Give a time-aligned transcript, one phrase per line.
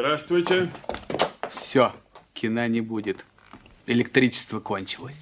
[0.00, 0.68] Здравствуйте.
[1.50, 1.92] Все,
[2.32, 3.26] кино не будет.
[3.88, 5.20] Электричество кончилось.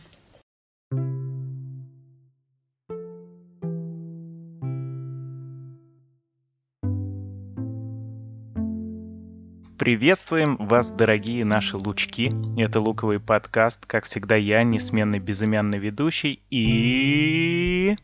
[9.79, 12.31] Приветствуем вас, дорогие наши лучки.
[12.61, 13.87] Это луковый подкаст.
[13.87, 17.97] Как всегда, я, несменный безымянный ведущий и...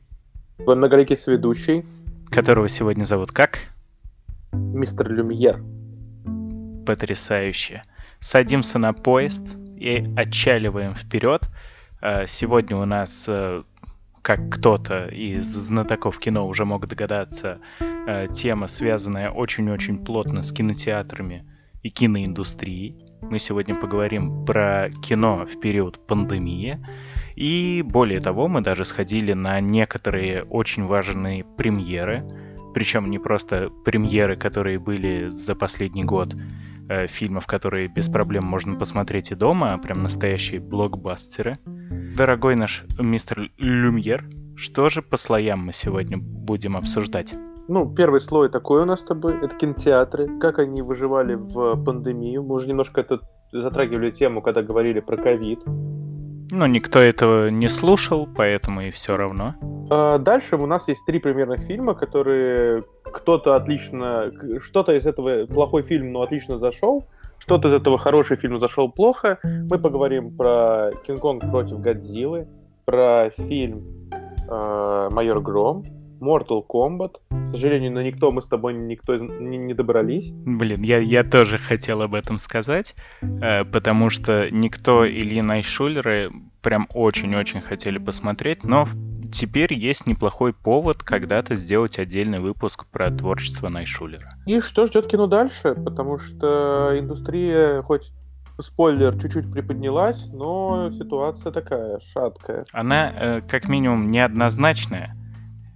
[0.57, 1.85] Вы многоликий сведущий.
[2.31, 3.59] Которого сегодня зовут как?
[4.53, 5.63] Мистер Люмьер.
[6.87, 7.83] Потрясающе.
[8.21, 11.49] Садимся на поезд и отчаливаем вперед.
[12.01, 13.63] А, сегодня у нас, э,
[14.23, 21.45] как кто-то из знатоков кино уже мог догадаться, э, тема, связанная очень-очень плотно с кинотеатрами
[21.83, 23.13] и киноиндустрией.
[23.23, 26.79] Мы сегодня поговорим про кино в период пандемии.
[27.37, 32.25] И более того, мы даже сходили на некоторые очень важные премьеры.
[32.75, 36.35] Причем не просто премьеры, которые были за последний год,
[36.89, 41.59] э, фильмов, которые без проблем можно посмотреть и дома, прям настоящие блокбастеры.
[42.17, 47.35] Дорогой наш мистер Люмьер, что же по слоям мы сегодня будем обсуждать?
[47.69, 52.43] Ну, первый слой такой у нас с тобой, это кинотеатры, как они выживали в пандемию.
[52.43, 53.21] Мы уже немножко это
[53.53, 55.61] затрагивали тему, когда говорили про ковид.
[56.55, 59.55] Ну, никто этого не слушал, поэтому и все равно.
[59.91, 64.31] А дальше у нас есть три примерных фильма, которые кто-то отлично...
[64.61, 67.07] Что-то из этого плохой фильм, но отлично зашел.
[67.39, 69.39] Что-то из этого хороший фильм зашел плохо.
[69.43, 72.47] Мы поговорим про Кинг-Конг против Годзиллы,
[72.85, 73.85] про фильм
[74.47, 75.87] э, Майор Гром,
[76.23, 77.17] Mortal Kombat.
[77.31, 80.31] К сожалению, на никто мы с тобой никто не, не добрались.
[80.31, 86.31] Блин, я, я тоже хотел об этом сказать, э, потому что никто Ильи Найшулеры
[86.63, 88.87] прям очень-очень хотели посмотреть, но
[89.33, 94.35] теперь есть неплохой повод когда-то сделать отдельный выпуск про творчество Найшулера.
[94.47, 95.75] И что ждет кино дальше?
[95.75, 98.13] Потому что индустрия хоть
[98.61, 102.65] спойлер, чуть-чуть приподнялась, но ситуация такая, шаткая.
[102.73, 105.17] Она, э, как минимум, неоднозначная.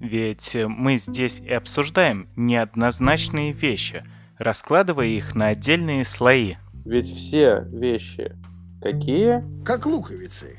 [0.01, 4.05] Ведь мы здесь и обсуждаем неоднозначные вещи,
[4.39, 6.57] раскладывая их на отдельные слои.
[6.85, 8.37] Ведь все вещи
[8.81, 9.43] какие?
[9.65, 10.59] Как луковицы.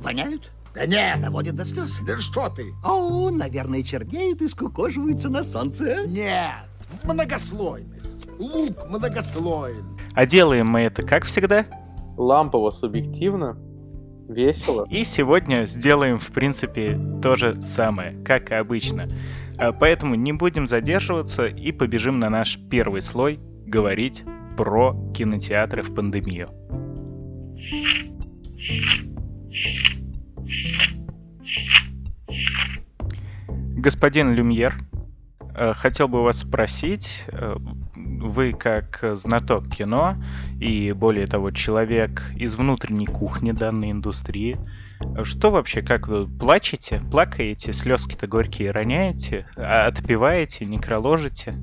[0.00, 0.50] Воняют?
[0.74, 2.00] Да нет, доводит до слез.
[2.04, 2.72] Да что ты?
[2.84, 6.04] О, наверное, чернеют и скукоживаются на солнце.
[6.06, 6.66] Нет,
[7.04, 8.26] многослойность.
[8.40, 9.84] Лук многослойный.
[10.14, 11.66] А делаем мы это как всегда?
[12.16, 13.56] Лампово, субъективно,
[14.28, 14.86] весело.
[14.90, 19.08] И сегодня сделаем, в принципе, то же самое, как и обычно.
[19.58, 24.24] А Поэтому не будем задерживаться и побежим на наш первый слой говорить
[24.56, 26.50] про кинотеатры в пандемию.
[33.76, 34.74] Господин Люмьер,
[35.54, 37.56] э, хотел бы вас спросить, э,
[37.94, 40.16] вы как знаток кино
[40.64, 44.56] и более того человек из внутренней кухни данной индустрии,
[45.22, 51.54] что вообще, как вы плачете, плакаете, слезки-то горькие роняете, отпиваете, некроложите?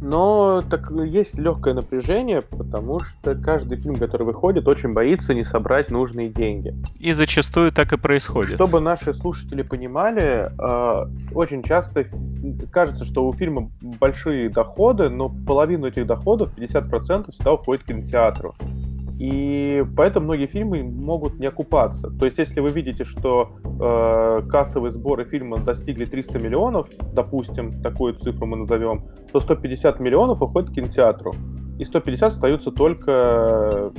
[0.00, 5.90] Но так есть легкое напряжение, потому что каждый фильм, который выходит, очень боится не собрать
[5.90, 6.74] нужные деньги.
[6.98, 8.54] И зачастую так и происходит.
[8.54, 12.06] Чтобы наши слушатели понимали, э, очень часто
[12.70, 18.54] кажется, что у фильма большие доходы, но половину этих доходов, 50%, всегда уходит к кинотеатру.
[19.18, 22.10] И поэтому многие фильмы могут не окупаться.
[22.10, 28.14] То есть, если вы видите, что э, кассовые сборы фильма достигли 300 миллионов, допустим, такую
[28.14, 31.32] цифру мы назовем, то 150 миллионов уходит к кинотеатру.
[31.78, 33.92] И 150 остаются только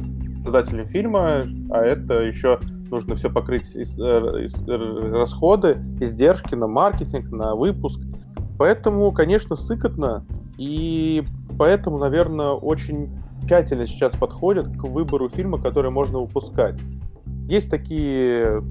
[0.44, 6.67] создателям фильма, а это еще нужно все покрыть из, э, из, э, расходы, издержки на
[6.67, 7.99] маркетинг, на выпуск.
[8.57, 10.25] Поэтому, конечно, сыкотно,
[10.57, 11.23] и
[11.57, 13.09] поэтому, наверное, очень
[13.47, 16.80] тщательно сейчас подходят к выбору фильма, который можно выпускать.
[17.47, 18.62] Есть такие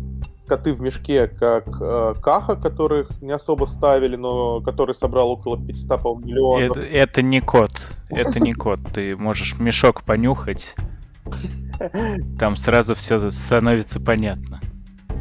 [0.47, 6.25] коты в мешке, как э, Каха, которых не особо ставили, но который собрал около 500
[6.25, 6.77] миллионов.
[6.77, 7.73] Это, это не кот,
[8.11, 8.79] это не кот.
[8.95, 10.77] Ты можешь мешок понюхать,
[12.39, 14.61] там сразу все становится понятно.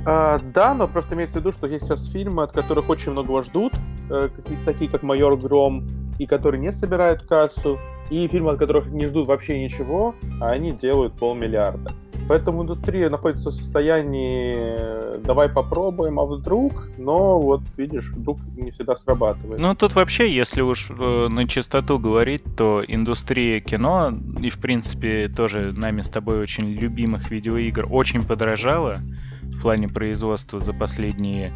[0.05, 3.43] А, да, но просто имеется в виду, что есть сейчас фильмы, от которых очень многого
[3.43, 3.73] ждут,
[4.11, 4.29] э,
[4.63, 5.87] такие как «Майор Гром»,
[6.19, 7.79] и которые не собирают кассу,
[8.09, 11.91] и фильмы, от которых не ждут вообще ничего, а они делают полмиллиарда.
[12.27, 18.95] Поэтому индустрия находится в состоянии «давай попробуем, а вдруг?», но вот видишь, вдруг не всегда
[18.95, 19.59] срабатывает.
[19.59, 25.27] Ну тут вообще, если уж э, на чистоту говорить, то индустрия кино и в принципе
[25.27, 29.01] тоже нами с тобой очень любимых видеоигр очень подорожала
[29.43, 31.51] в плане производства за последние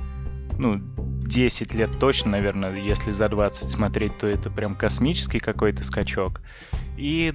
[0.60, 0.81] ну,
[1.30, 6.42] 10 лет точно, наверное, если за 20 смотреть, то это прям космический какой-то скачок.
[6.98, 7.34] И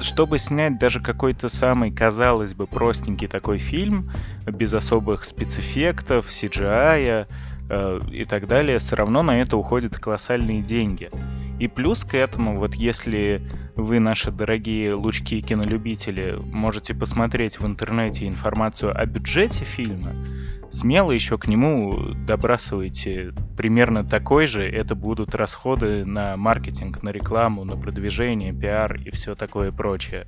[0.00, 4.10] чтобы снять даже какой-то самый, казалось бы, простенький такой фильм,
[4.46, 7.26] без особых спецэффектов, CGI
[7.68, 11.10] э, и так далее, все равно на это уходят колоссальные деньги.
[11.60, 13.42] И плюс к этому, вот если
[13.76, 20.10] вы, наши дорогие лучки кинолюбители, можете посмотреть в интернете информацию о бюджете фильма,
[20.70, 21.96] смело еще к нему
[22.26, 24.68] добрасывайте примерно такой же.
[24.68, 30.26] Это будут расходы на маркетинг, на рекламу, на продвижение, пиар и все такое прочее.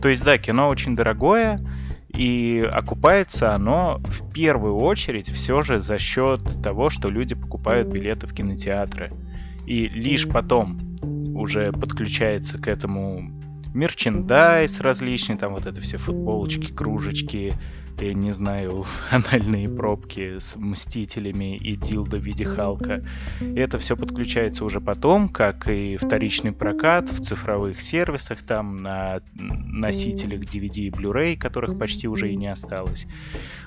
[0.00, 1.60] То есть, да, кино очень дорогое,
[2.08, 8.26] и окупается оно в первую очередь все же за счет того, что люди покупают билеты
[8.26, 9.12] в кинотеатры.
[9.66, 10.78] И лишь потом
[11.34, 13.30] уже подключается к этому
[13.74, 17.54] мерчендайз различный, там вот это все футболочки, кружечки,
[18.00, 23.04] я не знаю, анальные пробки с Мстителями и Дилда в виде Халка.
[23.40, 30.40] Это все подключается уже потом, как и вторичный прокат в цифровых сервисах, там на носителях
[30.40, 33.06] DVD и Blu-ray, которых почти уже и не осталось.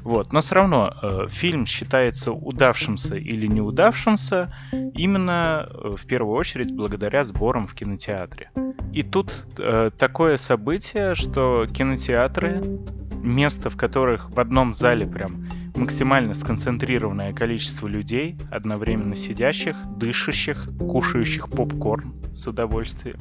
[0.02, 0.34] Вот.
[0.34, 7.24] Но все равно э, фильм считается удавшимся или неудавшимся именно э, в первую очередь благодаря
[7.24, 8.52] сборам в кинотеатре.
[8.94, 12.80] И тут э, такое событие, что кинотеатры
[13.26, 21.50] место, в которых в одном зале прям максимально сконцентрированное количество людей, одновременно сидящих, дышащих, кушающих
[21.50, 23.18] попкорн с удовольствием.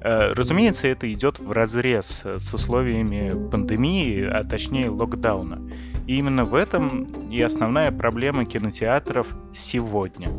[0.00, 5.70] Э, разумеется, это идет в разрез с условиями пандемии, а точнее локдауна.
[6.06, 10.30] И именно в этом и основная проблема кинотеатров сегодня.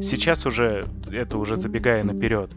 [0.00, 2.52] Сейчас уже, это уже забегая наперед,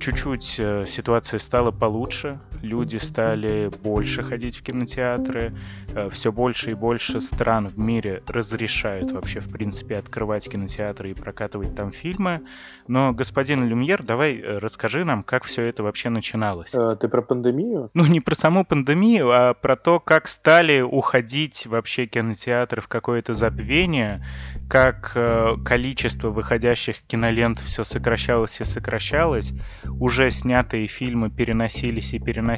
[0.00, 5.54] чуть-чуть э, ситуация стала получше, люди стали больше ходить в кинотеатры,
[5.94, 11.14] э, все больше и больше стран в мире разрешают вообще, в принципе, открывать кинотеатры и
[11.14, 12.42] прокатывать там фильмы.
[12.86, 16.70] Но, господин Люмьер, давай э, расскажи нам, как все это вообще начиналось.
[16.70, 17.90] Ты про пандемию?
[17.94, 23.34] Ну, не про саму пандемию, а про то, как стали уходить вообще кинотеатры в какое-то
[23.34, 24.24] забвение,
[24.68, 25.16] как
[25.64, 29.52] количество выходящих кинолент все сокращалось и сокращалось,
[29.98, 32.49] уже снятые фильмы переносились и переносились.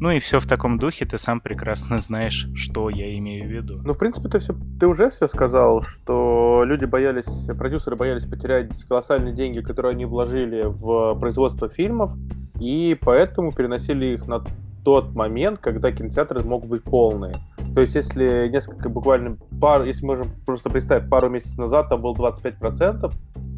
[0.00, 3.80] Ну и все в таком духе, ты сам прекрасно знаешь, что я имею в виду.
[3.84, 7.26] Ну, в принципе, ты, все, ты уже все сказал, что люди боялись,
[7.56, 12.12] продюсеры боялись потерять колоссальные деньги, которые они вложили в производство фильмов,
[12.60, 14.44] и поэтому переносили их на
[14.84, 17.34] тот момент, когда кинотеатры могут быть полные.
[17.74, 22.14] То есть, если несколько, буквально пару, если можем просто представить, пару месяцев назад там был
[22.14, 23.12] 25%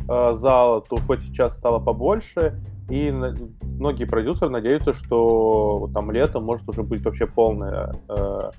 [0.08, 6.68] э, зала, то хоть сейчас стало побольше, и многие продюсеры надеются, что там летом может
[6.68, 8.50] уже быть вообще полная э,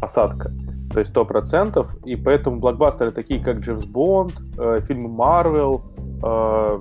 [0.00, 0.52] посадка.
[0.92, 1.96] То есть сто процентов.
[2.04, 5.82] И поэтому блокбастеры такие, как Джеймс Бонд, э, фильмы Марвел,
[6.22, 6.80] э,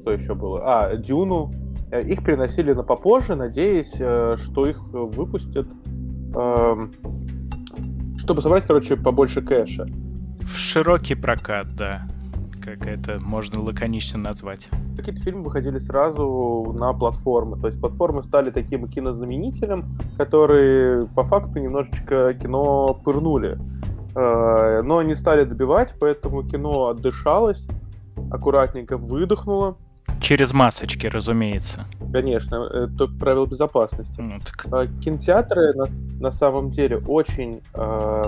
[0.00, 0.62] что еще было?
[0.64, 1.52] А, Дюну.
[1.90, 5.66] Э, их переносили на попозже, надеясь, э, что их выпустят,
[6.36, 6.88] э,
[8.16, 9.88] чтобы собрать, короче, побольше кэша.
[10.42, 12.06] В широкий прокат, да
[12.60, 14.68] как это можно лаконично назвать.
[14.96, 17.58] Какие-то фильмы выходили сразу на платформы.
[17.58, 23.58] То есть платформы стали таким кинознаменителем, которые по факту немножечко кино пырнули.
[24.14, 27.66] Э, но они стали добивать, поэтому кино отдышалось,
[28.30, 29.76] аккуратненько выдохнуло.
[30.20, 31.86] Через масочки, разумеется.
[32.12, 34.20] Конечно, это правило безопасности.
[34.20, 34.66] Ну, так...
[34.72, 35.86] Э, кинотеатры на,
[36.20, 38.22] на самом деле очень э,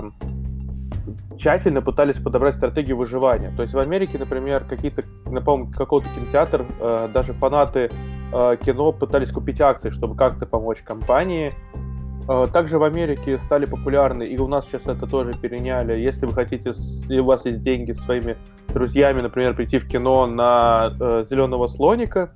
[1.37, 3.51] тщательно пытались подобрать стратегию выживания.
[3.55, 7.89] То есть в Америке, например, какие-то, напомню, какой-то кинотеатр, э, даже фанаты
[8.31, 11.53] э, кино пытались купить акции, чтобы как-то помочь компании.
[12.27, 15.99] Э, также в Америке стали популярны, и у нас сейчас это тоже переняли.
[15.99, 16.73] Если вы хотите,
[17.09, 18.37] и у вас есть деньги своими
[18.69, 22.33] друзьями, например, прийти в кино на э, зеленого слоника,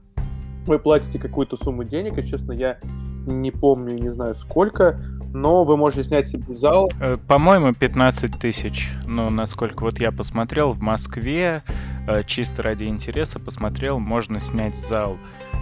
[0.66, 2.78] вы платите какую-то сумму денег, и, честно, я
[3.26, 5.00] не помню, не знаю сколько,
[5.34, 6.92] но вы можете снять себе зал.
[7.00, 8.92] Э, по-моему, 15 тысяч.
[9.06, 11.64] Ну, насколько вот я посмотрел, в Москве,
[12.08, 15.18] э, чисто ради интереса посмотрел, можно снять зал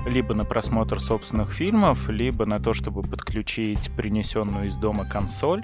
[0.05, 5.63] либо на просмотр собственных фильмов, либо на то, чтобы подключить принесенную из дома консоль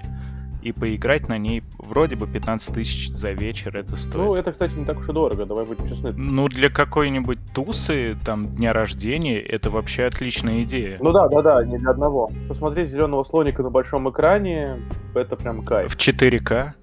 [0.62, 4.15] и поиграть на ней вроде бы 15 тысяч за вечер это стоит.
[4.15, 6.12] Ну, это, кстати, не так уж и дорого, давай будем честны.
[6.15, 10.98] Ну, для какой-нибудь тусы, там, дня рождения, это вообще отличная идея.
[11.01, 12.32] Ну да, да, да, не для одного.
[12.48, 14.75] Посмотреть зеленого слоника на большом экране,
[15.15, 15.94] это прям кайф.
[15.94, 16.74] В 4К,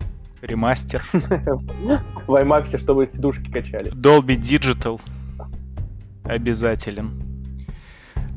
[0.42, 1.02] ремастер.
[1.12, 3.92] В IMAX, чтобы сидушки качали.
[3.92, 5.00] Dolby Digital
[6.25, 7.27] обязателен.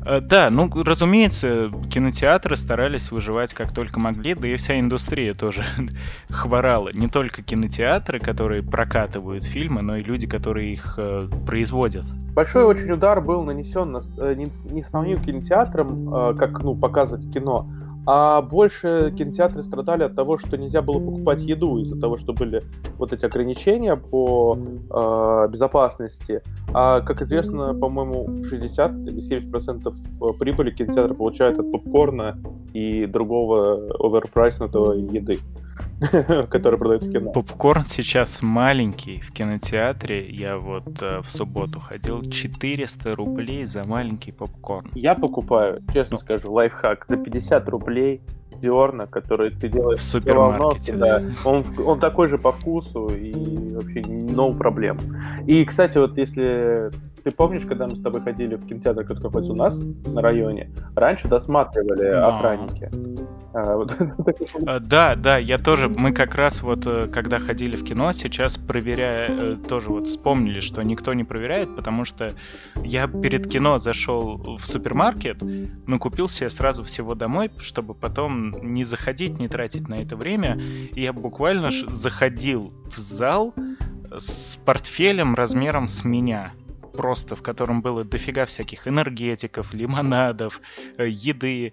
[0.04, 5.64] Э, да, ну, разумеется, кинотеатры старались выживать как только могли, да и вся индустрия тоже
[6.30, 6.90] хворала.
[6.92, 12.04] Не только кинотеатры, которые прокатывают фильмы, но и люди, которые их э, производят.
[12.34, 17.30] Большой очень удар был нанесен на, э, не, не самим кинотеатрам, э, как ну, показывать
[17.32, 17.68] кино,
[18.06, 22.62] а больше кинотеатры страдали от того, что нельзя было покупать еду из-за того, что были
[22.98, 26.42] вот эти ограничения по э, безопасности.
[26.74, 29.94] А, как известно, по-моему, 60 или 70 процентов
[30.38, 32.38] прибыли кинотеатр получает от попкорна
[32.72, 35.38] и другого оверпрайснутого еды.
[36.50, 37.32] который продается в кино.
[37.32, 40.28] Попкорн сейчас маленький в кинотеатре.
[40.30, 44.90] Я вот э, в субботу ходил 400 рублей за маленький попкорн.
[44.94, 46.18] Я покупаю, честно ну.
[46.18, 48.22] скажу, лайфхак за 50 рублей
[48.60, 50.94] зерна, который ты делаешь в супермаркете.
[50.94, 51.22] Да.
[51.44, 54.98] Он, он такой же по вкусу и вообще no проблем.
[55.46, 56.90] И, кстати, вот если
[57.24, 60.70] ты помнишь, когда мы с тобой ходили в кинотеатр, который находится у нас на районе,
[60.96, 62.28] раньше досматривали Но...
[62.28, 62.90] охранники.
[63.54, 63.86] А,
[64.66, 68.56] а, да, да, я тоже, мы как раз вот, э, когда ходили в кино, сейчас
[68.56, 72.32] проверяя, э, тоже вот вспомнили, что никто не проверяет, потому что
[72.82, 75.42] я перед кино зашел в супермаркет,
[75.86, 80.60] ну, купил себе сразу всего домой, чтобы потом не заходить, не тратить на это время,
[80.60, 83.54] и я буквально заходил в зал
[84.10, 86.52] с портфелем размером с меня
[86.92, 90.60] просто, в котором было дофига всяких энергетиков, лимонадов,
[90.98, 91.72] э, еды.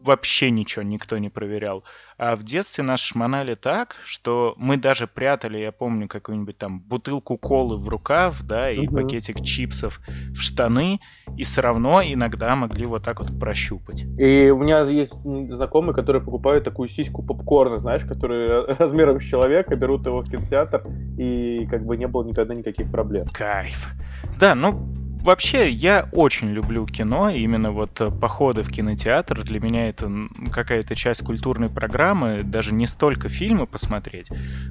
[0.00, 1.84] Вообще ничего никто не проверял.
[2.24, 7.36] А в детстве нас шмонали так, что мы даже прятали, я помню, какую-нибудь там бутылку
[7.36, 8.94] колы в рукав, да, и угу.
[8.94, 10.00] пакетик чипсов
[10.30, 11.00] в штаны,
[11.36, 14.04] и все равно иногда могли вот так вот прощупать.
[14.18, 19.74] И у меня есть знакомые, которые покупают такую сиську попкорна, знаешь, которые размером с человека,
[19.74, 20.84] берут его в кинотеатр,
[21.18, 23.26] и как бы не было никогда никаких проблем.
[23.32, 23.94] Кайф.
[24.38, 29.42] Да, ну, вообще, я очень люблю кино, именно вот э, походы в кинотеатр.
[29.42, 30.10] Для меня это
[30.52, 34.28] какая-то часть культурной программы, даже не столько фильмы посмотреть,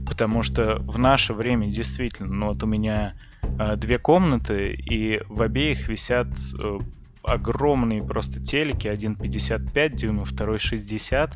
[0.08, 5.42] потому что в наше время действительно, ну вот у меня э, две комнаты, и в
[5.42, 6.28] обеих висят
[6.62, 6.80] э,
[7.24, 11.34] огромные просто телеки, один 55 дюймов, второй 60.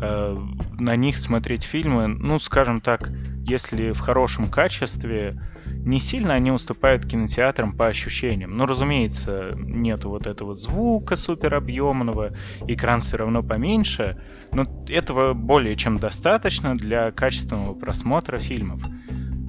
[0.00, 0.38] Э,
[0.78, 3.10] на них смотреть фильмы, ну, скажем так,
[3.44, 5.40] если в хорошем качестве,
[5.86, 8.56] не сильно они уступают кинотеатрам по ощущениям.
[8.56, 12.32] Но, разумеется, нету вот этого звука супер объемного,
[12.66, 18.82] экран все равно поменьше, но этого более чем достаточно для качественного просмотра фильмов.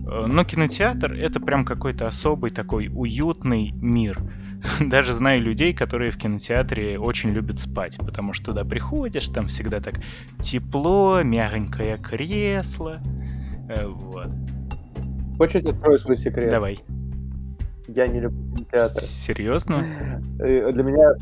[0.08, 4.20] Э, но кинотеатр это прям какой-то особый такой уютный мир.
[4.79, 9.79] Даже знаю людей, которые в кинотеатре очень любят спать, потому что туда приходишь, там всегда
[9.79, 9.96] так
[10.39, 13.01] тепло, мягонькое кресло.
[13.70, 14.29] Э, вот.
[15.38, 16.50] Хочешь, я открою свой секрет?
[16.50, 16.79] Давай.
[17.88, 19.01] Я не люблю кинотеатр.
[19.01, 19.86] Серьезно?
[20.39, 21.13] Э, для меня...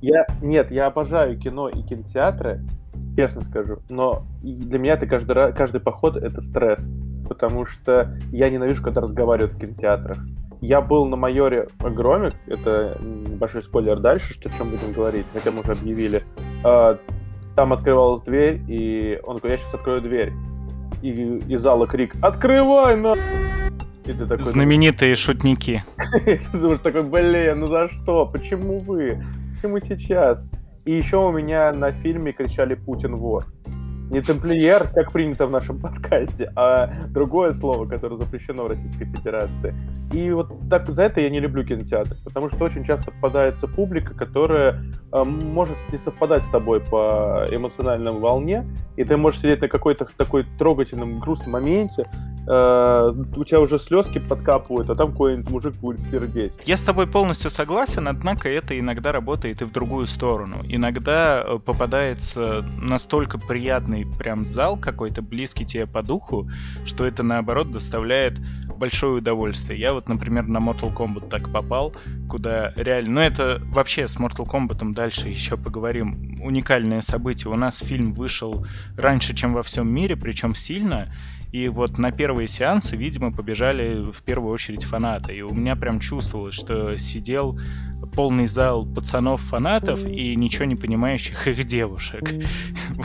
[0.00, 0.26] Я...
[0.42, 2.60] Нет, я обожаю кино и кинотеатры,
[3.16, 6.86] честно скажу, но для меня это каждый, раз, каждый поход— это стресс,
[7.28, 10.18] потому что я ненавижу, когда разговаривают в кинотеатрах.
[10.60, 15.50] Я был на майоре Громик, это большой спойлер дальше, что о чем будем говорить, хотя
[15.50, 16.22] мы уже объявили.
[16.62, 16.98] А,
[17.56, 20.32] там открывалась дверь, и он говорит, я сейчас открою дверь
[21.04, 23.14] и из зала крик «Открывай, на!»
[24.06, 25.84] и ты такой, Знаменитые шутники.
[26.24, 28.26] ты думаешь такой, блин, ну за что?
[28.26, 29.22] Почему вы?
[29.54, 30.48] Почему сейчас?
[30.84, 33.46] И еще у меня на фильме кричали «Путин вор».
[34.10, 39.74] Не тамплиер, как принято в нашем подкасте, а другое слово, которое запрещено в Российской Федерации.
[40.12, 44.14] И вот так за это я не люблю кинотеатр, потому что очень часто попадается публика,
[44.14, 44.80] которая
[45.12, 48.64] э, может не совпадать с тобой по эмоциональной волне,
[48.96, 52.06] и ты можешь сидеть на какой-то такой трогательном, грустном моменте,
[52.46, 56.52] э, у тебя уже слезки подкапывают, а там какой-нибудь мужик будет пердеть.
[56.64, 60.62] Я с тобой полностью согласен, однако это иногда работает и в другую сторону.
[60.68, 66.50] Иногда э, попадается настолько приятный прям зал какой-то, близкий тебе по духу,
[66.84, 68.40] что это наоборот доставляет
[68.76, 69.78] большое удовольствие.
[69.78, 71.94] Я вот, например, на Mortal Kombat так попал,
[72.28, 73.14] куда реально...
[73.14, 76.40] Ну, это вообще с Mortal Kombat дальше еще поговорим.
[76.42, 77.52] Уникальное событие.
[77.52, 81.14] У нас фильм вышел раньше, чем во всем мире, причем сильно.
[81.54, 85.36] И вот на первые сеансы, видимо, побежали в первую очередь фанаты.
[85.36, 87.56] И у меня прям чувствовалось, что сидел
[88.16, 92.28] полный зал пацанов-фанатов и ничего не понимающих их девушек.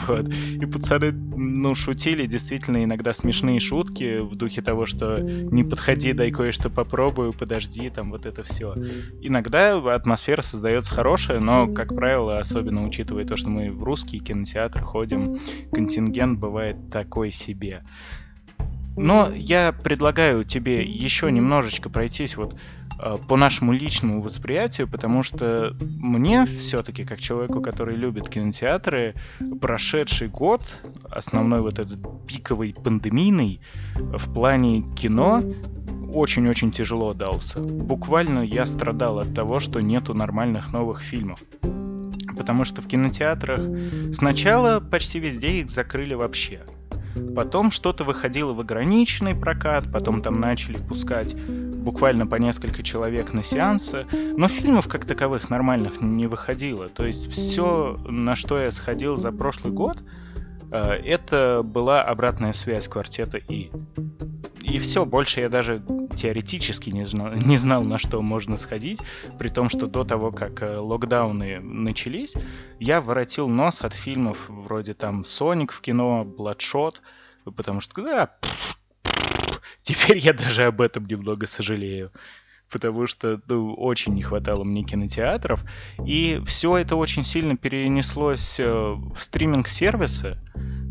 [0.07, 0.27] Вот.
[0.29, 6.31] И пацаны, ну, шутили действительно иногда смешные шутки в духе того, что не подходи, дай
[6.31, 8.73] кое-что попробую, подожди, там вот это все.
[9.21, 14.81] Иногда атмосфера создается хорошая, но, как правило, особенно учитывая то, что мы в русский кинотеатр
[14.81, 15.37] ходим,
[15.71, 17.83] контингент бывает такой себе.
[18.99, 22.53] Но я предлагаю тебе еще немножечко пройтись вот
[22.99, 29.15] э, по нашему личному восприятию, потому что мне все-таки, как человеку, который любит кинотеатры,
[29.61, 30.61] прошедший год,
[31.09, 33.61] основной вот этот пиковый пандемийный,
[33.95, 35.43] в плане кино
[36.13, 37.61] очень-очень тяжело дался.
[37.61, 41.39] Буквально я страдал от того, что нету нормальных новых фильмов.
[42.35, 43.61] Потому что в кинотеатрах
[44.13, 46.65] сначала почти везде их закрыли вообще.
[47.36, 53.43] Потом что-то выходило в ограниченный прокат, потом там начали пускать буквально по несколько человек на
[53.43, 56.89] сеансы, но фильмов как таковых нормальных не выходило.
[56.89, 59.98] То есть все, на что я сходил за прошлый год,
[60.77, 63.71] это была обратная связь квартета И.
[64.61, 65.81] И все, больше я даже
[66.15, 69.01] теоретически не знал, не знал, на что можно сходить,
[69.39, 72.35] при том, что до того, как э, локдауны начались,
[72.79, 77.01] я воротил нос от фильмов вроде там «Соник» в кино, «Бладшот»,
[77.55, 78.38] потому что, да,
[79.81, 82.11] теперь я даже об этом немного сожалею
[82.69, 85.63] потому что ну, очень не хватало мне кинотеатров.
[86.05, 90.38] И все это очень сильно перенеслось э, в стриминг-сервисы,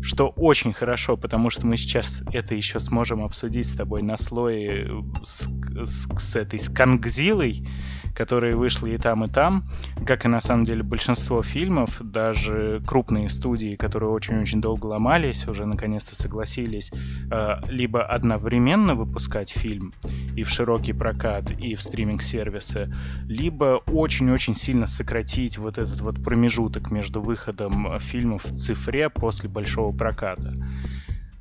[0.01, 4.87] что очень хорошо, потому что мы сейчас это еще сможем обсудить с тобой на слое
[4.87, 5.49] э, с,
[5.83, 7.67] с, с этой с Кангзилой,
[8.15, 9.65] которые вышли и там, и там,
[10.05, 15.65] как и на самом деле большинство фильмов, даже крупные студии, которые очень-очень долго ломались, уже
[15.65, 16.91] наконец-то согласились
[17.31, 19.93] э, либо одновременно выпускать фильм
[20.35, 22.93] и в широкий прокат, и в стриминг-сервисы,
[23.27, 29.95] либо очень-очень сильно сократить вот этот вот промежуток между выходом фильмов в цифре после большого
[29.95, 30.53] проката.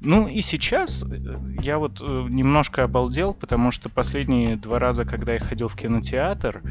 [0.01, 1.19] Ну и сейчас э,
[1.61, 6.63] я вот э, немножко обалдел, потому что последние два раза, когда я ходил в кинотеатр,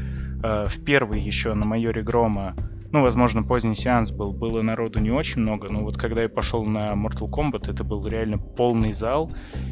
[0.42, 2.54] э, в первый еще на майоре Грома,
[2.90, 6.64] ну, возможно, поздний сеанс был, было народу не очень много, но вот когда я пошел
[6.64, 9.30] на Mortal Kombat, это был реально полный зал,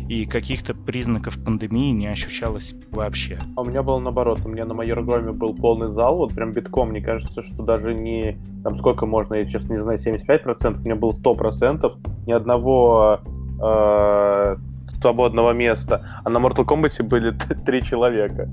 [0.08, 3.38] и каких-то признаков пандемии не ощущалось вообще.
[3.56, 6.52] А у меня было наоборот, у меня на Майор Громе был полный зал, вот прям
[6.52, 10.84] битком, мне кажется, что даже не, там сколько можно, я сейчас не знаю, 75%, у
[10.84, 13.20] меня было 100%, ни одного
[13.62, 14.56] э,
[15.00, 17.30] свободного места, а на Mortal Kombat были
[17.64, 18.50] три человека.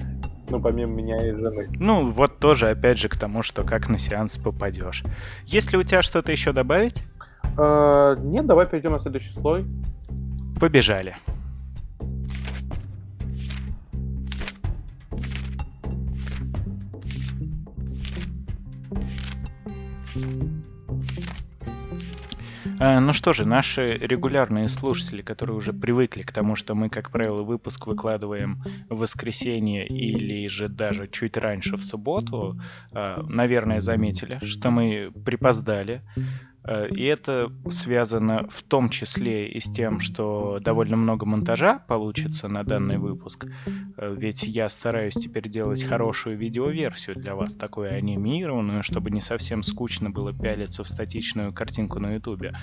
[0.50, 1.69] Ну, помимо меня и жены.
[1.79, 5.03] Ну, вот тоже, опять же, к тому, что как на сеанс попадешь.
[5.45, 7.03] Есть ли у тебя что-то еще добавить?
[7.57, 9.65] Э, нет, давай перейдем на следующий слой.
[10.60, 11.15] Побежали.
[20.15, 20.52] А,
[22.79, 27.43] ну что же, наши регулярные слушатели, которые уже привыкли к тому, что мы, как правило,
[27.43, 32.59] выпуск выкладываем в воскресенье или же даже чуть раньше в субботу,
[32.91, 36.01] а, наверное, заметили, что мы припоздали.
[36.65, 42.47] Э, и это связано в том числе и с тем, что довольно много монтажа получится
[42.47, 43.45] на данный выпуск.
[43.97, 49.63] Э, ведь я стараюсь теперь делать хорошую видеоверсию для вас, такую анимированную, чтобы не совсем
[49.63, 52.54] скучно было пялиться в статичную картинку на ютубе.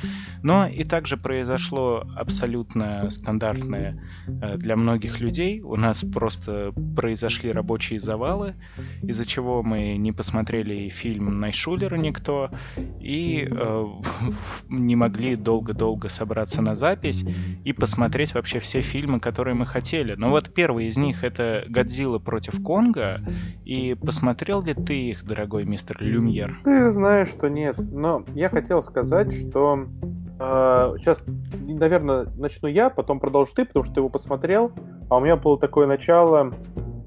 [0.42, 5.60] Но и также произошло абсолютно стандартное э, для многих людей.
[5.60, 8.54] У нас просто произошли рабочие завалы,
[9.02, 12.50] из-за чего мы не посмотрели фильм Найшулера никто,
[13.00, 13.48] и
[14.68, 17.24] не могли долго-долго собраться на запись
[17.64, 20.14] и посмотреть вообще все фильмы, которые мы хотели.
[20.14, 23.20] Но вот первый из них это «Годзилла против Конга»,
[23.64, 26.58] и посмотрел ли ты их, дорогой мистер Люмьер?
[26.64, 29.86] Ты знаешь, что нет, но я хотел сказать, что
[30.38, 31.22] сейчас,
[31.52, 34.72] наверное, начну я, потом продолжу ты, потому что ты его посмотрел,
[35.10, 36.54] а у меня было такое начало,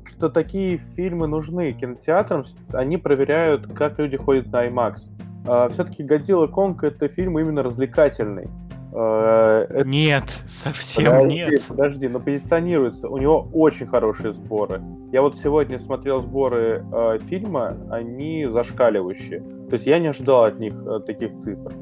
[0.06, 4.98] что такие фильмы нужны кинотеатрам, они проверяют, как люди ходят на IMAX.
[5.46, 8.48] А, все-таки «Годзилла Конг»— это фильм именно развлекательный.
[8.96, 9.88] А, это...
[9.88, 11.66] Нет, совсем подожди, нет.
[11.68, 13.10] Подожди, но позиционируется.
[13.10, 14.82] У него очень хорошие сборы.
[15.12, 19.42] Я вот сегодня смотрел сборы э, фильма, они зашкаливающие.
[19.70, 21.74] То есть я не ожидал от них э, таких цифр.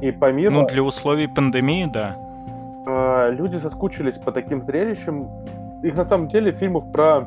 [0.00, 0.62] И помимо...
[0.62, 2.16] Ну, для условий пандемии, да.
[2.86, 5.28] Э, люди соскучились по таким зрелищам.
[5.82, 7.26] Их на самом деле фильмов про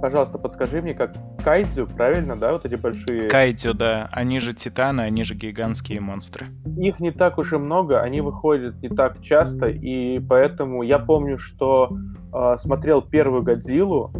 [0.00, 3.28] пожалуйста, подскажи мне, как кайдзю, правильно, да, вот эти большие...
[3.28, 4.08] Кайдзю, да.
[4.12, 6.46] Они же титаны, они же гигантские монстры.
[6.76, 11.38] Их не так уж и много, они выходят не так часто, и поэтому я помню,
[11.38, 11.96] что
[12.32, 14.12] э, смотрел первую Годзиллу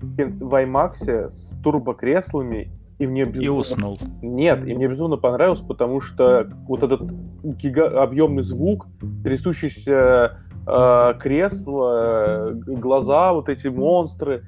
[0.00, 3.44] в IMAX с турбокреслами, и мне безумно...
[3.44, 3.98] И уснул.
[4.22, 7.02] Нет, и мне безумно понравилось, потому что вот этот
[7.42, 8.02] гига...
[8.02, 8.86] объемный звук,
[9.24, 14.44] трясущийся э, кресло, глаза, вот эти монстры,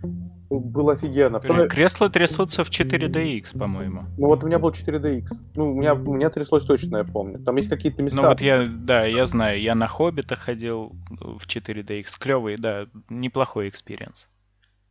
[0.51, 1.41] было офигенно.
[1.41, 4.05] Скажи, кресла трясутся в 4DX, по-моему.
[4.17, 5.29] Ну вот у меня был 4DX.
[5.55, 7.39] Ну, у меня, у меня тряслось точно, я помню.
[7.39, 8.21] Там есть какие-то места.
[8.21, 12.07] Ну вот я, да, я знаю, я на Хоббита ходил в 4DX.
[12.19, 14.29] Клевый, да, неплохой experience.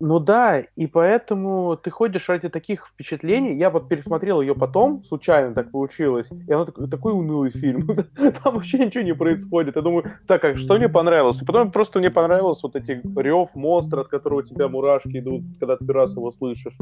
[0.02, 3.58] Ну да, и поэтому ты ходишь ради таких впечатлений.
[3.58, 7.88] Я вот пересмотрел ее потом, случайно так получилось, и она такой, такой унылый фильм.
[8.44, 9.78] Там вообще ничего не происходит.
[9.78, 11.42] Я думаю, так, а что мне понравилось?
[11.42, 15.44] И потом просто мне понравилось вот эти рев монстра, от которого у тебя мурашки идут,
[15.60, 16.78] когда ты раз его слышишь.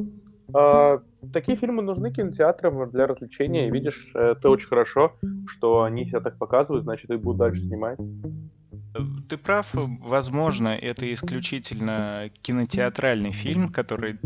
[0.52, 1.00] А,
[1.32, 3.70] такие фильмы нужны кинотеатрам для развлечения.
[3.70, 5.14] Видишь, это очень хорошо,
[5.48, 8.00] что они себя так показывают, значит, их будут дальше снимать.
[9.28, 14.20] Ты прав, возможно, это исключительно кинотеатральный фильм, который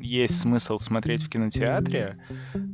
[0.00, 2.18] есть смысл смотреть в кинотеатре.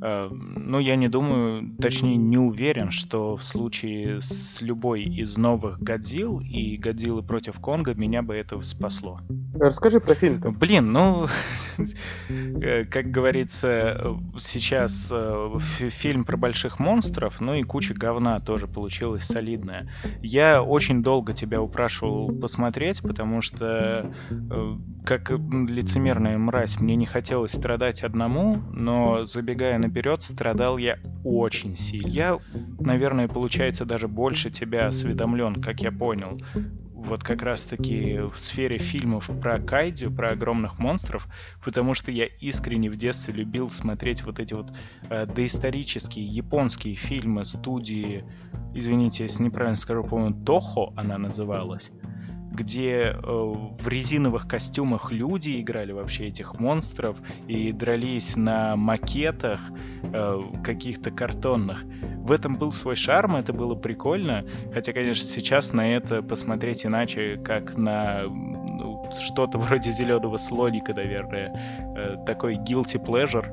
[0.03, 5.81] Э, но я не думаю, точнее не уверен, что в случае с любой из новых
[5.81, 9.21] Годзилл и Годзиллы против Конга меня бы это спасло.
[9.55, 10.37] Расскажи про фильм.
[10.37, 10.51] -то.
[10.51, 11.27] Блин, ну,
[12.29, 15.59] э, как говорится, сейчас э,
[15.89, 19.91] фильм про больших монстров, ну и куча говна тоже получилась солидная.
[20.23, 27.53] Я очень долго тебя упрашивал посмотреть, потому что, э, как лицемерная мразь, мне не хотелось
[27.53, 32.09] страдать одному, но, забегая наперед, страдал я очень сильно.
[32.09, 32.39] Я,
[32.79, 36.41] наверное, получается, даже больше тебя осведомлен, как я понял,
[37.05, 41.27] вот как раз-таки в сфере фильмов про кайдзю, про огромных монстров,
[41.65, 44.73] потому что я искренне в детстве любил смотреть вот эти вот
[45.09, 48.25] э, доисторические японские фильмы студии,
[48.75, 51.91] извините, если неправильно скажу, по-моему, Тохо она называлась,
[52.51, 59.61] где э, в резиновых костюмах люди играли вообще этих монстров и дрались на макетах
[60.03, 61.85] э, каких-то картонных.
[62.19, 67.37] В этом был свой шарм, это было прикольно, хотя, конечно, сейчас на это посмотреть иначе,
[67.43, 73.47] как на ну, что-то вроде зеленого слоника, наверное, э, такой guilty pleasure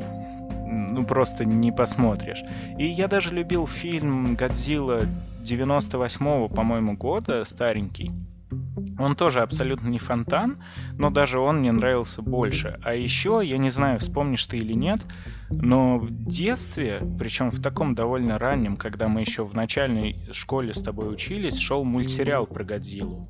[0.69, 2.43] ну просто не посмотришь.
[2.77, 5.03] И я даже любил фильм «Годзилла»
[5.43, 8.11] 98-го, по-моему, года, старенький.
[8.99, 10.57] Он тоже абсолютно не фонтан,
[10.97, 12.79] но даже он мне нравился больше.
[12.83, 15.01] А еще, я не знаю, вспомнишь ты или нет,
[15.49, 20.81] но в детстве, причем в таком довольно раннем, когда мы еще в начальной школе с
[20.81, 23.27] тобой учились, шел мультсериал про Годзиллу.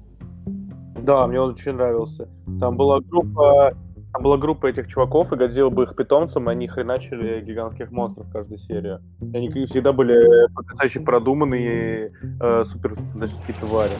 [1.01, 2.27] Да, мне он очень нравился.
[2.59, 3.75] Там была группа,
[4.13, 8.27] там была группа этих чуваков, и Годзилла был их питомцем, и они хреначили гигантских монстров
[8.27, 8.99] в каждой серии.
[9.33, 13.93] Они всегда были потрясающе продуманные, э, супер фантастические твари.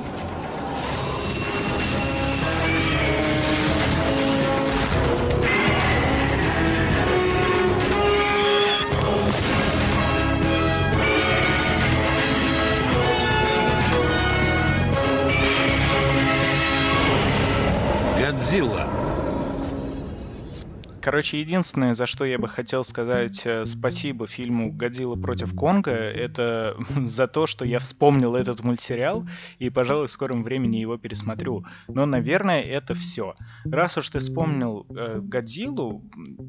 [21.07, 26.75] Короче, единственное, за что я бы хотел сказать э, спасибо фильму «Годзилла против Конга», это
[27.05, 29.25] за то, что я вспомнил этот мультсериал
[29.57, 31.63] и, пожалуй, в скором времени его пересмотрю.
[31.87, 33.35] Но, наверное, это все.
[33.63, 36.03] Раз уж ты вспомнил э, «Годзиллу»,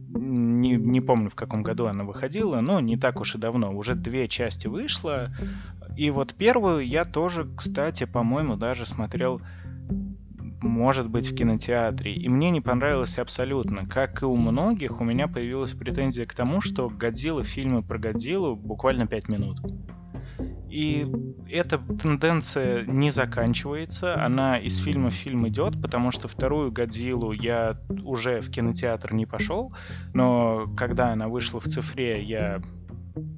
[0.09, 3.73] не, не помню, в каком году она выходила, но не так уж и давно.
[3.73, 5.33] Уже две части вышло.
[5.97, 9.41] И вот первую я тоже, кстати, по-моему, даже смотрел
[10.63, 12.15] может быть в кинотеатре.
[12.15, 13.87] И мне не понравилось абсолютно.
[13.87, 18.57] Как и у многих, у меня появилась претензия к тому, что Годзилла, фильмы про Годзиллу
[18.57, 19.59] буквально 5 минут.
[20.69, 21.07] И
[21.49, 27.81] эта тенденция не заканчивается, она из фильма в фильм идет, потому что вторую Годзиллу я
[28.05, 29.75] уже в кинотеатр не пошел,
[30.13, 32.61] но когда она вышла в цифре, я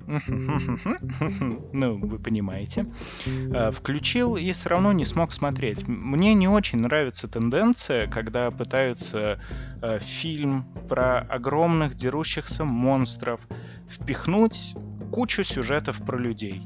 [1.72, 2.86] ну, вы понимаете.
[3.26, 5.86] Э, включил и все равно не смог смотреть.
[5.86, 9.40] Мне не очень нравится тенденция, когда пытаются
[9.82, 13.40] э, фильм про огромных дерущихся монстров
[13.88, 14.74] впихнуть
[15.12, 16.62] кучу сюжетов про людей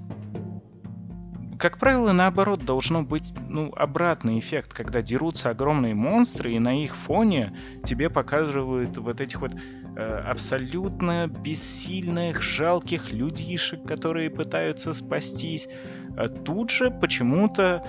[1.64, 6.94] как правило, наоборот, должно быть ну, обратный эффект, когда дерутся огромные монстры, и на их
[6.94, 9.52] фоне тебе показывают вот этих вот
[9.96, 15.68] абсолютно бессильных, жалких людишек, которые пытаются спастись.
[16.16, 17.84] А тут же почему-то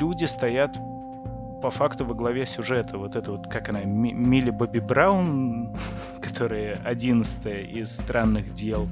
[0.00, 0.76] люди стоят
[1.62, 2.98] по факту во главе сюжета.
[2.98, 5.74] Вот это вот, как она, Милли Бобби Браун,
[6.22, 8.88] которая одиннадцатая из странных дел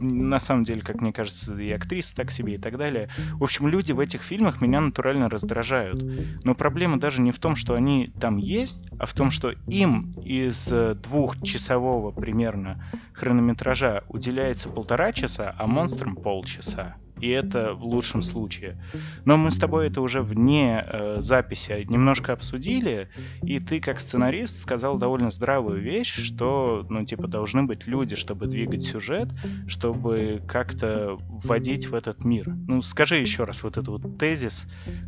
[0.00, 3.08] на самом деле, как мне кажется, и актриса так себе и так далее.
[3.38, 6.02] В общем, люди в этих фильмах меня натурально раздражают.
[6.44, 10.12] Но проблема даже не в том, что они там есть, а в том, что им
[10.24, 16.96] из э, двухчасового примерно хронометража уделяется полтора часа, а монстрам полчаса.
[17.20, 18.76] И это в лучшем случае.
[19.24, 23.08] Но мы с тобой это уже вне э, записи немножко обсудили,
[23.42, 28.46] и ты как сценарист сказал довольно здравую вещь, что, ну, типа, должны быть люди, чтобы
[28.46, 29.28] двигать сюжет,
[29.66, 32.48] чтобы как-то вводить в этот мир.
[32.68, 34.66] Ну, скажи еще раз вот этот вот тезис.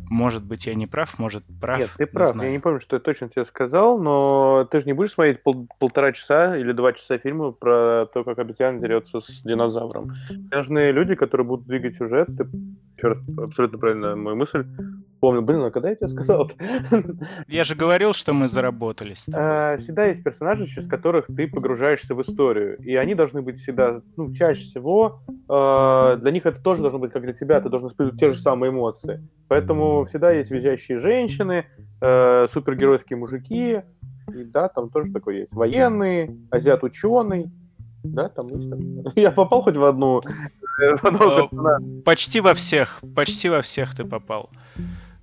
[0.09, 1.79] Может быть, я не прав, может, прав.
[1.79, 2.29] Нет, ты прав.
[2.29, 2.49] знаю.
[2.49, 5.67] Я не помню, что я точно тебе сказал, но ты же не будешь смотреть пол-
[5.79, 10.13] полтора часа или два часа фильма про то, как обезьяна дерется с динозавром.
[10.51, 12.27] Нужны люди, которые будут двигать сюжет.
[12.37, 12.47] Ты,
[12.97, 14.65] еще раз, абсолютно правильно мою мысль
[15.19, 15.41] помню.
[15.41, 16.49] Блин, а когда я тебе сказал?
[17.47, 19.25] Я же говорил, что мы заработались.
[19.33, 22.77] Э, Всегда есть персонажи, через которых ты погружаешься в историю.
[22.77, 27.11] И они должны быть всегда, ну, чаще всего, э, для них это тоже должно быть,
[27.11, 29.27] как для тебя, ты должен испытывать те же самые эмоции.
[29.47, 31.65] Поэтому всегда есть визжащие женщины,
[32.01, 33.81] э, супергеройские мужики,
[34.33, 35.53] и да, там тоже такое есть.
[35.53, 37.51] Военные, азиат-ученый,
[38.13, 39.13] да, там есть.
[39.15, 42.01] Я попал хоть в одну, э, Э?
[42.05, 44.49] Почти во всех, почти во всех ты попал.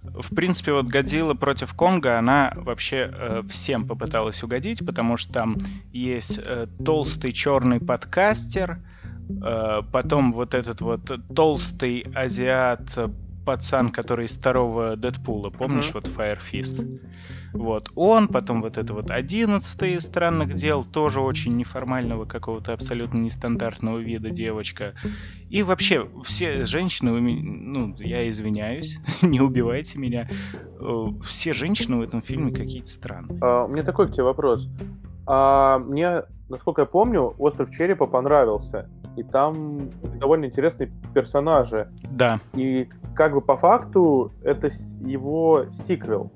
[0.02, 5.56] В принципе, вот Годзилла против Конга, она вообще э, всем попыталась угодить, потому что там
[5.92, 8.78] есть э, толстый черный подкастер,
[9.28, 12.82] э, потом вот этот вот толстый азиат
[13.46, 15.92] пацан, который из второго Дэдпула, помнишь, Мгм.
[15.94, 16.84] вот Fire Fist?
[17.54, 23.18] Вот он, потом вот это вот одиннадцатый из странных дел, тоже очень неформального какого-то абсолютно
[23.18, 24.92] нестандартного вида девочка.
[25.48, 30.28] И вообще, все женщины, ну, я извиняюсь, не убивайте меня,
[30.78, 33.38] э, все женщины в этом фильме какие-то странные.
[33.40, 34.68] А, У меня такой к тебе вопрос.
[35.26, 38.88] А, Мне, насколько я помню, «Остров черепа» понравился.
[39.16, 41.88] И там довольно интересные персонажи.
[42.10, 44.68] Да, И как бы по факту это
[45.00, 46.30] его сиквел.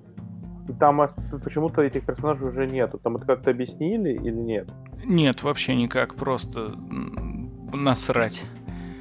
[0.69, 1.07] И там
[1.45, 2.99] почему-то этих персонажей уже нету.
[2.99, 4.69] Там это как-то объяснили или нет?
[5.05, 6.75] нет, вообще никак, просто
[7.73, 8.45] насрать.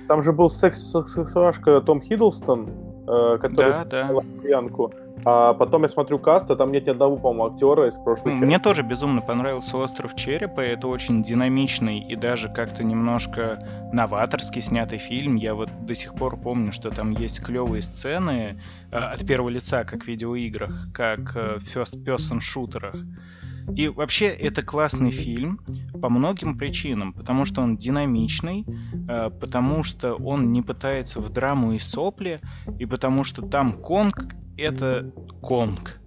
[0.07, 2.69] Там же был секс сексуашка Том Хиддлстон,
[3.07, 4.07] э, который Да, да.
[4.07, 4.93] сыграл Янку.
[5.25, 8.43] А потом я смотрю каст, а там нет ни одного, по-моему, актера из прошлой части.
[8.43, 13.59] Мне тоже безумно понравился «Остров черепа», это очень динамичный и даже как-то немножко
[13.91, 15.35] новаторский снятый фильм.
[15.35, 19.83] Я вот до сих пор помню, что там есть клевые сцены э, от первого лица,
[19.83, 22.95] как в видеоиграх, как э, в first-person шутерах.
[23.75, 25.59] И вообще это классный фильм
[26.01, 28.65] по многим причинам, потому что он динамичный,
[29.07, 32.39] э, потому что он не пытается в драму и сопли,
[32.79, 35.99] и потому что там Конг— это Конг.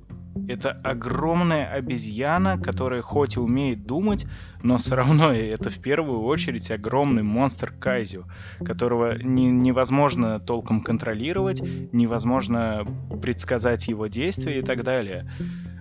[0.48, 4.26] Это огромная обезьяна, которая хоть и умеет думать,
[4.62, 8.26] но все равно это в первую очередь огромный монстр Кайзю,
[8.64, 11.60] которого не- невозможно толком контролировать,
[11.92, 12.86] невозможно
[13.22, 15.30] предсказать его действия и так далее.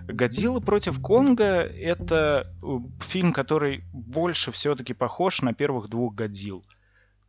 [0.06, 6.64] Годзилла против Конга— это э, фильм, который больше все-таки похож на первых двух Годзилл.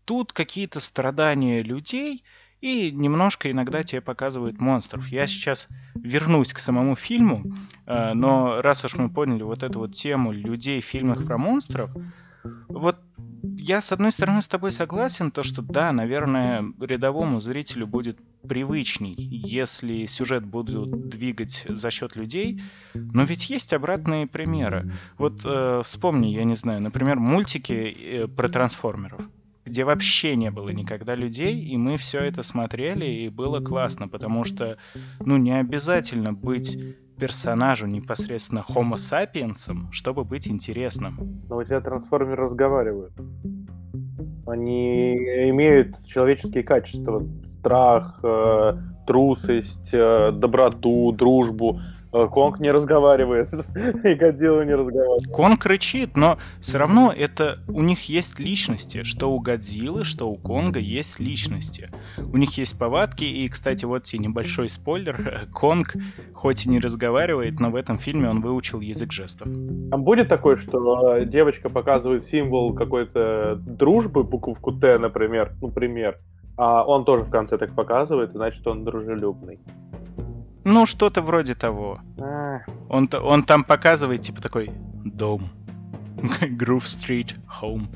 [0.06, 2.24] Тут какие-то страдания людей,
[2.64, 5.10] и немножко иногда тебе показывают монстров.
[5.10, 7.44] Я сейчас вернусь к самому фильму,
[7.86, 11.92] э, но раз уж мы поняли вот эту вот тему людей в фильмах про монстров,
[12.70, 12.98] вот
[13.44, 19.16] я с одной стороны с тобой согласен, то что да, наверное, рядовому зрителю будет привычней,
[19.18, 22.62] если сюжет будут двигать за счет людей,
[22.94, 24.90] но ведь есть обратные примеры.
[25.18, 29.22] Вот э, вспомни, я не знаю, например, мультики э, про трансформеров
[29.66, 34.44] где вообще не было никогда людей, и мы все это смотрели, и было классно, потому
[34.44, 34.78] что,
[35.20, 36.78] ну, не обязательно быть
[37.18, 41.44] персонажу непосредственно Homo sapiensом, чтобы быть интересным.
[41.48, 43.14] Но у тебя трансформеры разговаривают.
[44.46, 45.16] Они
[45.50, 47.26] имеют человеческие качества.
[47.60, 48.74] Страх, э,
[49.08, 51.80] трусость, э, доброту, дружбу.
[52.14, 53.50] Э, Конг не разговаривает,
[54.04, 55.28] и Годзилла не разговаривает.
[55.34, 60.36] Конг рычит, но все равно это у них есть личности, что у Годзиллы, что у
[60.36, 61.90] Конга есть личности.
[62.18, 65.48] У них есть повадки, и, кстати, вот тебе небольшой спойлер.
[65.54, 65.96] Конг,
[66.34, 69.48] хоть и не разговаривает, но в этом фильме он выучил язык жестов.
[69.90, 76.20] Там будет такое, что э, девочка показывает символ какой-то дружбы, буковку Т, например, ну, пример,
[76.58, 79.60] а он тоже в конце так показывает, значит, он дружелюбный.
[80.66, 82.00] Ну, что-то вроде того.
[82.90, 84.72] Он, он там показывает, типа, такой
[85.04, 85.50] дом.
[86.42, 87.88] Groove Street Home.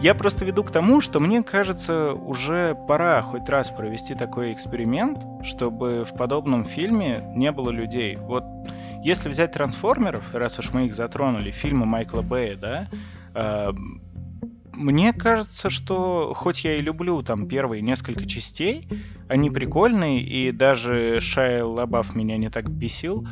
[0.00, 5.18] Я просто веду к тому, что мне кажется, уже пора хоть раз провести такой эксперимент,
[5.42, 8.16] чтобы в подобном фильме не было людей.
[8.16, 8.44] Вот
[9.02, 12.88] если взять трансформеров, раз уж мы их затронули, фильмы Майкла Бэя, да,
[13.34, 13.72] э,
[14.72, 18.88] мне кажется, что хоть я и люблю там первые несколько частей,
[19.30, 23.26] они прикольные, и даже Шайя Лабаф меня не так бесил,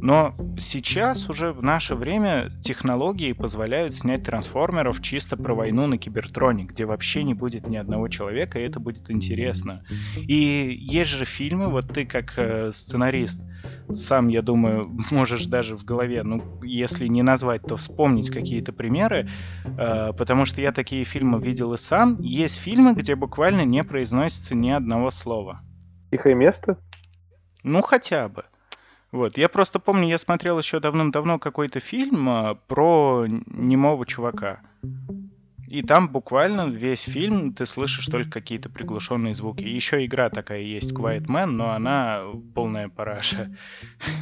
[0.00, 6.64] но сейчас уже в наше время технологии позволяют снять трансформеров чисто про войну на Кибертроне,
[6.64, 9.84] где вообще не будет ни одного человека, и это будет интересно.
[10.16, 13.40] И есть же фильмы, вот ты как э, сценарист,
[13.90, 19.30] сам, я думаю, можешь даже в голове, ну, если не назвать, то вспомнить какие-то примеры,
[19.64, 22.20] э, потому что я такие фильмы видел и сам.
[22.20, 25.43] Есть фильмы, где буквально не произносится ни одного слова.
[26.10, 26.78] Тихое место?
[27.62, 28.44] Ну, хотя бы.
[29.10, 34.60] Вот, я просто помню, я смотрел еще давным-давно какой-то фильм э, про немого чувака.
[35.68, 39.64] И там буквально весь фильм ты слышишь только какие-то приглушенные звуки.
[39.64, 42.22] Еще игра такая есть, Quiet Man, но она
[42.54, 43.50] полная параша.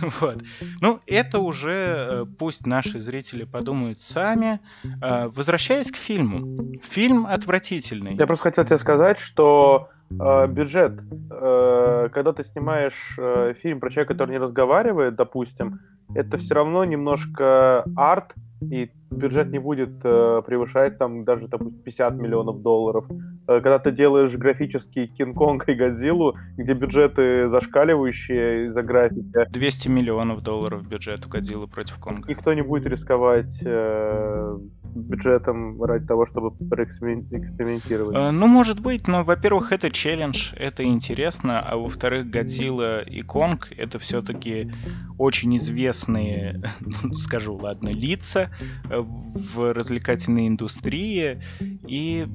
[0.21, 0.43] вот.
[0.81, 4.61] Ну, это уже э, пусть наши зрители подумают сами.
[5.03, 6.73] Э, возвращаясь к фильму.
[6.91, 8.15] Фильм отвратительный.
[8.15, 10.93] Я просто хотел тебе сказать, что э, бюджет,
[11.31, 15.81] э, когда ты снимаешь э, фильм про человека, который не разговаривает, допустим,
[16.15, 22.15] это все равно немножко арт, и бюджет не будет э, превышать там даже, допустим, 50
[22.15, 23.07] миллионов долларов.
[23.47, 29.47] Э, когда ты делаешь графический Кинг-Конг и Годзиллу, где бюджеты зашкаливающие из-за графики...
[29.51, 32.29] 200 миллионов долларов бюджет у Годзиллы против Конга.
[32.29, 34.59] Никто не будет рисковать э,
[34.95, 38.17] бюджетом ради того, чтобы экспериментировать.
[38.17, 43.69] Э, ну, может быть, но, во-первых, это челлендж, это интересно, а во-вторых, Годзилла и Конг—
[43.77, 44.73] это все-таки
[45.19, 46.63] очень известные,
[47.13, 48.51] скажу, ладно, лица,
[48.91, 51.43] Э, в развлекательной индустрии.
[51.87, 52.27] И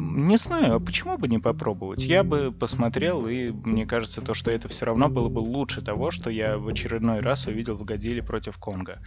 [0.00, 2.04] не знаю, а почему бы не попробовать?
[2.04, 6.10] Я бы посмотрел, и мне кажется, то, что это все равно было бы лучше того,
[6.10, 9.00] что я в очередной раз увидел в Годзилле против Конга.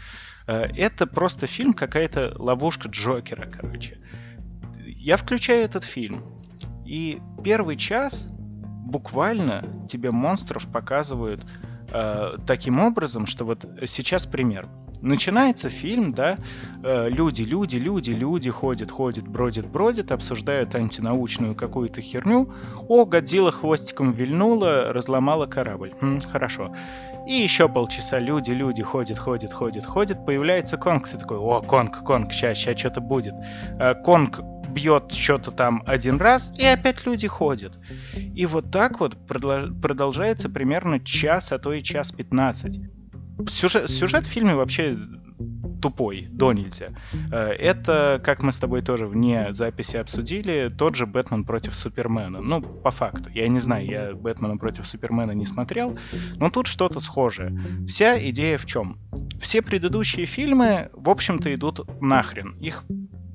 [0.48, 4.00] Э, это просто фильм, какая-то ловушка Джокера, короче.
[4.86, 6.24] Я включаю этот фильм,
[6.86, 8.28] и первый час
[8.86, 11.46] буквально тебе монстров показывают
[11.89, 14.67] э, таким образом, что вот сейчас пример.
[15.02, 16.38] Начинается фильм, да,
[16.84, 22.54] э, люди, люди, люди, люди ходят, ходят, бродят, бродят, обсуждают антинаучную какую-то херню.
[22.88, 25.92] О, Годзилла хвостиком вильнула, разломала корабль.
[26.00, 26.76] Хм, хорошо.
[27.28, 30.24] И еще полчаса люди, люди ходят, ходят, ходят, ходят.
[30.26, 33.34] Появляется Конг, ты такой, о, Конг, Конг, сейчас, сейчас что-то будет.
[33.80, 37.78] Э, Конг бьет что-то там один раз, и опять люди ходят.
[38.16, 42.80] И вот так вот продолжается примерно час, а то и час пятнадцать
[43.48, 44.98] сюжет, сюжет в фильме вообще
[45.82, 46.89] тупой, до нельзя.
[47.32, 52.41] Э, это, как мы с тобой тоже вне записи обсудили, тот же Бэтмен против Супермена.
[52.41, 53.30] Ну, по факту.
[53.34, 55.98] Я не знаю, я Бэтмена против Супермена не смотрел,
[56.38, 57.58] но тут что-то схожее.
[57.88, 59.00] Вся идея в чем?
[59.41, 62.56] Все предыдущие фильмы, в общем-то, идут нахрен.
[62.60, 62.84] Их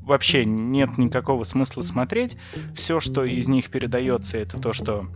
[0.07, 2.37] вообще нет никакого смысла смотреть.
[2.75, 5.07] Все, что из них передается, это то, что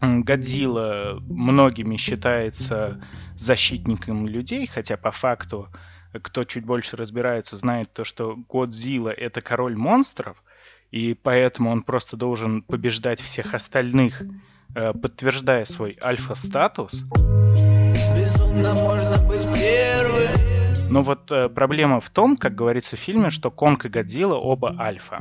[0.00, 3.02] Годзилла многими считается
[3.34, 5.68] защитником людей, хотя по факту,
[6.12, 10.42] кто чуть больше разбирается, знает то, что Годзилла— это король монстров,
[10.90, 14.22] и поэтому он просто должен побеждать всех остальных,
[14.74, 17.04] э, подтверждая свой альфа-статус.
[20.90, 24.74] Но вот э, проблема в том, как говорится в фильме, что Конг и Годзилла оба
[24.78, 25.18] альфа.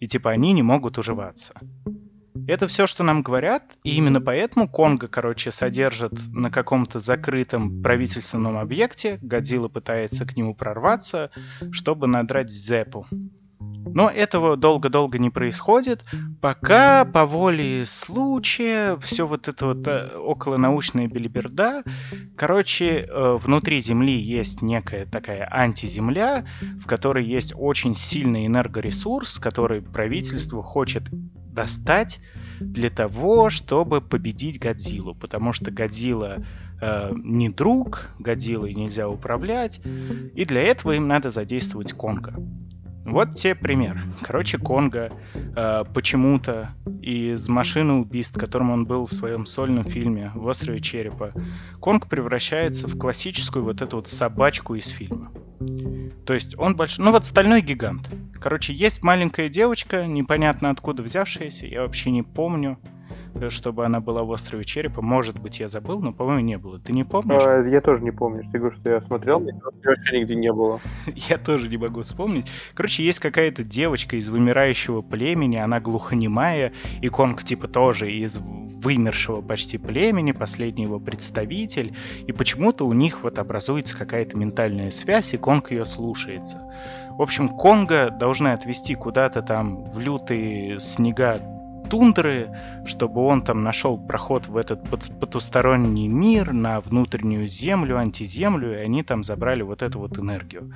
[0.00, 1.54] И типа они не могут уживаться.
[2.48, 8.58] Это все, что нам говорят, и именно поэтому Конго, короче, содержат на каком-то закрытом правительственном
[8.58, 11.30] объекте, Годзилла пытается к нему прорваться,
[11.72, 13.06] чтобы надрать Зепу.
[13.58, 16.04] Но этого долго-долго не происходит,
[16.40, 21.82] пока по воле случая все вот это вот э, околонаучная белиберда.
[22.36, 26.46] Короче, э, внутри Земли есть некая такая антиземля,
[26.78, 31.04] в которой есть очень сильный энергоресурс, который правительство хочет
[31.56, 32.20] достать
[32.60, 36.44] для того, чтобы победить Годзиллу, потому что Годзилла
[36.80, 39.80] э, не друг, Годзиллой нельзя управлять,
[40.34, 42.34] и для этого им надо задействовать Конга.
[43.06, 44.00] Вот те примеры.
[44.20, 50.44] Короче, Конга э, почему-то из машины убийств, которым он был в своем сольном фильме «В
[50.46, 51.32] острове черепа»,
[51.80, 55.30] Конг превращается в классическую вот эту вот собачку из фильма.
[56.26, 57.04] То есть он большой...
[57.04, 58.10] Ну вот стальной гигант.
[58.40, 62.76] Короче, есть маленькая девочка, непонятно откуда взявшаяся, я вообще не помню.
[63.40, 65.02] Э, чтобы она была в острове Черепа.
[65.02, 66.78] Может быть, я забыл, но, по-моему, не было.
[66.78, 67.42] Ты не помнишь?
[67.44, 68.42] А, я тоже не помню.
[68.50, 69.50] Ты говоришь, что я смотрел, но
[69.84, 70.80] вообще нигде не было.
[71.14, 72.46] Я тоже не могу вспомнить.
[72.74, 79.40] Короче, есть какая-то девочка из вымирающего племени, она глухонемая, и Конг типа тоже из вымершего
[79.40, 81.94] почти племени, последний его представитель,
[82.26, 86.62] и почему-то у них вот образуется какая-то ментальная связь, и Конг ее слушается.
[87.10, 91.40] В общем, Конга должны отвезти куда-то там в лютые снега
[91.88, 92.48] тундры,
[92.86, 94.88] чтобы он там нашел проход в этот
[95.20, 100.72] потусторонний мир, на внутреннюю землю, антиземлю, и они там забрали вот эту вот энергию.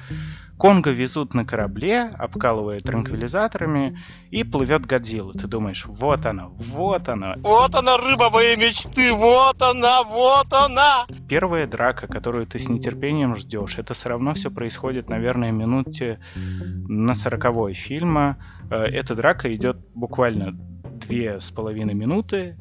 [0.59, 3.99] Конга везут на корабле, обкалывая транквилизаторами,
[4.31, 5.33] и плывет Годзилла.
[5.33, 7.35] Ты думаешь, вот она, вот она.
[7.39, 11.07] Вот она, рыба моей мечты, вот она, вот она!
[11.29, 17.15] Первая драка, которую ты с нетерпением ждешь, это все равно все происходит, наверное, минуте на
[17.15, 18.37] сороковой фильма.
[18.71, 20.57] Э, эта драка идет буквально
[21.01, 22.57] две с половиной минуты.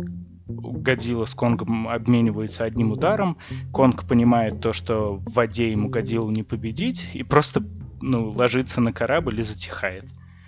[0.47, 3.37] Годзилла с Конгом обмениваются одним ударом.
[3.71, 7.63] Конг понимает то, что в воде ему Годзиллу не победить, и просто
[8.01, 10.05] ну, ложится на корабль и затихает.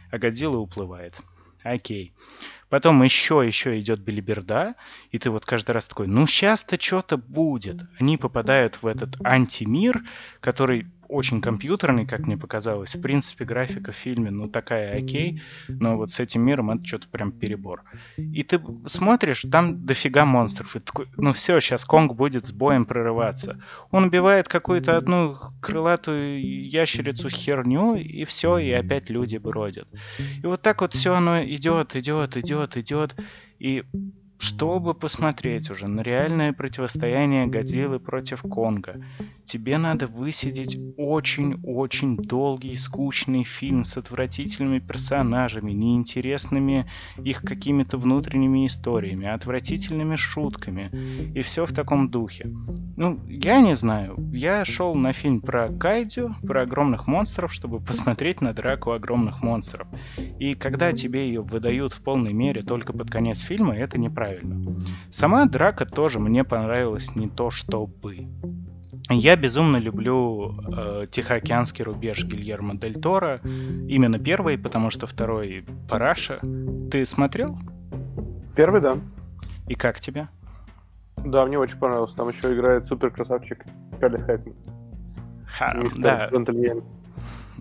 [0.09, 1.21] А Годзилла уплывает.
[1.63, 2.13] Окей.
[2.69, 4.75] Потом еще, еще идет билиберда,
[5.11, 7.81] и ты вот каждый раз такой, ну сейчас-то что-то будет.
[7.99, 10.03] Они попадают в этот антимир,
[10.41, 12.95] который очень компьютерный, как мне показалось.
[12.95, 17.09] В принципе, графика в фильме, ну, такая окей, но вот с этим миром это что-то
[17.09, 17.83] прям перебор.
[18.17, 20.75] И ты смотришь, там дофига монстров.
[20.75, 23.61] И такой, ну все, сейчас Конг будет с боем прорываться.
[23.91, 29.89] Он убивает какую-то одну крылатую ящерицу херню, и все, и опять люди бродят.
[30.41, 33.15] И вот так вот все оно идет, идет, идет, идет.
[33.59, 33.83] И
[34.41, 38.99] чтобы посмотреть уже на реальное противостояние Годзиллы против Конга,
[39.45, 46.89] тебе надо высидеть очень-очень долгий, скучный фильм с отвратительными персонажами, неинтересными
[47.23, 50.89] их какими-то внутренними историями, отвратительными шутками.
[51.35, 52.49] И все в таком духе.
[52.97, 54.15] Ну, я не знаю.
[54.33, 59.87] Я шел на фильм про Кайдю, про огромных монстров, чтобы посмотреть на драку огромных монстров.
[60.39, 64.75] И когда тебе ее выдают в полной мере только под конец фильма, это неправильно правильно.
[65.11, 68.27] Сама драка тоже мне понравилась не то чтобы.
[69.09, 73.41] Я безумно люблю э, Тихоокеанский рубеж Гильермо Дель Торо.
[73.43, 76.39] Именно первый, потому что второй Параша.
[76.91, 77.57] Ты смотрел?
[78.55, 78.97] Первый, да.
[79.67, 80.27] И как тебе?
[81.17, 82.13] Да, мне очень понравилось.
[82.13, 83.65] Там еще играет супер красавчик
[83.99, 84.55] Чарли Хэкман.
[85.45, 86.29] Харм, да.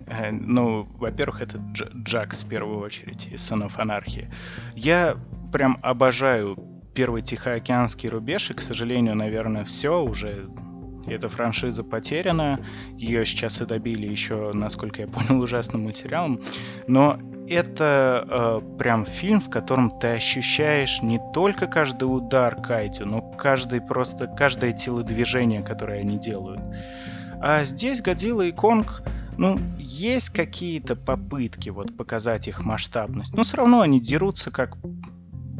[0.07, 4.27] Э, ну, во-первых, это Дж Джакс в первую очередь из Son of
[4.75, 5.17] Я
[5.51, 6.57] прям обожаю
[6.93, 10.49] первый Тихоокеанский рубеж, и, к сожалению, наверное, все уже
[11.07, 12.59] эта франшиза потеряна.
[12.97, 16.41] Ее сейчас и добили еще, насколько я понял, ужасным материалом.
[16.87, 23.21] Но это э, прям фильм, в котором ты ощущаешь не только каждый удар Кайти, но
[23.21, 26.61] каждый просто каждое телодвижение, которое они делают.
[27.41, 29.01] А здесь Годзилла и Конг,
[29.37, 34.77] ну, есть какие-то попытки вот показать их масштабность, но все равно они дерутся как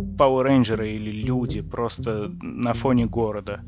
[0.02, 3.62] Power Rangers или люди просто на фоне города.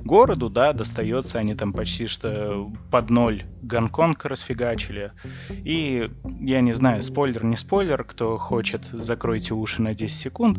[0.00, 5.12] Городу, да, достается, они там почти что под ноль Гонконг расфигачили.
[5.50, 6.10] И,
[6.40, 10.58] я не знаю, спойлер, не спойлер, кто хочет, закройте уши на 10 секунд.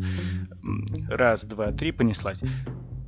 [1.08, 2.42] Раз, два, три, понеслась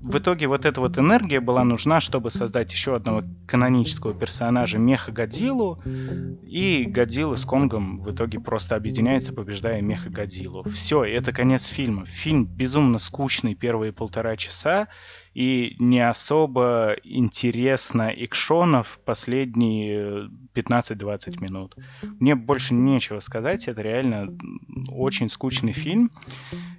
[0.03, 5.13] в итоге вот эта вот энергия была нужна, чтобы создать еще одного канонического персонажа Меха
[5.13, 10.65] Годзиллу, и Годзилла с Конгом в итоге просто объединяются, побеждая Меха Годзиллу.
[10.65, 12.05] Все, это конец фильма.
[12.07, 14.89] Фильм безумно скучный первые полтора часа,
[15.35, 21.77] и не особо интересно экшонов последние 15-20 минут.
[22.03, 24.37] Мне больше нечего сказать, это реально
[24.89, 26.11] очень скучный фильм.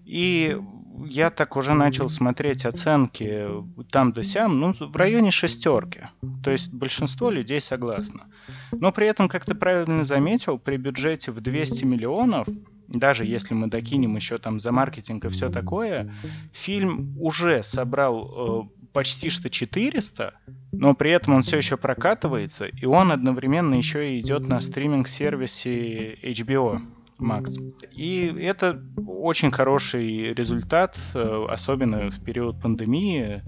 [0.06, 0.58] И
[1.06, 3.48] я так уже начал смотреть оценки
[3.92, 6.02] там да сям, ну, в районе шестерки.
[6.44, 8.28] То есть большинство людей согласно.
[8.72, 12.48] Но при этом, как ты правильно заметил, при бюджете в 200 миллионов,
[12.88, 16.14] даже если мы докинем еще там за маркетинг и все такое,
[16.52, 20.34] фильм уже собрал э, почти что 400,
[20.72, 26.16] но при этом он все еще прокатывается, и он одновременно еще и идет на стриминг-сервисе
[26.16, 26.82] HBO.
[27.24, 27.58] Макс.
[27.92, 33.42] И это очень хороший результат, э, особенно в период пандемии.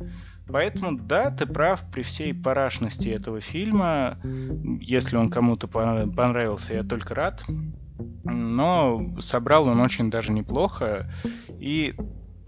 [0.48, 4.20] Поэтому, да, ты прав, при всей парашности этого фильма,
[4.80, 7.44] если он кому-то понравился, я только рад.
[8.24, 11.12] Но собрал он очень даже неплохо.
[11.60, 11.96] И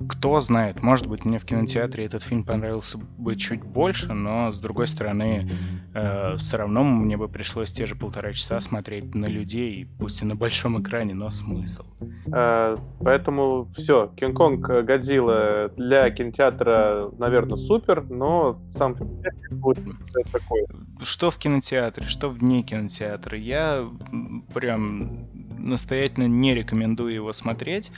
[0.08, 4.60] кто знает, может быть, мне в кинотеатре этот фильм понравился бы чуть больше, но, с
[4.60, 5.50] другой стороны,
[5.93, 10.26] э, все равно мне бы пришлось те же полтора часа смотреть на людей, пусть и
[10.26, 11.84] на большом экране, но смысл.
[12.32, 18.95] Э, поэтому все, Кинг-Конг Годзилла для кинотеатра, наверное, супер, но сам
[19.50, 19.84] будет
[20.32, 20.68] такой.
[21.02, 23.38] Что в кинотеатре, что вне кинотеатра.
[23.38, 23.88] Я
[24.54, 25.28] прям
[25.58, 27.91] настоятельно не рекомендую его смотреть.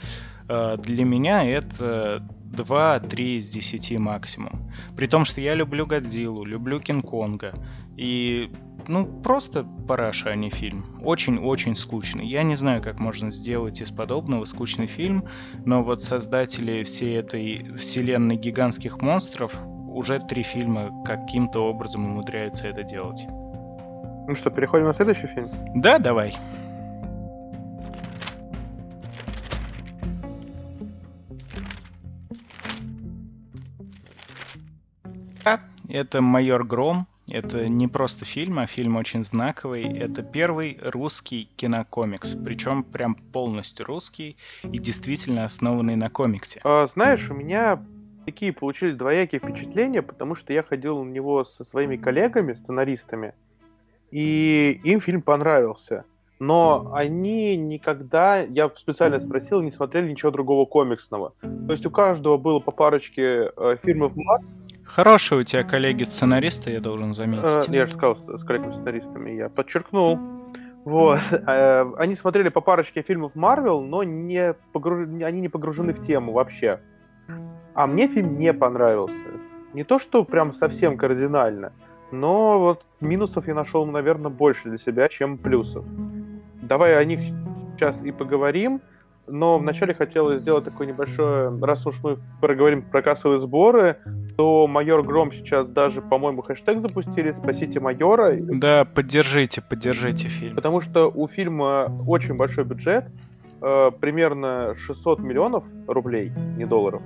[0.50, 2.22] Э, для меня это
[2.52, 4.68] 2-3 из 10 максимум.
[4.96, 7.54] При том, что я люблю Годзиллу, люблю Кинг-Конга.
[7.96, 8.50] И,
[8.88, 10.84] ну, просто параша, а не фильм.
[11.02, 12.26] Очень-очень скучный.
[12.26, 15.24] Я не знаю, как можно сделать из подобного скучный фильм,
[15.64, 19.54] но вот создатели всей этой вселенной гигантских монстров
[19.88, 23.24] уже три фильма каким-то образом умудряются это делать.
[24.26, 25.48] Ну что, переходим на следующий фильм?
[25.76, 26.34] Да, давай.
[35.88, 37.06] Это «Майор Гром».
[37.28, 39.84] Это не просто фильм, а фильм очень знаковый.
[39.98, 42.34] Это первый русский кинокомикс.
[42.44, 46.60] Причем прям полностью русский и действительно основанный на комиксе.
[46.64, 47.80] А, знаешь, у меня
[48.24, 53.34] такие получились двоякие впечатления, потому что я ходил на него со своими коллегами, сценаристами,
[54.10, 56.04] и им фильм понравился.
[56.40, 61.34] Но они никогда, я специально спросил, не смотрели ничего другого комиксного.
[61.42, 64.14] То есть у каждого было по парочке э, фильмов
[64.94, 67.68] Хорошие у тебя коллеги-сценаристы, я должен заметить.
[67.68, 70.18] Э, я же сказал, с коллегами-сценаристами, я подчеркнул.
[70.84, 71.20] Вот.
[71.30, 75.06] Э, они смотрели по парочке фильмов Марвел, но не погруж...
[75.06, 76.80] они не погружены в тему вообще.
[77.74, 79.14] А мне фильм не понравился.
[79.74, 81.72] Не то, что прям совсем кардинально,
[82.10, 85.84] но вот минусов я нашел, наверное, больше для себя, чем плюсов.
[86.62, 87.20] Давай о них
[87.76, 88.80] сейчас и поговорим
[89.30, 93.98] но вначале хотелось сделать такое небольшое, раз уж мы проговорим про кассовые сборы,
[94.36, 98.36] то майор Гром сейчас даже, по-моему, хэштег запустили «Спасите майора».
[98.38, 100.56] Да, поддержите, поддержите фильм.
[100.56, 103.06] Потому что у фильма очень большой бюджет,
[103.62, 107.02] э, примерно 600 миллионов рублей, не долларов.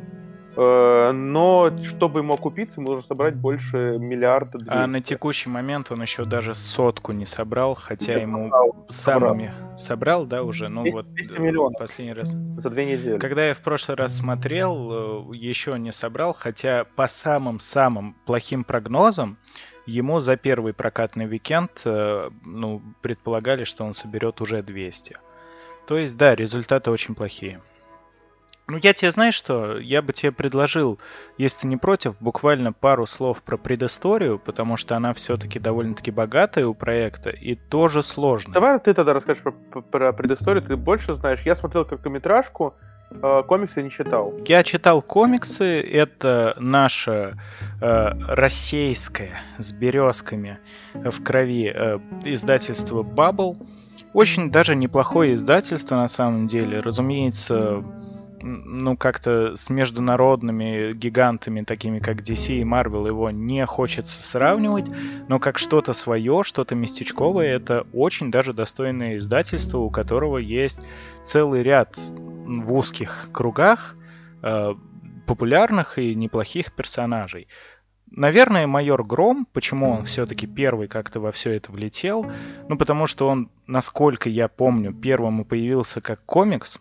[0.57, 4.59] Э, но чтобы ему окупиться, ему нужно собрать больше миллиарда.
[4.59, 4.71] 200.
[4.73, 9.79] А на текущий момент он еще даже сотку не собрал, хотя ему собрал, самыми собрал.
[9.79, 12.31] собрал, да, уже, ну 200, вот 200 миллионов последний раз.
[12.31, 13.19] За две недели.
[13.19, 19.39] Когда я в прошлый раз смотрел, э, еще не собрал, хотя по самым-самым плохим прогнозам
[19.87, 25.17] ему за первый прокатный уикенд, э, ну, предполагали, что он соберет уже 200.
[25.87, 27.61] То есть, да, результаты очень плохие.
[28.67, 30.99] Ну, я тебе, знаешь что, я бы тебе предложил,
[31.37, 36.67] если ты не против, буквально пару слов про предысторию, потому что она все-таки довольно-таки богатая
[36.67, 38.55] у проекта и тоже сложная.
[38.55, 41.43] Давай ты тогда расскажешь про, про предысторию, ты больше знаешь.
[41.43, 42.75] Я смотрел короткометражку,
[43.11, 44.33] э, комиксы не читал.
[44.47, 47.37] Я читал комиксы, это наша
[47.83, 50.59] э, российская с березками
[50.95, 53.59] в крови э, издательство Bubble.
[54.15, 56.81] Очень даже неплохое издательство на самом деле.
[56.81, 57.85] Разумеется,
[58.45, 64.87] ну, как-то с международными гигантами, такими как DC и Marvel, его не хочется сравнивать,
[65.29, 70.81] но как что-то свое, что-то местечковое, это очень даже достойное издательство, у которого есть
[71.23, 73.97] целый ряд в узких кругах
[74.43, 74.75] э,
[75.27, 77.49] популярных и неплохих персонажей.
[78.11, 82.31] Наверное, майор Гром, почему он все-таки первый как-то во все это влетел,
[82.69, 86.79] ну потому что он, насколько я помню, первым и появился как комикс,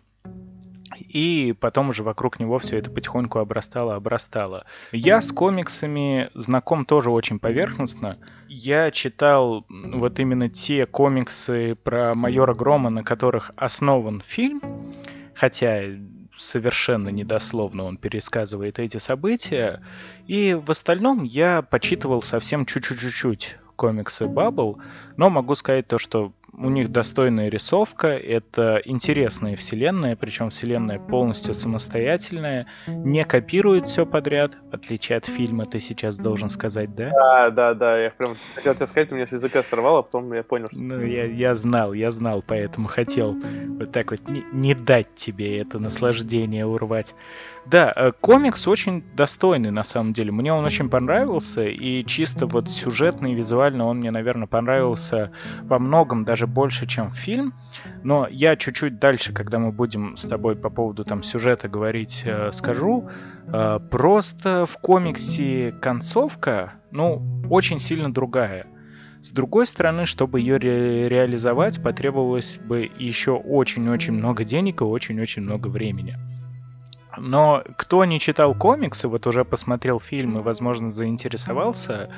[0.98, 4.64] и потом уже вокруг него все это потихоньку обрастало, обрастало.
[4.92, 8.18] Я с комиксами знаком тоже очень поверхностно.
[8.48, 14.60] Я читал вот именно те комиксы про майора Грома, на которых основан фильм,
[15.34, 15.82] хотя
[16.36, 19.82] совершенно недословно он пересказывает эти события.
[20.26, 24.76] И в остальном я почитывал совсем чуть-чуть-чуть комиксы Bubble,
[25.16, 31.54] но могу сказать то, что у них достойная рисовка, это интересная вселенная, причем вселенная полностью
[31.54, 37.10] самостоятельная, не копирует все подряд, в отличие от фильма, ты сейчас должен сказать, да?
[37.10, 40.32] Да, да, да, я прям хотел тебе сказать, у меня с языка сорвало, а потом
[40.32, 40.78] я понял, что...
[40.78, 43.36] Ну, я, я знал, я знал, поэтому хотел
[43.78, 47.14] вот так вот не, не дать тебе это наслаждение урвать.
[47.66, 50.32] Да, э, комикс очень достойный на самом деле.
[50.32, 55.32] Мне он очень понравился, и чисто вот сюжетно и визуально он мне, наверное, понравился
[55.62, 57.54] во многом даже больше, чем фильм.
[58.02, 62.50] Но я чуть-чуть дальше, когда мы будем с тобой по поводу там сюжета говорить, э,
[62.52, 63.08] скажу.
[63.46, 68.66] Э, просто в комиксе концовка, ну, очень сильно другая.
[69.22, 75.42] С другой стороны, чтобы ее ре- реализовать, потребовалось бы еще очень-очень много денег и очень-очень
[75.42, 76.16] много времени.
[77.16, 82.10] Но кто не читал комиксы, вот уже посмотрел фильм и, возможно, заинтересовался,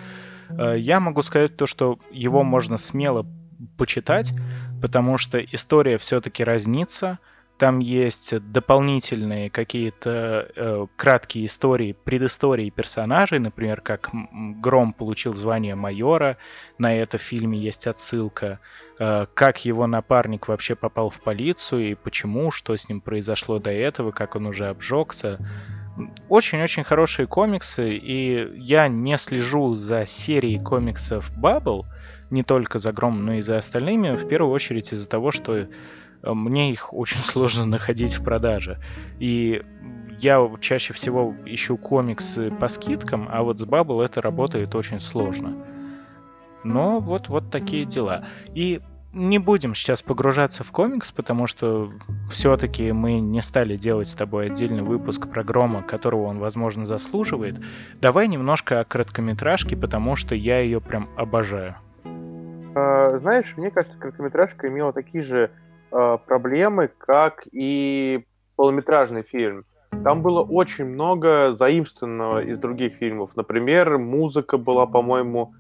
[0.49, 3.27] э, я могу сказать то, что его можно смело
[3.77, 4.33] почитать,
[4.81, 7.19] потому что история все-таки разнится.
[7.59, 14.11] Там есть дополнительные какие-то э, краткие истории, предыстории персонажей, например, как
[14.61, 16.37] Гром получил звание майора,
[16.77, 18.61] на это в фильме есть отсылка,
[18.99, 23.71] э, как его напарник вообще попал в полицию и почему, что с ним произошло до
[23.71, 25.39] этого, как он уже обжегся.
[26.29, 31.87] Очень-очень хорошие комиксы, и я не слежу за серией комиксов Bubble,
[32.31, 35.67] не только за Гром, но и за остальными, в первую очередь из-за того, что
[36.23, 38.79] Э, мне их очень сложно находить в продаже.
[39.19, 39.63] И
[40.19, 45.65] я чаще всего ищу комиксы по скидкам, а вот с Bubble это работает очень сложно.
[46.65, 48.25] Но вот, вот такие дела.
[48.55, 48.81] И
[49.13, 51.91] не будем сейчас погружаться в комикс, потому что
[52.31, 57.63] все-таки мы не стали делать с тобой отдельный выпуск про Грома, которого он, возможно, заслуживает.
[58.01, 61.77] Давай немножко о короткометражке, потому что я ее прям обожаю.
[62.77, 65.51] А, знаешь, мне кажется, короткометражка имела такие же
[65.91, 69.65] э, проблемы, как и полнометражный фильм.
[70.05, 73.31] Там было очень много заимствованного из других фильмов.
[73.35, 75.55] Например, музыка была, по-моему,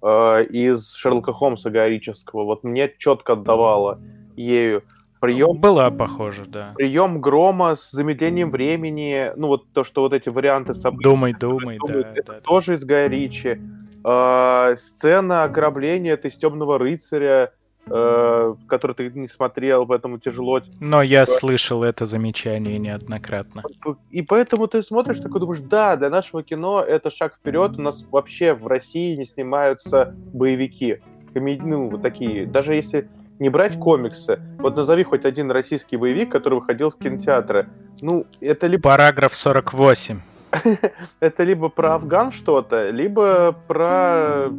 [0.00, 2.44] э, из Шерлока Холмса Горического.
[2.44, 3.98] Вот мне четко отдавала
[4.36, 4.84] ею.
[5.20, 5.58] Прием...
[5.58, 6.72] Была похожа, да.
[6.76, 9.32] Прием грома с замедлением времени.
[9.34, 11.02] Ну, вот то, что вот эти варианты событий.
[11.02, 12.12] Думай, думай, думают, да.
[12.14, 12.74] Это да, тоже да.
[12.76, 13.60] из Гая Ричи.
[14.04, 17.52] Э, сцена ограбления, это из Темного рыцаря
[17.86, 20.60] э, который ты не смотрел, поэтому тяжело.
[20.80, 23.62] Но я слышал это замечание неоднократно.
[24.10, 27.72] И поэтому ты смотришь такой, думаешь, да, для нашего кино это шаг вперед.
[27.78, 31.00] У нас вообще в России не снимаются боевики.
[31.34, 31.62] Комед...
[31.62, 32.46] Ну, вот такие.
[32.46, 37.68] Даже если не брать комиксы, вот назови хоть один российский боевик, который выходил в кинотеатры.
[38.00, 38.82] Ну, это либо...
[38.82, 40.20] Параграф 48.
[41.20, 44.50] это либо про Афган что-то, либо про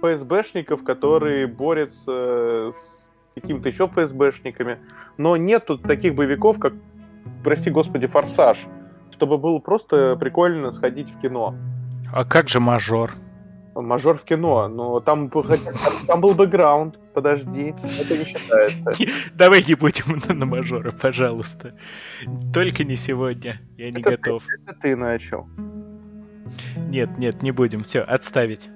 [0.00, 4.78] ФСБшников, которые борются с какими-то еще ФСБшниками.
[5.16, 6.74] Но нет тут таких боевиков, как,
[7.44, 8.66] прости господи, «Форсаж»,
[9.10, 11.54] чтобы было просто прикольно сходить в кино.
[12.12, 13.12] А как же «Мажор»?
[13.74, 15.30] Мажор в кино, но там,
[16.06, 18.92] там был бэкграунд, подожди, это не считается.
[19.34, 21.74] Давай не будем на, на мажора, пожалуйста.
[22.54, 24.44] Только не сегодня, я не это готов.
[24.46, 25.48] Ты, это ты начал.
[26.76, 28.68] Нет, нет, не будем, все, отставить.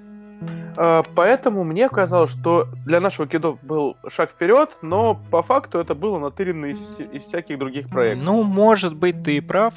[0.75, 5.95] А, поэтому мне казалось, что для нашего кино был шаг вперед, но по факту это
[5.95, 6.79] было натырено из,
[7.11, 8.25] из всяких других проектов.
[8.25, 9.73] Ну, может быть, ты и прав.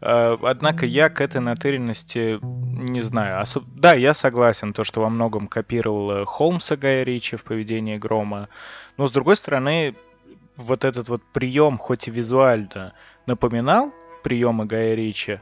[0.00, 3.40] А, однако я к этой натыренности не знаю.
[3.40, 3.64] Особ...
[3.74, 8.48] Да, я согласен, то, что во многом копировал Холмса Гая Ричи в поведении Грома.
[8.96, 9.94] Но, с другой стороны,
[10.56, 12.92] вот этот вот прием, хоть и визуально
[13.26, 13.92] напоминал
[14.22, 15.40] приемы Гая Ричи,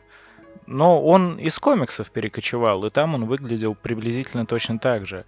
[0.67, 5.25] но он из комиксов перекочевал, и там он выглядел приблизительно точно так же.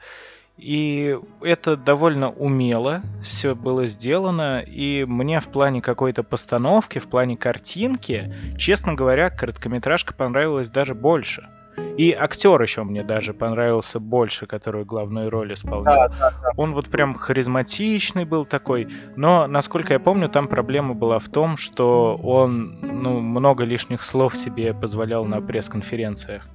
[0.56, 7.36] И это довольно умело все было сделано, и мне в плане какой-то постановки, в плане
[7.36, 11.48] картинки, честно говоря, короткометражка понравилась даже больше.
[11.96, 15.84] И актер еще мне даже понравился больше, который главную роль исполнял.
[15.84, 16.50] Да, да, да.
[16.56, 21.56] Он вот прям харизматичный был такой, но, насколько я помню, там проблема была в том,
[21.56, 26.48] что он ну, много лишних слов себе позволял на пресс-конференциях.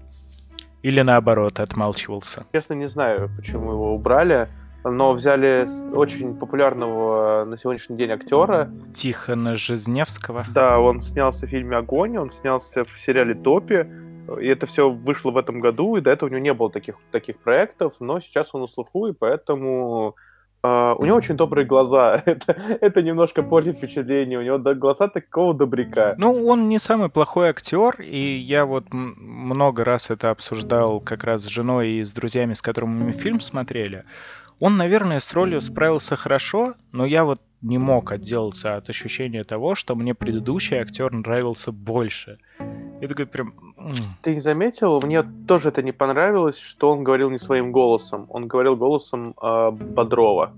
[0.81, 2.45] Или наоборот, отмалчивался.
[2.53, 4.49] Честно, не знаю, почему его убрали
[4.83, 8.71] но взяли очень популярного на сегодняшний день актера.
[8.93, 10.45] Тихона Жизневского.
[10.53, 13.85] Да, он снялся в фильме «Огонь», он снялся в сериале «Топи»,
[14.37, 16.95] и это все вышло в этом году, и до этого у него не было таких,
[17.11, 20.15] таких проектов, но сейчас он на слуху, и поэтому
[20.61, 22.21] Uh, у него очень добрые глаза.
[22.25, 22.51] это,
[22.81, 24.39] это немножко портит впечатление.
[24.39, 26.15] У него глаза такого добряка.
[26.17, 31.43] Ну, он не самый плохой актер, и я вот много раз это обсуждал как раз
[31.43, 34.03] с женой и с друзьями, с которыми мы фильм смотрели.
[34.59, 39.75] Он, наверное, с ролью справился хорошо, но я вот не мог отделаться от ощущения того,
[39.75, 42.37] что мне предыдущий актер нравился больше.
[43.01, 43.53] Я такой прям...
[44.21, 44.99] Ты не заметил?
[45.01, 48.25] Мне тоже это не понравилось, что он говорил не своим голосом.
[48.29, 50.53] Он говорил голосом э, Бодрова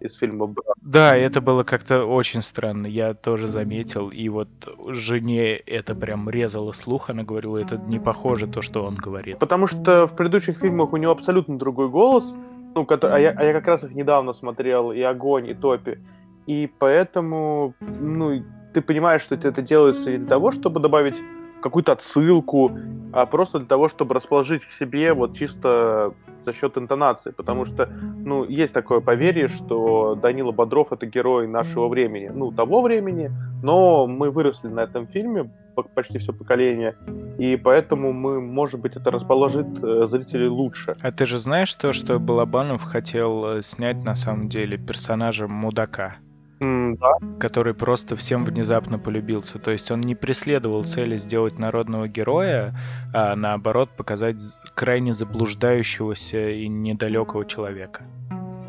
[0.00, 0.76] из фильма «Брат».
[0.82, 4.10] Да, это было как-то очень странно, я тоже заметил.
[4.10, 4.48] И вот
[4.88, 9.38] жене это прям резало слух, она говорила, это не похоже то, что он говорит.
[9.38, 12.34] Потому что в предыдущих фильмах у него абсолютно другой голос,
[12.74, 15.98] ну, который, а, я, а я как раз их недавно смотрел, и «Огонь», и «Топи».
[16.46, 18.42] И поэтому, ну,
[18.72, 21.16] ты понимаешь, что это делается не для того, чтобы добавить
[21.60, 22.70] какую-то отсылку,
[23.12, 26.12] а просто для того, чтобы расположить к себе вот чисто
[26.44, 27.88] за счет интонации, потому что,
[28.24, 33.32] ну, есть такое поверье, что Данила Бодров это герой нашего времени, ну, того времени,
[33.64, 36.94] но мы выросли на этом фильме, по- почти все поколение,
[37.38, 40.96] и поэтому мы, может быть, это расположит э, зрителей лучше.
[41.02, 46.16] А ты же знаешь то, что Балабанов хотел э, снять на самом деле персонажа мудака?
[46.60, 49.58] Да, который просто всем внезапно полюбился.
[49.58, 52.74] То есть он не преследовал цели сделать народного героя,
[53.12, 54.40] а наоборот показать
[54.74, 58.04] крайне заблуждающегося и недалекого человека.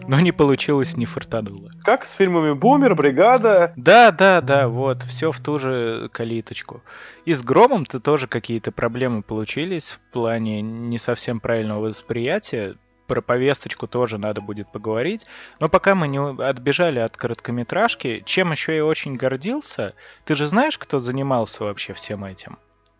[0.07, 1.69] Но не получилось, не фартануло.
[1.83, 6.81] как с фильмами «Бумер», «Бригада», Да, да, да, вот, все в ту же калиточку.
[7.25, 12.75] И с Громом-то тоже какие-то проблемы получились в плане не совсем правильного восприятия.
[13.07, 15.25] Про повесточку тоже надо будет поговорить.
[15.59, 19.93] Но пока мы не отбежали от короткометражки, чем еще я очень гордился,
[20.25, 22.57] ты же знаешь, кто занимался вообще всем этим?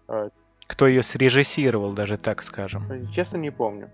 [0.08, 0.30] А.
[0.66, 3.12] Кто ее срежиссировал, даже так скажем.
[3.14, 3.90] честно не помню.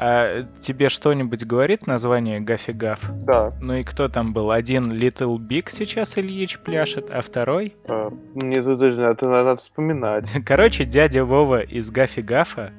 [0.00, 3.00] А тебе что-нибудь говорит название Гаффи Гаф?
[3.24, 4.52] Да, Ну и кто там был?
[4.52, 7.74] Один Little Big сейчас Ильич пляшет, а второй?
[7.84, 10.30] э, мне тут даже надо, надо вспоминать.
[10.46, 12.70] Короче, дядя Вова из Гаффи Гафа,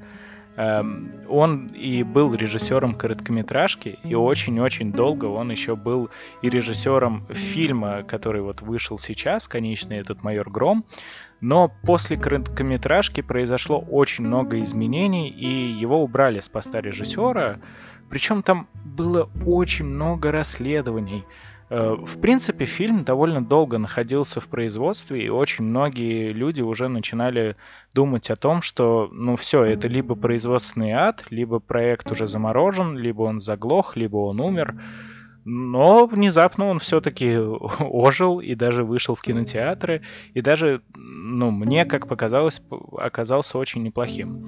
[0.60, 6.10] он и был режиссером короткометражки, и очень-очень долго он еще был
[6.42, 10.84] и режиссером фильма, который вот вышел сейчас, конечный этот «Майор Гром».
[11.40, 17.60] Но после короткометражки произошло очень много изменений, и его убрали с поста режиссера.
[18.10, 21.24] Причем там было очень много расследований.
[21.70, 27.56] Э, В принципе, фильм довольно долго находился в производстве, и очень многие люди уже начинали
[27.94, 33.24] думать о том, что, ну все, это либо производственный ад, либо проект уже заморожен, либо
[33.24, 34.76] он заглох, либо он умер.
[35.46, 37.38] Но внезапно он все-таки
[37.80, 40.02] ожил и даже вышел в кинотеатры,
[40.34, 42.62] и даже, ну, мне, как показалось,
[42.98, 44.48] оказался очень неплохим.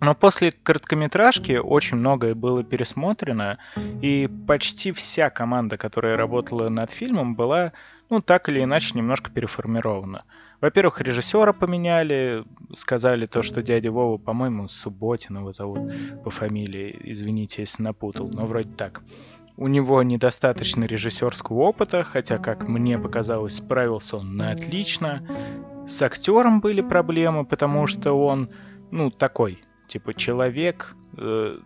[0.00, 3.58] Но после короткометражки очень многое было пересмотрено,
[4.00, 7.72] и почти вся команда, которая работала над фильмом, была,
[8.08, 10.24] ну, так или иначе, немножко переформирована.
[10.60, 12.44] Во-первых, режиссера поменяли,
[12.74, 15.92] сказали то, что дядя Вова, по-моему, Субботин его зовут
[16.24, 19.02] по фамилии, извините, если напутал, но вроде так.
[19.56, 25.26] У него недостаточно режиссерского опыта, хотя, как мне показалось, справился он на отлично.
[25.88, 28.50] С актером были проблемы, потому что он,
[28.92, 31.58] ну, такой, типа, человек, э,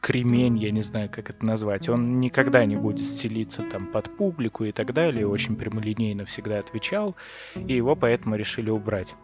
[0.00, 1.88] кремень, я не знаю, как это назвать.
[1.88, 5.26] Он никогда не будет стелиться там под публику и так далее.
[5.26, 7.16] Очень прямолинейно всегда отвечал,
[7.54, 9.14] и его поэтому решили убрать.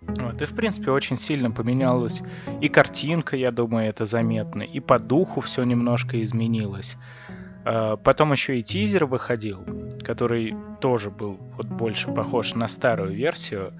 [0.00, 2.22] Вот, и, в принципе, очень сильно поменялась
[2.62, 6.96] и картинка, я думаю, это заметно, и по духу все немножко изменилось.
[7.64, 9.62] А, Потом еще и тизер выходил,
[10.02, 13.74] который тоже был вот больше похож на старую версию.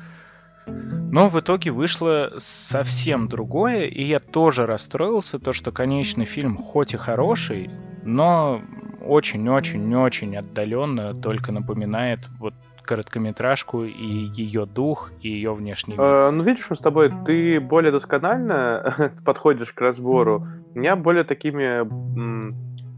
[0.67, 6.95] Но в итоге вышло совсем другое, и я тоже расстроился, то что конечный фильм хоть
[6.95, 7.71] и хороший,
[8.05, 8.63] но
[9.05, 12.55] очень-очень-очень отдаленно только напоминает вот
[12.91, 14.05] короткометражку и
[14.35, 16.01] ее дух, и ее внешний вид.
[16.01, 20.47] Э, ну, видишь, мы с тобой, ты более досконально подходишь к разбору.
[20.75, 22.55] У меня более такими м,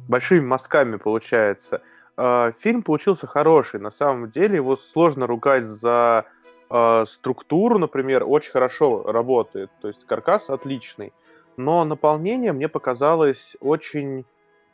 [0.09, 1.83] большими мазками получается.
[2.17, 3.81] Э, фильм получился хороший.
[3.81, 6.25] На самом деле его сложно ругать за
[6.73, 9.71] э, структуру, например, очень хорошо работает.
[9.81, 11.13] То есть каркас отличный.
[11.57, 14.25] Но наполнение мне показалось очень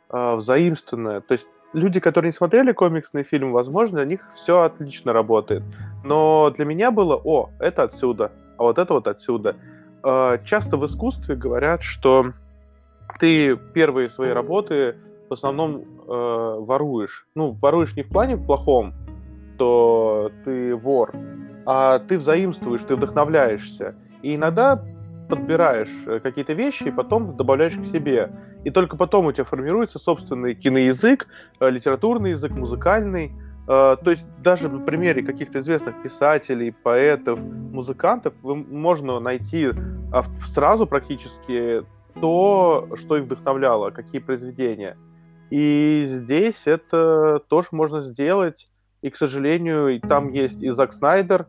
[0.09, 1.21] э, взаимственное.
[1.21, 5.63] То есть люди, которые не смотрели комиксный фильм, возможно, для них все отлично работает.
[6.03, 9.55] Но для меня было, о, это отсюда, а вот это вот отсюда.
[10.03, 12.33] Э, Часто в искусстве говорят, что
[13.19, 14.95] ты первые свои работы
[15.29, 17.27] в основном э, воруешь.
[17.35, 18.93] Ну, воруешь не в плане плохом,
[19.57, 21.11] то ты вор,
[21.71, 23.93] а ты взаимствуешь, ты вдохновляешься.
[24.23, 24.83] И иногда
[25.29, 28.31] подбираешь э, какие-то вещи и потом добавляешь к себе.
[28.63, 31.27] И только потом у тебя формируется собственный киноязык,
[31.59, 33.33] э, литературный язык, музыкальный.
[33.67, 39.69] Э, То есть даже на примере каких-то известных писателей, поэтов, музыкантов можно найти
[40.11, 40.23] а,
[40.55, 41.83] сразу практически
[42.19, 44.97] то, что их вдохновляло, какие произведения.
[45.51, 48.67] И здесь это тоже можно сделать.
[49.03, 51.45] И, к сожалению, там есть и Зак Снайдер,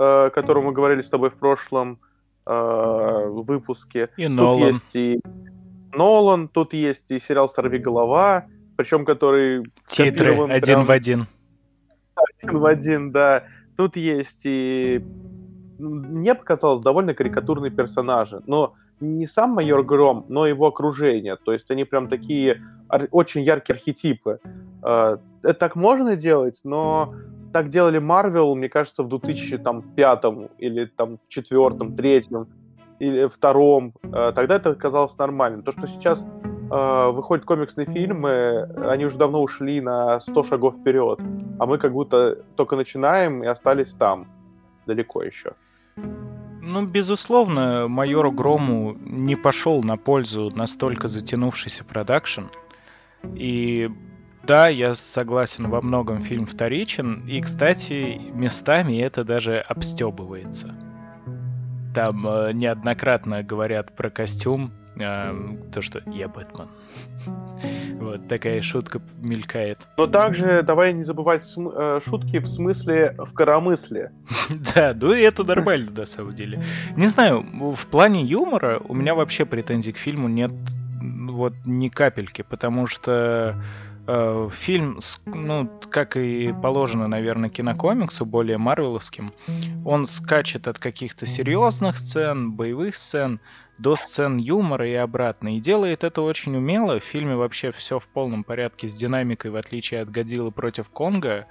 [0.00, 1.98] о котором мы говорили с тобой в прошлом
[2.46, 4.08] э, выпуске.
[4.16, 4.68] И Тут Нолан.
[4.68, 5.20] есть и
[5.92, 8.46] Нолан, тут есть и сериал «Сорви голова»,
[8.76, 11.26] причем который Титры один прям в один.
[12.40, 13.44] один в один, да.
[13.76, 15.04] Тут есть и...
[15.78, 21.36] Мне показалось довольно карикатурные персонажи, но не сам майор Гром, но его окружение.
[21.36, 22.62] То есть они прям такие
[23.10, 24.40] очень яркие архетипы.
[24.82, 27.14] Э, Это так можно делать, но
[27.52, 30.24] так делали Марвел, мне кажется, в 2005
[30.58, 32.48] или там в четвертом, третьем
[32.98, 33.94] или втором.
[34.02, 35.62] Э, Тогда это казалось нормальным.
[35.62, 36.24] То, что сейчас
[36.70, 41.20] э, выходят комиксные фильмы, они уже давно ушли на 100 шагов вперед
[41.60, 44.26] а мы как будто только начинаем и остались там
[44.86, 45.52] далеко еще.
[46.62, 52.44] Ну, безусловно, майору Грому не пошел на пользу настолько затянувшийся продакшн.
[53.34, 53.90] И
[54.50, 57.24] да, я согласен, во многом фильм вторичен.
[57.28, 60.74] И, кстати, местами это даже обстебывается.
[61.94, 66.68] Там э, неоднократно говорят про костюм, э, то, что я Бэтмен.
[68.00, 69.78] Вот такая шутка мелькает.
[69.96, 74.10] Но также давай не забывать см- э, шутки в смысле в коромысле.
[74.74, 76.60] Да, ну и это нормально на самом деле.
[76.96, 77.46] Не знаю,
[77.76, 80.50] в плане юмора у меня вообще претензий к фильму нет
[81.00, 83.62] вот ни капельки, потому что
[84.52, 89.32] фильм, с- ну, как и положено, наверное, кинокомиксу, более марвеловским,
[89.84, 93.40] он скачет от каких-то серьезных сцен, боевых сцен,
[93.78, 95.56] до сцен юмора и обратно.
[95.56, 96.98] И делает это очень умело.
[97.00, 101.46] В фильме вообще все в полном порядке с динамикой, в отличие от Годзиллы против Конга.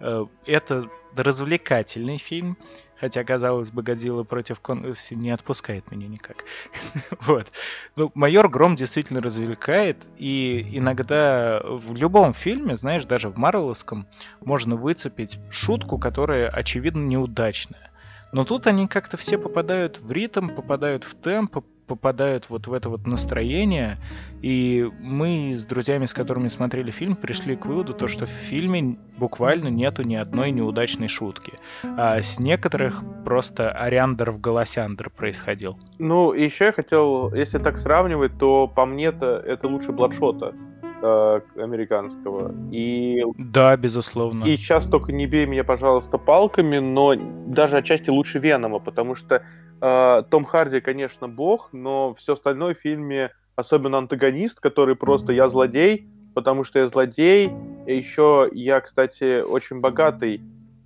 [0.00, 2.56] Э, Это развлекательный фильм.
[2.98, 6.36] Хотя, казалось бы, Годзилла против Конга не отпускает меня никак.
[7.20, 7.52] вот.
[7.94, 14.06] Ну, майор Гром действительно развлекает, и иногда в любом фильме, знаешь, даже в Марвеловском,
[14.40, 17.90] можно выцепить шутку, которая, очевидно, неудачная.
[18.32, 22.88] Но тут они как-то все попадают в ритм, попадают в темп, попадают вот в это
[22.88, 23.98] вот настроение.
[24.42, 28.98] И мы с друзьями, с которыми смотрели фильм, пришли к выводу, то, что в фильме
[29.16, 31.54] буквально нету ни одной неудачной шутки.
[31.82, 35.78] А с некоторых просто ариандр в голосяндр происходил.
[35.98, 40.54] Ну, еще я хотел, если так сравнивать, то по мне-то это лучше Бладшота
[41.02, 42.54] э, американского.
[42.72, 44.44] И Да, безусловно.
[44.44, 47.14] И сейчас только не бей меня, пожалуйста, палками, но
[47.46, 49.42] даже отчасти лучше Венома, потому что
[49.80, 56.08] Том Харди, конечно, бог, но все остальное в фильме, особенно антагонист, который просто я злодей,
[56.34, 57.50] потому что я злодей,
[57.86, 60.40] и еще я, кстати, очень богатый,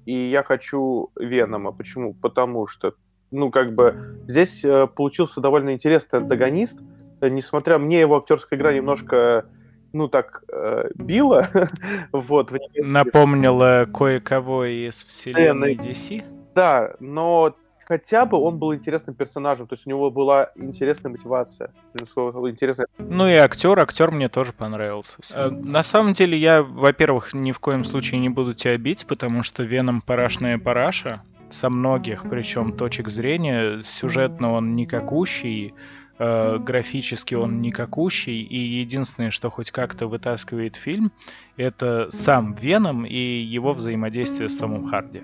[0.06, 1.72] и я хочу Венома.
[1.72, 2.14] Почему?
[2.14, 2.94] Потому что,
[3.30, 6.78] ну, как бы, здесь э, получился довольно интересный антагонист,
[7.20, 9.46] Э, несмотря мне его актерская игра немножко
[9.92, 11.48] ну так э, била,
[12.12, 12.50] вот.
[12.50, 15.74] в Напомнила кое-кого из Вселенной.
[15.74, 16.22] DC.
[16.54, 17.54] Да, но
[17.90, 22.86] хотя бы он был интересным персонажем, то есть у него была интересная мотивация, интересная.
[22.98, 25.16] Ну и актер, актер мне тоже понравился.
[25.34, 29.42] Э, На самом деле я, во-первых, ни в коем случае не буду тебя бить, потому
[29.42, 33.82] что Веном парашная параша со многих, причем точек зрения.
[33.82, 35.74] Сюжетно он никакущий,
[36.20, 41.10] э, графически он никакущий, и единственное, что хоть как-то вытаскивает фильм,
[41.56, 45.22] это сам Веном и его взаимодействие с Томом Харди.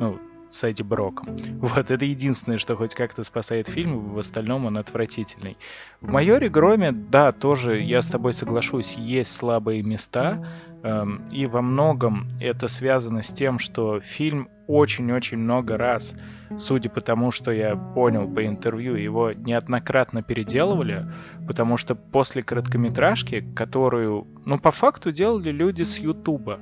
[0.00, 0.18] Ну,
[0.50, 1.36] с Эдди Броком.
[1.60, 5.56] Вот, это единственное, что хоть как-то спасает фильм, в остальном он отвратительный.
[6.00, 10.46] В «Майоре Громе», да, тоже я с тобой соглашусь, есть слабые места,
[10.82, 16.14] эм, и во многом это связано с тем, что фильм очень-очень много раз,
[16.56, 21.06] судя по тому, что я понял по интервью, его неоднократно переделывали,
[21.46, 26.60] потому что после короткометражки, которую, ну, по факту делали люди с Ютуба,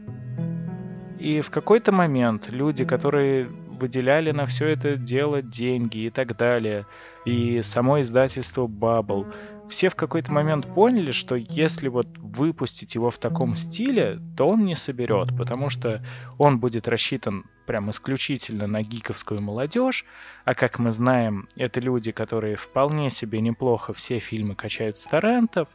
[1.19, 6.87] и в какой-то момент люди, которые выделяли на все это дело деньги и так далее,
[7.25, 9.33] и само издательство Bubble,
[9.69, 14.65] все в какой-то момент поняли, что если вот выпустить его в таком стиле, то он
[14.65, 16.05] не соберет, потому что
[16.39, 20.05] он будет рассчитан прям исключительно на гиковскую молодежь,
[20.45, 25.69] а как мы знаем, это люди, которые вполне себе неплохо все фильмы качают с торрентов,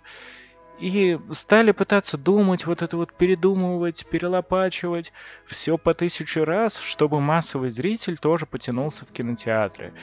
[0.82, 5.14] и стали пытаться думать, вот это вот передумывать, перелопачивать
[5.46, 9.94] все по тысячу раз, чтобы массовый зритель тоже потянулся в кинотеатры.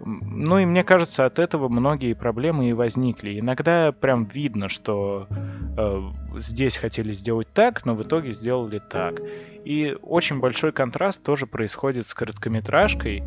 [0.00, 3.40] Ну и мне кажется, от этого многие проблемы и возникли.
[3.40, 5.26] Иногда прям видно, что
[5.76, 6.02] э,
[6.36, 9.20] здесь хотели сделать так, но в итоге сделали так.
[9.64, 13.24] И очень большой контраст тоже происходит с короткометражкой,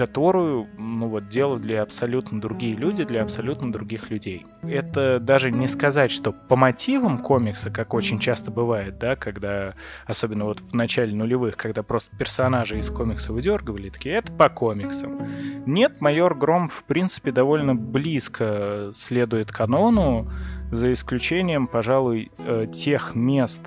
[0.00, 4.46] которую, ну вот, делали абсолютно другие люди для абсолютно других людей.
[4.62, 9.74] Это даже не сказать, что по мотивам комикса, как очень часто бывает, да, когда,
[10.06, 15.20] особенно вот в начале нулевых, когда просто персонажи из комикса выдергивали, такие, это по комиксам.
[15.66, 20.30] Нет, майор Гром, в принципе, довольно близко следует канону,
[20.72, 23.60] за исключением, пожалуй, э, тех мест,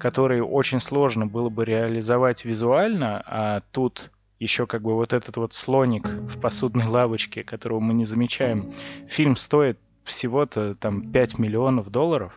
[0.00, 5.52] которые очень сложно было бы реализовать визуально, а тут еще как бы вот этот вот
[5.52, 8.72] слоник в посудной лавочке, которого мы не замечаем.
[9.08, 12.32] Фильм стоит всего-то там 5 миллионов долларов.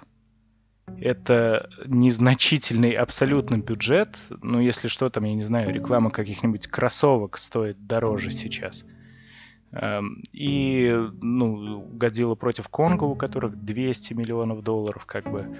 [0.99, 4.17] Это незначительный абсолютно бюджет.
[4.41, 8.83] Ну, если что, там, я не знаю, реклама каких-нибудь кроссовок стоит дороже сейчас.
[9.71, 15.55] Эм, И, ну, Годзилла против Конга, у которых 200 миллионов долларов, как бы.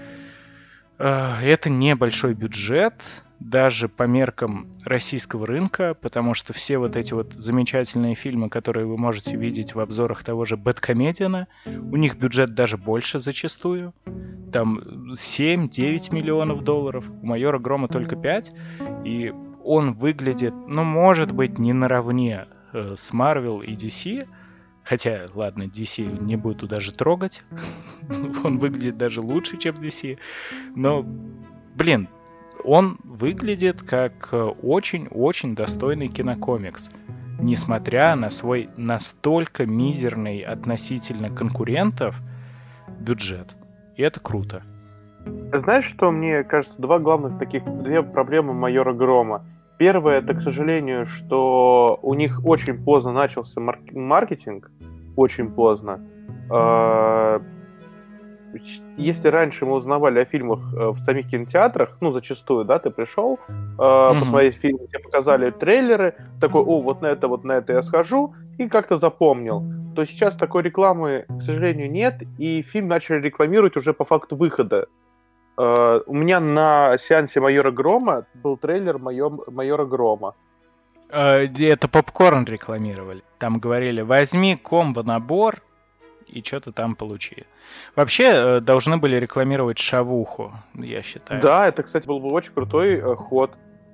[0.98, 3.02] Э, Это небольшой бюджет,
[3.42, 8.98] даже по меркам российского рынка, потому что все вот эти вот замечательные фильмы, которые вы
[8.98, 13.94] можете видеть в обзорах того же Бэткомедиана, у них бюджет даже больше зачастую.
[14.54, 14.80] Там
[15.14, 18.54] 7-9 миллионов долларов, у Майора Грома только 5,
[19.06, 19.34] и
[19.64, 24.28] он выглядит, ну, может быть, не наравне э, с Marvel и DC,
[24.84, 27.44] Хотя, ладно, DC не буду даже трогать.
[28.44, 30.18] он выглядит даже лучше, чем DC.
[30.76, 32.10] Но, блин,
[32.64, 36.90] он выглядит как э, очень-очень достойный кинокомикс.
[37.40, 42.20] Несмотря на свой настолько мизерный относительно конкурентов
[43.00, 43.56] бюджет.
[43.96, 44.64] И это круто.
[45.54, 49.46] Знаешь, что мне кажется, два главных таких, две проблемы майора Грома.
[49.78, 54.72] Первое, это, к сожалению, что у них очень поздно начался маркетинг,
[55.16, 56.00] очень поздно.
[56.50, 57.42] А,
[58.98, 63.40] если раньше мы узнавали о фильмах э, в самих кинотеатрах, ну, зачастую, да, ты пришел
[63.48, 64.20] mm-hmm.
[64.20, 68.34] посмотреть фильм, тебе показали трейлеры, такой, о, вот на это, вот на это я схожу,
[68.58, 69.64] и как-то запомнил.
[69.96, 74.88] То сейчас такой рекламы, к сожалению, нет, и фильм начали рекламировать уже по факту выхода.
[75.58, 80.34] Uh, у меня на сеансе Майора Грома был трейлер Майора Грома.
[81.10, 83.22] Uh, это попкорн рекламировали.
[83.38, 85.62] Там говорили, возьми комбо-набор
[86.32, 87.46] и что-то там получи.
[87.96, 91.42] Вообще, uh, должны были рекламировать шавуху, я считаю.
[91.42, 93.52] Да, это, кстати, был бы очень крутой э, ход,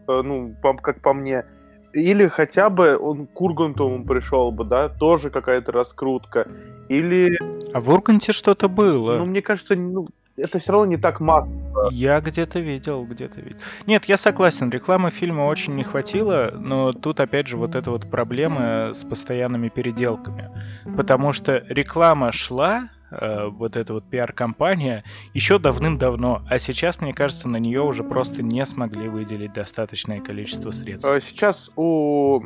[0.07, 1.45] э, ну, как по мне.
[1.93, 6.47] Или хотя бы он к Урганту пришел бы, да, тоже какая-то раскрутка.
[6.89, 7.37] Или...
[7.73, 9.17] А в Урганте что-то было.
[9.17, 10.05] Ну, мне кажется, ну,
[10.37, 11.89] это все равно не так массово.
[11.91, 13.57] Я где-то видел, где-то видел.
[13.87, 18.09] Нет, я согласен, рекламы фильма очень не хватило, но тут опять же вот эта вот
[18.09, 20.49] проблема с постоянными переделками.
[20.95, 27.49] Потому что реклама шла, э, вот эта вот пиар-компания, еще давным-давно, а сейчас, мне кажется,
[27.49, 31.09] на нее уже просто не смогли выделить достаточное количество средств.
[31.09, 32.41] Э, сейчас у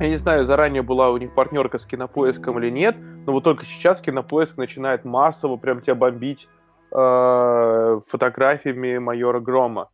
[0.00, 2.96] я не знаю, заранее была у них партнерка с кинопоиском или нет,
[3.26, 6.48] но вот только сейчас кинопоиск начинает массово прям тебя бомбить
[6.94, 9.88] э, фотографиями майора Грома.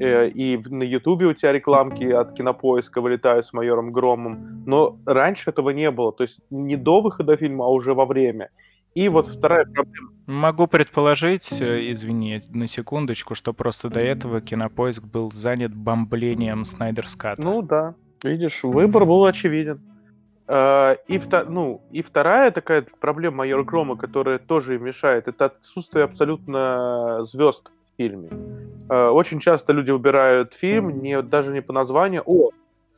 [0.00, 4.64] Э, и на Ютубе у тебя рекламки от кинопоиска вылетают с майором Громом.
[4.66, 6.12] Но раньше этого не было.
[6.12, 8.48] То есть не до выхода фильма, а уже во время.
[8.94, 10.10] И вот вторая проблема.
[10.26, 17.42] Могу предположить, э, извини, на секундочку, что просто до этого кинопоиск был занят бомблением Снайдерската.
[17.42, 17.94] Ну да.
[18.24, 19.80] Видишь, выбор был очевиден.
[20.52, 27.24] А, и, ну, и вторая такая проблема майора Грома, которая тоже мешает, это отсутствие абсолютно
[27.26, 28.30] звезд в фильме.
[28.88, 32.24] А, очень часто люди выбирают фильм не, даже не по названию.
[32.26, 32.50] О,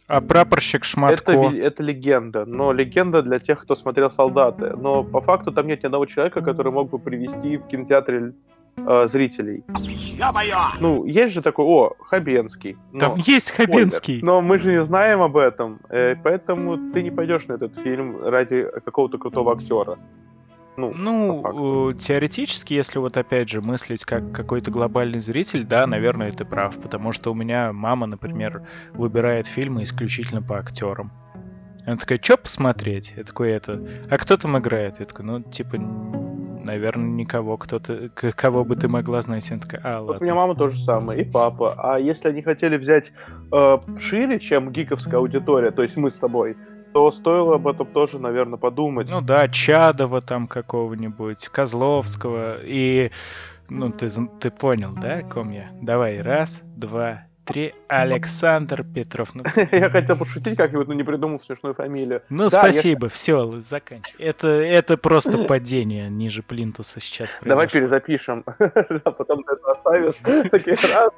[0.06, 1.32] а прапорщик Шматко?
[1.32, 4.74] Это, это легенда, но легенда для тех, кто смотрел «Солдаты».
[4.74, 8.32] Но по факту там нет ни одного человека, который мог бы привести в кинотеатре
[8.76, 9.64] э, зрителей.
[10.18, 10.72] Ё-моё!
[10.80, 12.76] Ну, есть же такой, о, Хабенский.
[12.92, 14.18] Но, Там есть Хабенский.
[14.18, 14.24] Спойлер.
[14.24, 18.18] Но мы же не знаем об этом, э, поэтому ты не пойдешь на этот фильм
[18.22, 19.98] ради какого-то крутого актера.
[20.76, 26.46] Ну, ну теоретически, если вот опять же мыслить как какой-то глобальный зритель, да, наверное, ты
[26.46, 28.62] прав, потому что у меня мама, например,
[28.94, 31.12] выбирает фильмы исключительно по актерам.
[31.84, 33.12] Она такая, что посмотреть?
[33.16, 35.00] Я такой, это, а кто там играет?
[35.00, 35.76] Я такой, ну, типа,
[36.64, 39.50] наверное, никого, кто-то, кого бы ты могла знать.
[39.50, 40.18] Она такая, а, ладно.
[40.20, 41.74] У меня мама тоже самое, и папа.
[41.76, 43.12] А если они хотели взять
[43.52, 46.56] э, шире, чем гиковская аудитория, то есть мы с тобой,
[46.92, 49.10] то стоило об этом тоже, наверное, подумать.
[49.10, 53.10] Ну да, Чадова там какого-нибудь, Козловского и...
[53.68, 54.08] Ну, ты,
[54.40, 55.70] ты понял, да, ком я?
[55.80, 57.74] Давай, раз, два, три.
[57.88, 59.34] Александр Петров.
[59.34, 62.22] Ну, я хотел пошутить как-нибудь, но не придумал смешную фамилию.
[62.28, 63.10] Ну, да, спасибо, я...
[63.10, 64.24] все, заканчивай.
[64.24, 67.48] Это, это просто падение ниже плинтуса сейчас произошло.
[67.48, 68.42] Давай перезапишем,
[69.04, 70.50] потом ты это оставишь.
[70.50, 71.12] Такие раз,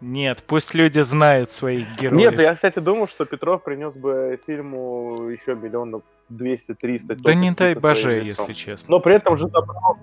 [0.00, 2.32] нет, пусть люди знают своих героев.
[2.32, 7.16] Нет, я, кстати, думал, что Петров принес бы фильму еще миллионов 200-300.
[7.22, 8.90] Да не дай боже, если честно.
[8.90, 9.98] Но при этом же забрал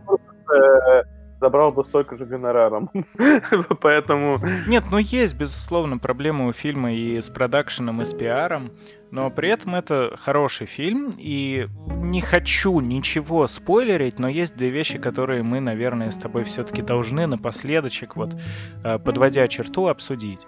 [0.55, 1.03] э,
[1.41, 2.89] забрал бы столько же гонораром.
[3.81, 4.39] Поэтому...
[4.67, 8.71] Нет, ну есть, безусловно, проблемы у фильма и с продакшеном, и с пиаром,
[9.09, 11.65] но при этом это хороший фильм, и
[12.01, 17.25] не хочу ничего спойлерить, но есть две вещи, которые мы, наверное, с тобой все-таки должны
[17.25, 18.35] напоследочек, вот,
[18.83, 20.45] э, подводя черту, обсудить.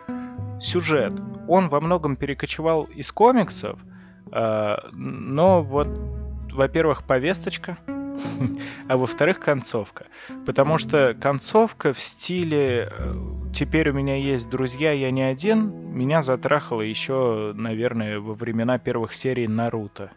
[0.62, 1.14] Сюжет.
[1.48, 3.80] Он во многом перекочевал из комиксов,
[4.32, 5.88] э, но вот,
[6.54, 7.78] во-первых, повесточка,
[8.88, 10.05] а во-вторых, концовка.
[10.45, 13.13] Потому что концовка в стиле э,
[13.53, 19.13] «теперь у меня есть друзья, я не один» меня затрахало еще, наверное, во времена первых
[19.13, 20.11] серий Наруто.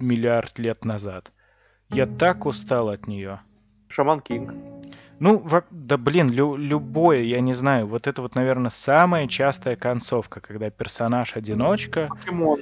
[0.00, 1.32] Миллиард лет назад.
[1.90, 3.40] Я так устал от нее.
[3.88, 4.52] Шаман Кинг.
[5.20, 9.76] Ну, во- да блин, лю- любое, я не знаю, вот это вот, наверное, самая частая
[9.76, 12.08] концовка, когда персонаж одиночка.
[12.08, 12.60] Покемон.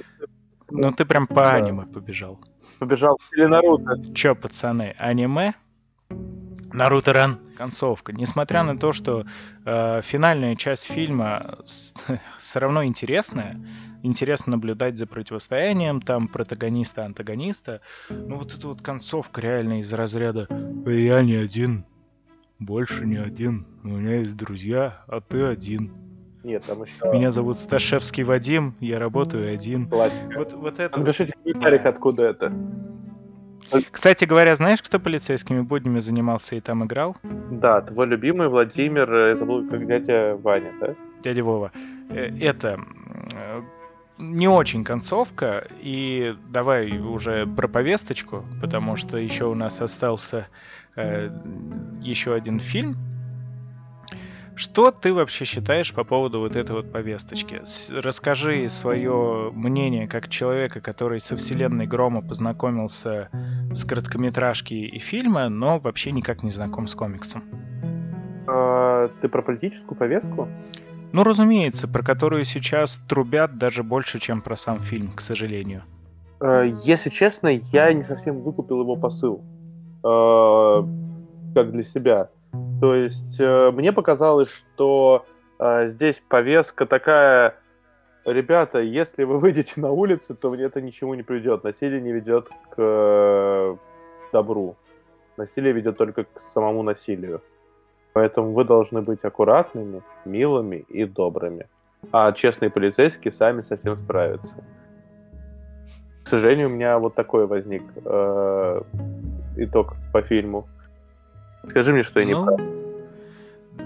[0.69, 1.53] Ну, ты прям по Да.
[1.55, 2.39] аниме побежал.
[2.79, 4.13] Побежал или Наруто.
[4.13, 5.53] Чё, пацаны, аниме?
[6.73, 7.39] Наруто Ран.
[7.55, 8.13] Концовка.
[8.13, 9.25] Несмотря на то, что
[9.63, 11.59] э, финальная часть фильма
[12.39, 13.59] все равно интересная,
[14.01, 20.47] интересно наблюдать за противостоянием там протагониста-антагониста, ну вот эта вот концовка реально из разряда
[20.85, 21.85] «Я не один,
[22.57, 25.93] больше не один, у меня есть друзья, а ты один.
[26.43, 29.87] Нет, там еще Меня зовут Сташевский Вадим, я работаю один».
[29.87, 30.37] классика.
[30.37, 30.99] Вот, вот это...
[30.99, 32.53] Напишите в комментариях, откуда это.
[33.91, 37.15] Кстати говоря, знаешь, кто полицейскими буднями занимался и там играл?
[37.49, 40.95] Да, твой любимый Владимир, э, это был как дядя Ваня, да?
[41.23, 41.71] дядя Вова,
[42.09, 42.79] э, это
[43.33, 43.61] э,
[44.19, 50.47] не очень концовка, и давай уже про повесточку, потому что еще у нас остался
[50.95, 51.29] э,
[52.01, 52.97] еще один фильм.
[54.55, 57.61] Что ты вообще считаешь по поводу вот этой вот повесточки?
[57.91, 63.29] Расскажи свое мнение как человека, который со вселенной Грома познакомился
[63.73, 67.43] с короткометражки и фильма, но вообще никак не знаком с комиксом.
[68.47, 70.47] А, ты про политическую повестку?
[71.13, 75.83] Ну, разумеется, про которую сейчас трубят даже больше, чем про сам фильм, к сожалению.
[76.41, 79.43] Э, Если честно, я не совсем выкупил его посыл.
[80.03, 80.83] Э,
[81.55, 82.29] Как для себя.
[82.83, 85.25] То есть э, мне показалось, что
[85.57, 87.55] э, здесь повестка такая...
[88.25, 91.63] Ребята, если вы выйдете на улицу, то это ничему не приведет.
[91.63, 93.75] Насилие не ведет к э,
[94.33, 94.75] добру.
[95.37, 97.41] Насилие ведет только к самому насилию.
[98.11, 101.67] Поэтому вы должны быть аккуратными, милыми и добрыми.
[102.11, 104.53] А честные полицейские сами совсем справятся.
[106.25, 108.81] К сожалению, у меня вот такой возник э,
[109.55, 110.67] итог по фильму.
[111.69, 112.59] Скажи мне, что я не Ну, прав.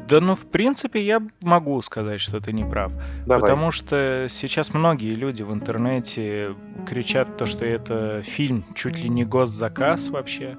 [0.10, 2.92] Да ну, в принципе, я могу сказать, что ты не прав.
[3.26, 3.42] Давай.
[3.42, 6.56] Потому что сейчас многие люди в интернете
[6.88, 10.58] кричат то, что это фильм чуть ли не госзаказ вообще,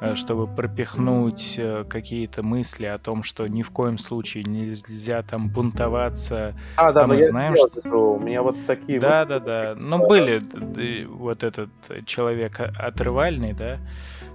[0.00, 5.48] э, чтобы пропихнуть э, какие-то мысли о том, что ни в коем случае нельзя там
[5.48, 6.54] бунтоваться.
[6.76, 8.14] а, да, а но мы я знаем, сделал что-.
[8.16, 9.38] У меня вот такие Да, мысли.
[9.46, 9.74] да, да.
[9.80, 13.78] Ну, были д- вот этот э, человек отрывальный, да,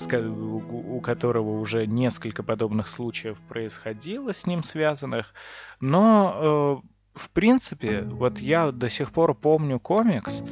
[0.00, 5.34] у которого уже несколько подобных случаев происходило с ним связанных.
[5.80, 6.82] Но,
[7.14, 10.42] э, в принципе, вот я до сих пор помню комикс,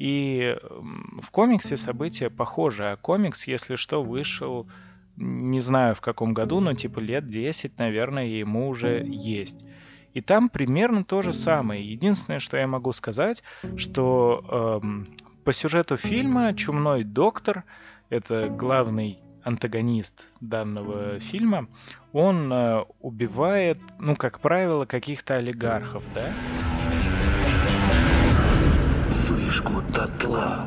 [0.00, 0.56] и
[1.20, 2.84] в комиксе события похожи.
[2.84, 4.66] А комикс, если что, вышел,
[5.16, 9.58] не знаю в каком году, но типа лет 10, наверное, ему уже есть.
[10.14, 11.84] И там примерно то же самое.
[11.84, 13.42] Единственное, что я могу сказать,
[13.76, 15.06] что эм,
[15.44, 17.64] по сюжету фильма Чумной доктор,
[18.10, 21.68] это главный антагонист данного фильма,
[22.12, 26.30] он э, убивает, ну, как правило, каких-то олигархов, да?
[29.28, 30.66] Выжгут дотла.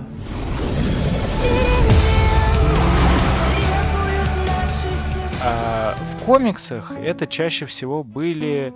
[5.45, 8.73] А в комиксах это чаще всего были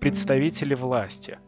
[0.00, 1.38] представители власти.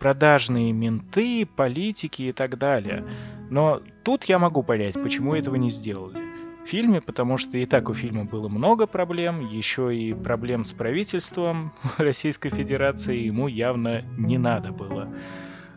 [0.00, 3.04] Продажные менты, политики и так далее.
[3.50, 6.18] Но тут я могу понять, почему этого не сделали.
[6.64, 10.72] В фильме, потому что и так у фильма было много проблем, еще и проблем с
[10.72, 15.08] правительством Российской Федерации ему явно не надо было.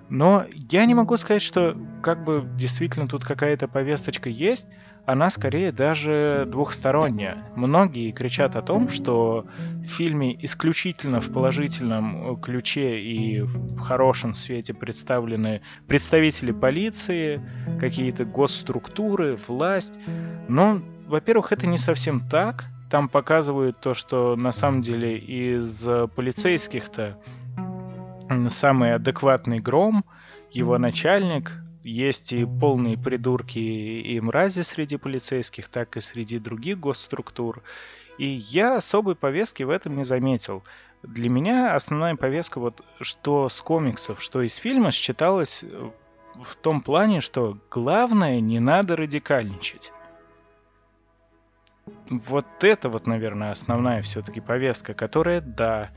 [0.09, 4.67] Но я не могу сказать, что как бы действительно тут какая-то повесточка есть,
[5.05, 7.45] она скорее даже двухсторонняя.
[7.55, 14.35] Многие кричат о том, что в фильме исключительно в положительном э, ключе и в хорошем
[14.35, 17.41] свете представлены представители полиции,
[17.79, 19.97] какие-то госструктуры, власть.
[20.47, 22.65] Но, во-первых, это не совсем так.
[22.89, 27.17] Там показывают то, что на самом деле из э, полицейских-то
[28.49, 30.05] самый адекватный гром,
[30.51, 37.63] его начальник, есть и полные придурки и мрази среди полицейских, так и среди других госструктур.
[38.17, 40.63] И я особой повестки в этом не заметил.
[41.03, 45.91] Для меня основная повестка, вот что с комиксов, что из фильма, считалась э,
[46.35, 49.91] в том плане, что главное не надо радикальничать.
[52.09, 55.89] Вот это вот, наверное, основная все-таки повестка, которая, да,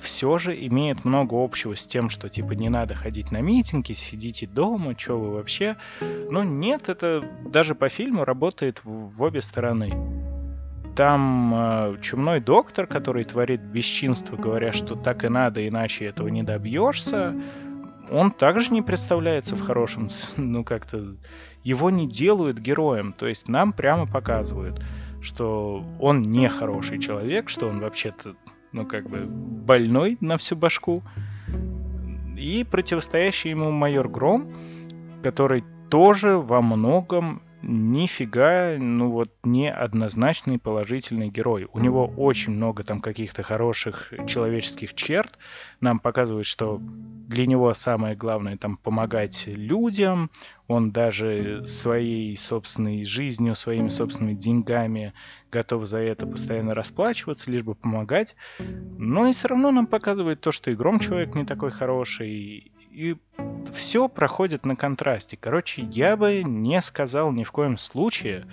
[0.00, 4.46] все же имеет много общего с тем, что типа не надо ходить на митинги, сидите
[4.46, 5.76] дома, что вы вообще.
[6.00, 9.92] Но нет, это даже по фильму работает в, в обе стороны.
[10.96, 16.42] Там э, чумной доктор, который творит бесчинство, говоря, что так и надо, иначе этого не
[16.42, 17.34] добьешься,
[18.10, 21.16] он также не представляется в хорошем, ну как-то,
[21.62, 24.82] его не делают героем, то есть нам прямо показывают,
[25.22, 28.34] что он не хороший человек, что он вообще-то,
[28.72, 31.02] ну, как бы, больной на всю башку.
[32.36, 34.52] И противостоящий ему майор Гром,
[35.22, 41.68] который тоже во многом нифига, ну вот, не однозначный положительный герой.
[41.72, 45.38] У него очень много там каких-то хороших человеческих черт.
[45.80, 50.30] Нам показывают, что для него самое главное там помогать людям.
[50.68, 55.12] Он даже своей собственной жизнью, своими собственными деньгами
[55.50, 58.36] готов за это постоянно расплачиваться, лишь бы помогать.
[58.98, 63.16] Но и все равно нам показывает то, что и Гром человек не такой хороший, и
[63.72, 65.36] все проходит на контрасте.
[65.40, 68.44] Короче, я бы не сказал ни в коем случае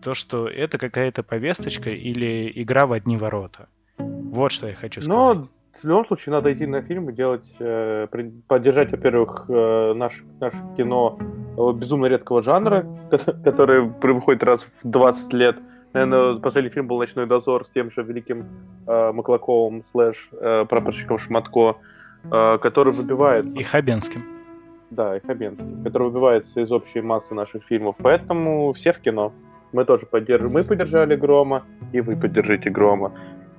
[0.00, 3.68] то, что это какая-то повесточка или игра в одни ворота.
[3.98, 5.16] Вот что я хочу сказать.
[5.16, 5.48] Но
[5.82, 8.06] в любом случае надо идти на фильм и делать, э,
[8.46, 11.18] поддержать, во-первых, э, наш, наше кино
[11.56, 12.86] э, безумно редкого жанра,
[13.44, 15.58] который выходит раз в 20 лет.
[15.92, 18.46] Наверное, последний фильм был «Ночной дозор» с тем же великим
[18.86, 21.78] э, Маклаковым слэш э, прапорщиком Шматко,
[22.28, 23.56] который выбивается.
[23.58, 24.24] И Хабенским.
[24.90, 27.96] Да, и Хабенский, который выбивается из общей массы наших фильмов.
[27.98, 29.32] Поэтому все в кино.
[29.72, 30.54] Мы тоже поддерживаем.
[30.54, 33.12] Мы поддержали Грома, и вы поддержите Грома.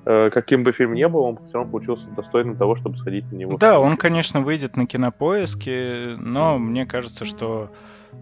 [0.05, 3.37] Э, Каким бы фильм ни был, он все равно получился достойным того, чтобы сходить на
[3.37, 3.57] него.
[3.57, 7.71] Да, он, конечно, выйдет на кинопоиске, но мне кажется, что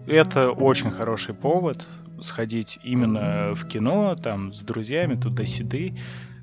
[0.06, 1.86] это очень хороший повод
[2.20, 5.94] сходить именно в кино, там, с друзьями, туда-сюды.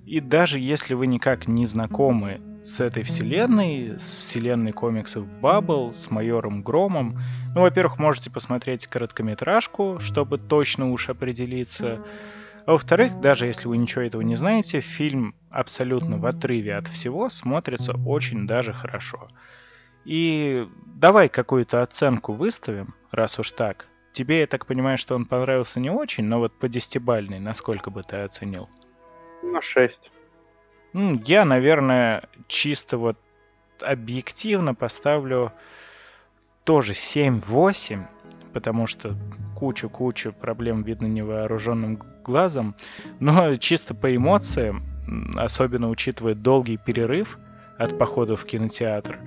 [0.05, 6.11] И даже если вы никак не знакомы с этой вселенной, с вселенной комиксов Баббл, с
[6.11, 7.17] майором Громом,
[7.55, 12.05] ну, во-первых, можете посмотреть короткометражку, чтобы точно уж определиться.
[12.65, 17.29] А во-вторых, даже если вы ничего этого не знаете, фильм абсолютно в отрыве от всего
[17.29, 19.29] смотрится очень даже хорошо.
[20.03, 23.87] И давай какую-то оценку выставим, раз уж так.
[24.11, 28.03] Тебе, я так понимаю, что он понравился не очень, но вот по десятибальной, насколько бы
[28.03, 28.67] ты оценил?
[29.41, 30.11] На 6.
[30.93, 33.17] Ну, я, наверное, чисто вот
[33.81, 35.51] объективно поставлю
[36.63, 38.05] тоже 7-8,
[38.53, 39.15] потому что
[39.55, 42.75] кучу-кучу проблем видно невооруженным глазом,
[43.19, 44.83] но чисто по эмоциям,
[45.35, 47.37] особенно учитывая долгий перерыв
[47.77, 49.19] от похода в кинотеатр,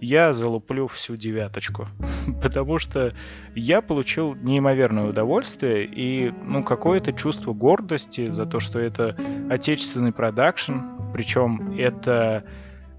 [0.00, 1.86] я залуплю всю девяточку.
[2.42, 3.14] Потому что
[3.54, 9.16] я получил неимоверное удовольствие и ну, какое-то чувство гордости за то, что это
[9.50, 10.78] отечественный продакшн,
[11.12, 12.44] причем это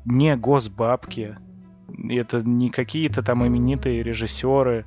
[0.06, 1.38] не госбабки,
[2.10, 4.86] это не какие-то там именитые режиссеры,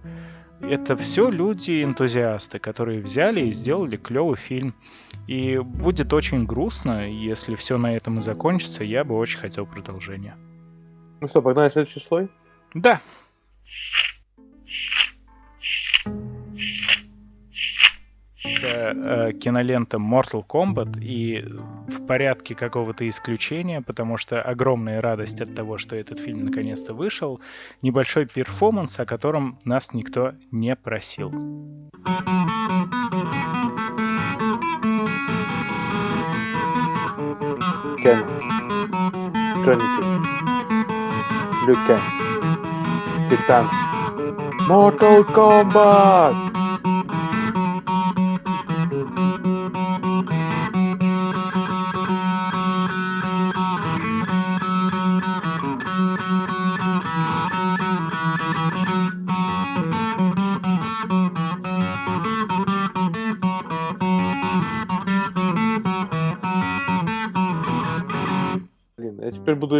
[0.60, 4.74] это все люди-энтузиасты, которые взяли и сделали клевый фильм.
[5.26, 10.36] И будет очень грустно, если все на этом и закончится, я бы очень хотел продолжения.
[11.20, 12.28] Ну что, погнали следующий слой?
[12.74, 13.00] Да.
[18.42, 21.44] Это э, кинолента Mortal Kombat и
[21.88, 27.40] в порядке какого-то исключения, потому что огромная радость от того, что этот фильм наконец-то вышел,
[27.82, 31.30] небольшой перформанс, о котором нас никто не просил.
[38.02, 38.24] Кен.
[39.62, 40.19] Джонни
[41.70, 41.76] Кейдж.
[41.76, 42.00] Люк Кен.
[43.30, 43.70] Титан.
[44.68, 46.59] Mortal Kombat!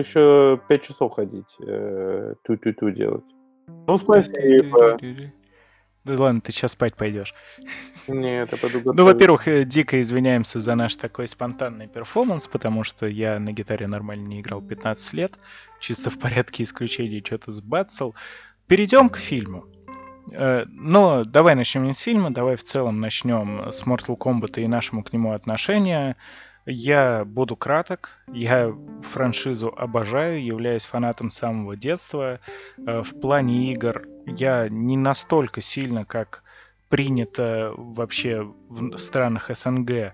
[0.00, 3.24] Еще 5 часов ходить, э, ту-ту-ту делать.
[3.86, 4.98] Ну, спасибо.
[6.04, 7.34] Да ладно, ты сейчас спать пойдешь.
[8.08, 13.06] Нет, я пойду Ну, во-первых, э, дико извиняемся за наш такой спонтанный перформанс, потому что
[13.06, 15.34] я на гитаре нормально не играл 15 лет,
[15.78, 18.14] чисто в порядке исключений что-то сбацал.
[18.66, 19.66] Перейдем к фильму.
[20.32, 24.66] Э, Но давай начнем не с фильма, давай в целом начнем с Mortal Kombat и
[24.66, 26.16] нашему к нему отношения.
[26.66, 28.18] Я буду краток.
[28.32, 32.40] Я франшизу обожаю, являюсь фанатом с самого детства.
[32.86, 36.42] Э, В плане игр я не настолько сильно, как
[36.88, 40.12] принято вообще в странах СНГ.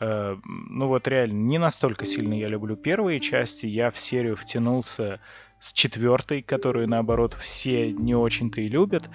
[0.00, 3.66] Э, Ну вот реально, не настолько сильно я люблю первые части.
[3.66, 5.20] Я в серию втянулся
[5.60, 9.10] с четвертой, которую, наоборот, все не очень-то и любят.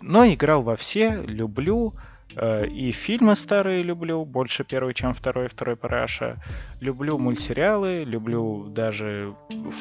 [0.00, 1.94] Но играл во все, люблю.
[1.96, 6.42] Э, И фильмы старые люблю, больше первый, чем второй, второй параша.
[6.80, 9.34] Люблю мультсериалы, люблю даже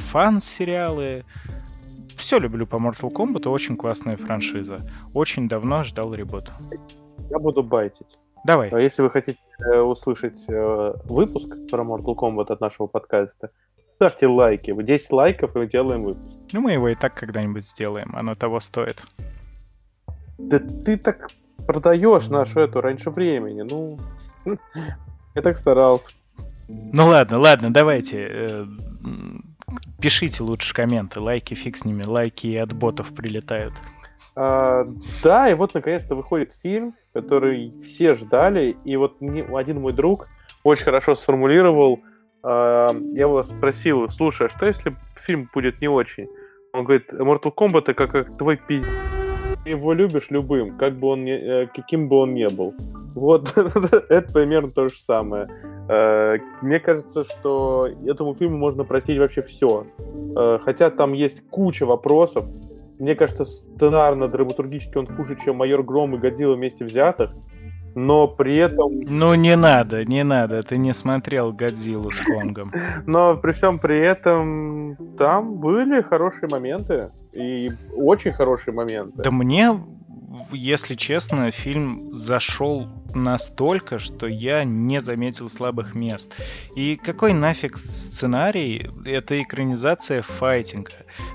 [0.10, 1.26] фан-сериалы.
[2.18, 4.82] Все люблю по Mortal Kombat, очень классная франшиза.
[5.14, 6.52] Очень давно ждал ребут.
[7.30, 8.18] Я буду байтить.
[8.44, 8.70] Давай.
[8.70, 13.52] А если вы хотите э, услышать э, выпуск про Mortal Kombat от нашего подкаста,
[13.96, 14.74] ставьте лайки.
[14.74, 16.36] 10 лайков, и мы делаем выпуск.
[16.54, 18.12] Ну, мы его и так когда-нибудь сделаем.
[18.14, 19.04] Оно того стоит.
[20.38, 21.30] Да ты так
[21.68, 23.62] продаешь нашу эту раньше времени.
[23.64, 24.00] Ну,
[25.36, 26.10] я так старался.
[26.68, 28.28] Ну ладно, ладно, давайте.
[28.30, 28.66] э,
[30.02, 31.20] Пишите лучше комменты.
[31.20, 32.04] Лайки фиг с ними.
[32.04, 33.74] Лайки и от ботов прилетают.
[34.36, 34.86] А,
[35.24, 40.28] да, и вот наконец-то выходит фильм, который все ждали, и вот мне один мой друг
[40.64, 42.00] очень хорошо сформулировал.
[42.44, 46.28] а, я его спросил, слушай, а что если фильм будет не очень?
[46.74, 48.90] Он говорит, Mortal Kombat это как, как твой пиздец.
[49.64, 52.74] Ты его любишь любым, как бы он не, э, каким бы он ни был.
[53.16, 53.56] Вот,
[54.10, 55.48] это примерно то же самое.
[55.90, 59.86] Э, Мне кажется, что этому фильму можно простить вообще все.
[60.64, 62.46] Хотя там есть куча вопросов,
[63.02, 67.32] мне кажется, сценарно, драматургически он хуже, чем Майор Гром и Годзилла вместе взятых,
[67.96, 70.64] но при этом, Ну не надо, не надо.
[70.64, 72.72] Ты не смотрел Годзиллу с Конгом.
[73.06, 79.22] но при всем при этом там были хорошие моменты и очень хорошие моменты.
[79.22, 79.72] Да мне,
[80.52, 86.34] если честно, фильм зашел настолько, что я не заметил слабых мест.
[86.76, 88.90] И какой нафиг сценарий?
[89.06, 90.92] Это экранизация файтинга.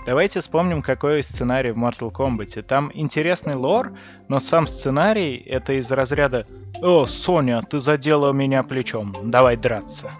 [0.06, 2.62] Давайте вспомним, какой сценарий в Mortal Kombat.
[2.62, 3.92] Там интересный лор,
[4.28, 6.46] но сам сценарий это из разряда
[6.80, 10.12] «О, Соня, ты задела меня плечом, давай драться».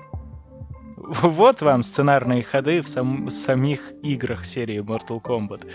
[0.97, 5.67] Вот вам сценарные ходы в сам- самих играх серии Mortal Kombat.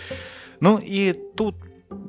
[0.60, 1.54] Ну и тут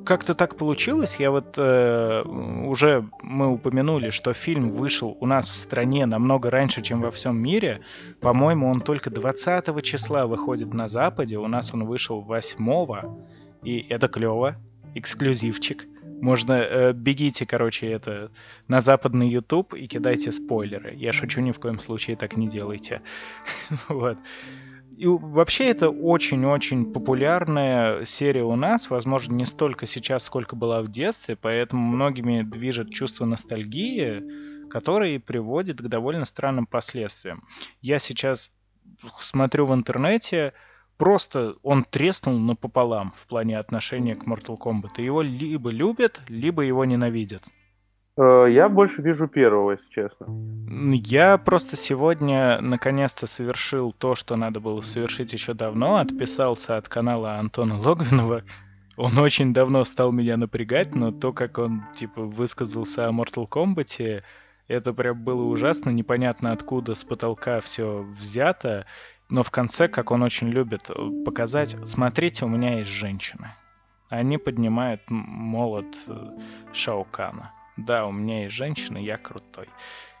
[0.04, 1.16] как-то так получилось.
[1.18, 6.82] Я вот э, уже мы упомянули, что фильм вышел у нас в стране намного раньше,
[6.82, 7.80] чем во всем мире.
[8.20, 11.38] По-моему, он только 20 числа выходит на Западе.
[11.38, 13.20] У нас он вышел 8
[13.62, 14.56] и это клево.
[14.94, 15.86] Эксклюзивчик.
[16.20, 18.30] Можно э, бегите, короче, это
[18.68, 20.94] на западный YouTube и кидайте спойлеры.
[20.94, 23.02] Я шучу, ни в коем случае так не делайте.
[23.88, 24.18] Вот.
[24.96, 30.88] И вообще это очень-очень популярная серия у нас, возможно, не столько сейчас, сколько была в
[30.88, 37.44] детстве, поэтому многими движет чувство ностальгии, которое приводит к довольно странным последствиям.
[37.80, 38.50] Я сейчас
[39.18, 40.52] смотрю в интернете,
[40.96, 44.92] просто он треснул напополам в плане отношения к Mortal Kombat.
[44.98, 47.42] И его либо любят, либо его ненавидят.
[48.16, 50.26] Э, Я больше вижу первого, если честно.
[50.92, 55.96] Я просто сегодня наконец-то совершил то, что надо было совершить еще давно.
[55.96, 58.42] Отписался от канала Антона Логвинова.
[58.96, 64.22] Он очень давно стал меня напрягать, но то, как он, типа, высказался о Mortal Kombat,
[64.68, 65.90] это прям было ужасно.
[65.90, 68.86] Непонятно, откуда с потолка все взято.
[69.28, 70.90] Но в конце, как он очень любит
[71.24, 73.56] показать, смотрите, у меня есть женщина.
[74.10, 76.28] Они поднимают молот э,
[76.72, 77.50] Шаукана.
[77.76, 79.68] Да, у меня есть женщина, я крутой.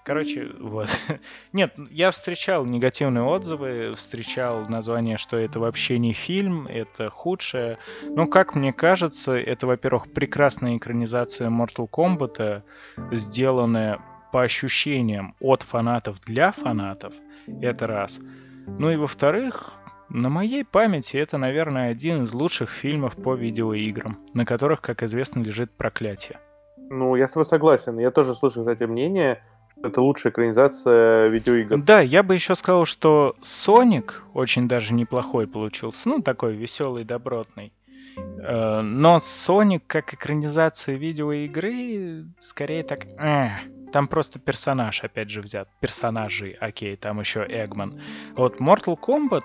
[0.04, 0.88] Короче, вот.
[1.52, 7.78] Нет, я встречал негативные отзывы, встречал название, что это вообще не фильм, это худшее.
[8.02, 12.62] Но, как мне кажется, это, во-первых, прекрасная экранизация Mortal Kombat,
[13.12, 13.98] сделанная
[14.30, 17.14] по ощущениям от фанатов для фанатов.
[17.62, 18.20] Это раз.
[18.66, 19.72] Ну и во-вторых,
[20.10, 25.40] на моей памяти это, наверное, один из лучших фильмов по видеоиграм, на которых, как известно,
[25.40, 26.40] лежит проклятие.
[26.90, 27.98] Ну, я с тобой согласен.
[27.98, 29.42] Я тоже слышу, кстати, мнение,
[29.72, 31.78] что это лучшая экранизация видеоигр.
[31.78, 36.08] Да, я бы еще сказал, что Соник очень даже неплохой получился.
[36.08, 37.72] Ну, такой веселый, добротный.
[38.16, 43.06] Э, Но Соник как экранизация видеоигры скорее так...
[43.92, 45.68] Там просто персонаж, опять же, взят.
[45.80, 48.00] Персонажи, окей, там еще Эгман.
[48.34, 49.44] Вот Mortal Kombat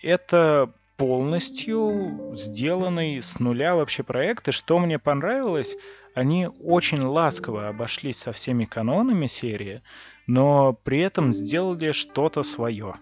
[0.00, 4.48] это полностью сделанный с нуля вообще проект.
[4.48, 5.76] И что мне понравилось,
[6.16, 9.82] они очень ласково обошлись со всеми канонами серии,
[10.26, 12.94] но при этом сделали что-то свое.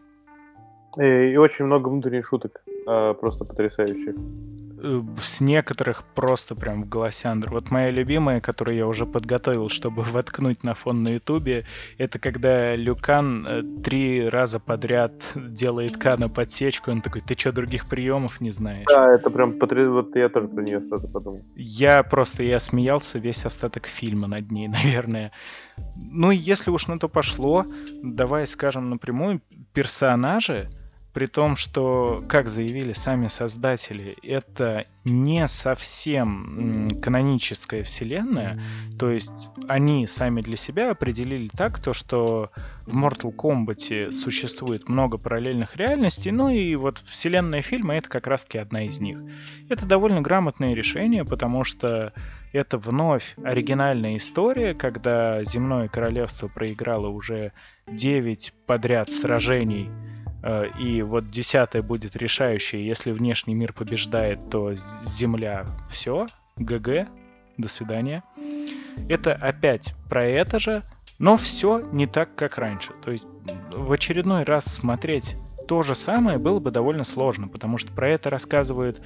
[0.98, 4.16] И, и очень много внутренних шуток, э, просто потрясающих.
[4.84, 7.50] Э, С некоторых просто прям в голосяндр.
[7.50, 11.64] Вот моя любимая, которую я уже подготовил, чтобы воткнуть на фон на ютубе,
[11.96, 17.88] это когда Люкан э, три раза подряд делает Кана подсечку, он такой, ты что, других
[17.88, 18.84] приемов не знаешь?
[18.86, 19.90] Да, это прям потрясающе.
[19.90, 21.42] Вот я тоже про нее сразу подумал.
[21.56, 25.32] Я просто, я смеялся весь остаток фильма над ней, наверное.
[25.96, 27.64] Ну и если уж на то пошло,
[28.02, 29.40] давай скажем напрямую,
[29.72, 30.68] персонажи
[31.14, 38.60] при том, что, как заявили сами создатели, это не совсем каноническая вселенная,
[38.98, 42.50] то есть они сами для себя определили так, то, что
[42.84, 48.58] в Mortal Kombat существует много параллельных реальностей, ну и вот вселенная фильма это как раз-таки
[48.58, 49.18] одна из них.
[49.68, 52.12] Это довольно грамотное решение, потому что
[52.52, 57.52] это вновь оригинальная история, когда Земное Королевство проиграло уже
[57.86, 59.90] 9 подряд сражений
[60.78, 62.86] и вот десятое будет решающее.
[62.86, 64.74] Если внешний мир побеждает, то
[65.06, 66.26] Земля все,
[66.56, 67.08] ГГ,
[67.56, 68.22] до свидания.
[69.08, 70.82] Это опять про это же,
[71.18, 72.92] но все не так, как раньше.
[73.02, 73.28] То есть
[73.72, 78.28] в очередной раз смотреть то же самое было бы довольно сложно, потому что про это
[78.30, 79.00] рассказывают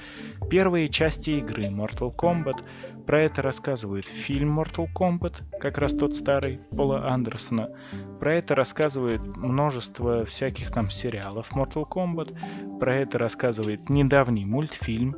[0.49, 2.65] первые части игры Mortal Kombat,
[3.09, 7.71] про это рассказывает фильм Mortal Kombat, как раз тот старый Пола Андерсона,
[8.19, 12.37] про это рассказывает множество всяких там сериалов Mortal Kombat,
[12.77, 15.15] про это рассказывает недавний мультфильм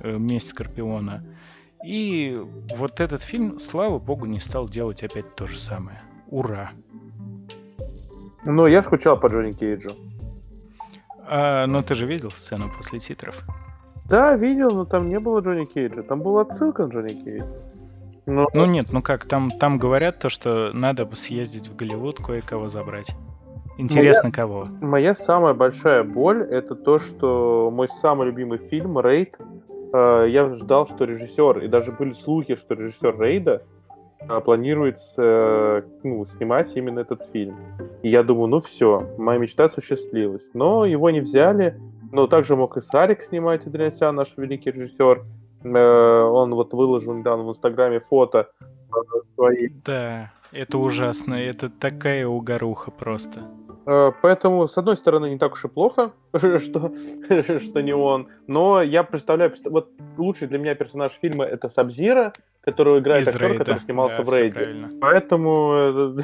[0.00, 1.26] э, «Месть Скорпиона»,
[1.84, 2.40] и
[2.74, 6.00] вот этот фильм, слава богу, не стал делать опять то же самое.
[6.28, 6.70] Ура!
[8.46, 9.90] Ну, я скучал по Джонни Кейджу.
[11.26, 13.44] А, но ты же видел сцену после титров?
[14.08, 16.02] Да, видел, но там не было Джонни Кейджа.
[16.02, 17.44] Там была отсылка на Джонни Кейдж.
[18.26, 18.48] Но...
[18.52, 22.68] Ну нет, ну как, там, там говорят то, что надо бы съездить в Голливуд, кое-кого
[22.68, 23.14] забрать.
[23.78, 24.68] Интересно, моя, кого?
[24.80, 29.36] Моя самая большая боль это то, что мой самый любимый фильм Рейд.
[29.92, 33.62] Э, я ждал, что режиссер, и даже были слухи, что режиссер Рейда
[34.20, 37.56] э, планируется э, ну, снимать именно этот фильм.
[38.02, 40.48] И я думаю, ну все, моя мечта осуществилась.
[40.54, 41.78] Но его не взяли.
[42.12, 45.24] Но также мог и Сарик снимать, Адриансян, наш великий режиссер.
[45.64, 48.50] Э, он вот выложил недавно в Инстаграме фото
[49.34, 49.68] свои.
[49.84, 51.34] Да, это ужасно.
[51.34, 53.42] Это такая угоруха просто.
[53.86, 56.92] Э, поэтому, с одной стороны, не так уж и плохо, что,
[57.60, 58.28] что не он.
[58.46, 63.48] Но я представляю, вот лучший для меня персонаж фильма это Сабзира, которого играет Из актер,
[63.48, 63.58] Рейда.
[63.58, 64.88] который снимался да, в Рейде.
[65.00, 65.72] Поэтому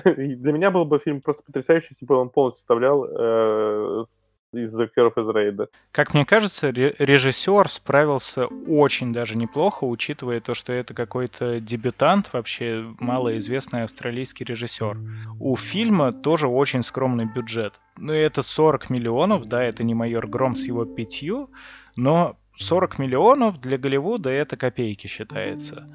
[0.04, 4.04] э, для меня был бы фильм просто потрясающий, если бы он полностью составлял э,
[4.52, 5.68] из актеров из Рейда.
[5.92, 12.84] Как мне кажется, режиссер справился очень даже неплохо, учитывая то, что это какой-то дебютант, вообще
[12.98, 14.98] малоизвестный австралийский режиссер.
[15.40, 17.74] У фильма тоже очень скромный бюджет.
[17.96, 21.50] Ну, это 40 миллионов, да, это не майор Гром с его пятью,
[21.96, 25.86] но 40 миллионов для Голливуда это копейки считается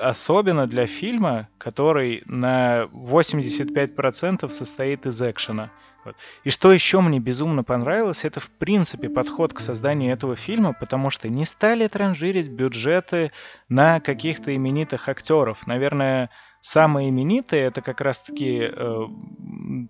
[0.00, 5.70] особенно для фильма, который на 85% состоит из экшена.
[6.04, 6.16] Вот.
[6.44, 11.10] И что еще мне безумно понравилось, это в принципе подход к созданию этого фильма, потому
[11.10, 13.32] что не стали транжирить бюджеты
[13.68, 15.66] на каких-то именитых актеров.
[15.66, 16.30] Наверное,
[16.62, 19.06] Самый именитый это как раз-таки э,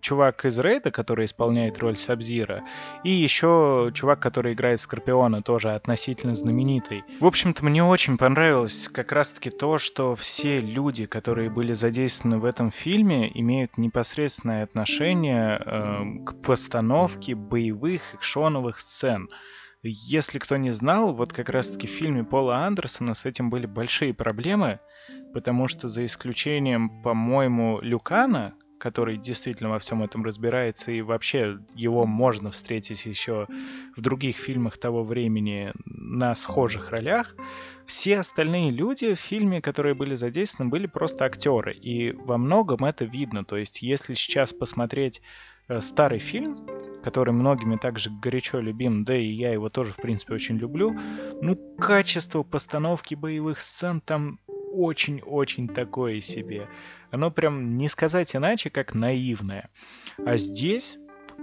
[0.01, 2.62] чувак из Рейда, который исполняет роль Сабзира,
[3.02, 7.02] и еще чувак, который играет Скорпиона, тоже относительно знаменитый.
[7.18, 12.44] В общем-то, мне очень понравилось как раз-таки то, что все люди, которые были задействованы в
[12.44, 19.28] этом фильме, имеют непосредственное отношение э, к постановке боевых экшоновых сцен.
[19.82, 24.12] Если кто не знал, вот как раз-таки в фильме Пола Андерсона с этим были большие
[24.12, 24.78] проблемы,
[25.32, 32.06] потому что за исключением, по-моему, Люкана, который действительно во всем этом разбирается, и вообще его
[32.06, 33.47] можно встретить еще
[33.94, 37.36] в других фильмах того времени на схожих ролях,
[37.85, 41.74] все остальные люди в фильме, которые были задействованы, были просто актеры.
[41.74, 43.44] И во многом это видно.
[43.44, 45.20] То есть, если сейчас посмотреть
[45.68, 46.66] э, старый фильм,
[47.02, 50.97] который многими также горячо любим, да и я его тоже, в принципе, очень люблю,
[51.43, 54.39] ну, качество постановки боевых сцен там
[54.70, 56.68] очень-очень такое себе.
[57.10, 59.68] Оно прям не сказать иначе, как наивное.
[60.24, 60.97] А здесь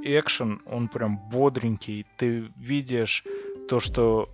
[0.04, 2.06] экшен, он прям бодренький.
[2.18, 3.24] Ты видишь
[3.68, 4.30] то, что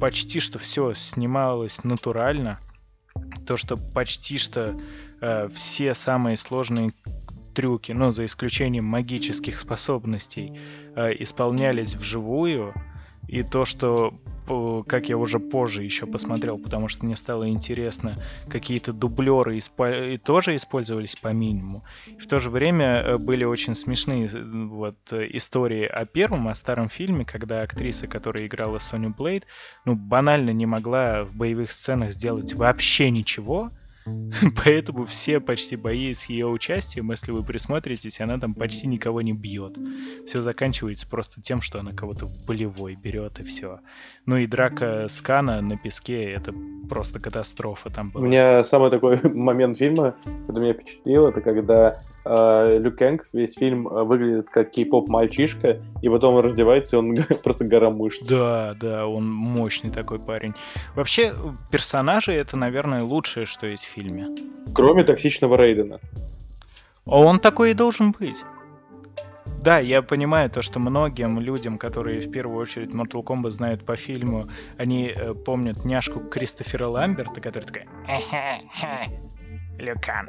[0.00, 2.60] почти что все снималось натурально.
[3.46, 4.78] То, что почти что
[5.20, 6.92] э, все самые сложные
[7.54, 10.56] трюки, ну, за исключением магических способностей,
[10.94, 12.72] э, исполнялись вживую.
[13.28, 14.14] И то, что
[14.86, 18.16] как я уже позже еще посмотрел, потому что мне стало интересно,
[18.48, 19.78] какие-то дублеры исп...
[20.24, 21.84] тоже использовались по минимуму.
[22.18, 26.88] в то же время э, были очень смешные э, вот, истории о первом, о старом
[26.88, 29.46] фильме, когда актриса, которая играла Соню Блейд,
[29.84, 33.70] ну, банально не могла в боевых сценах сделать вообще ничего,
[34.64, 39.32] Поэтому все почти бои с ее участием, если вы присмотритесь, она там почти никого не
[39.32, 39.78] бьет.
[40.26, 43.80] Все заканчивается просто тем, что она кого-то в болевой берет и все.
[44.26, 46.54] Ну и драка с Кана на песке это
[46.88, 48.24] просто катастрофа там была.
[48.24, 50.14] У меня самый такой момент фильма,
[50.46, 52.02] который меня впечатлил, это когда
[52.78, 57.16] Лю Кэнг весь фильм э, выглядит как кей-поп мальчишка, и потом он раздевается, и он
[57.42, 58.26] просто гора мышц.
[58.26, 60.54] Да, да, он мощный такой парень.
[60.94, 61.32] Вообще,
[61.70, 64.28] персонажи это, наверное, лучшее, что есть в фильме.
[64.74, 66.00] Кроме токсичного Рейдена.
[67.06, 68.44] А он такой и должен быть.
[69.62, 73.96] Да, я понимаю то, что многим людям, которые в первую очередь Mortal Kombat знают по
[73.96, 77.86] фильму, они э, помнят няшку Кристофера Ламберта, которая такая
[79.78, 80.28] Люкан,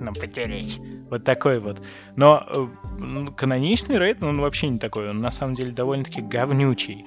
[0.00, 0.80] ну потереть.
[1.10, 1.80] Вот такой вот.
[2.14, 2.66] Но э,
[2.98, 5.10] ну, каноничный рейд, он вообще не такой.
[5.10, 7.06] Он на самом деле довольно-таки говнючий.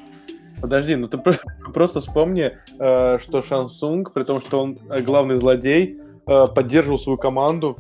[0.62, 1.38] Подожди, ну ты про-
[1.74, 7.18] просто вспомни, э, что Шансунг, при том, что он э, главный злодей, э, поддерживал свою
[7.18, 7.78] команду,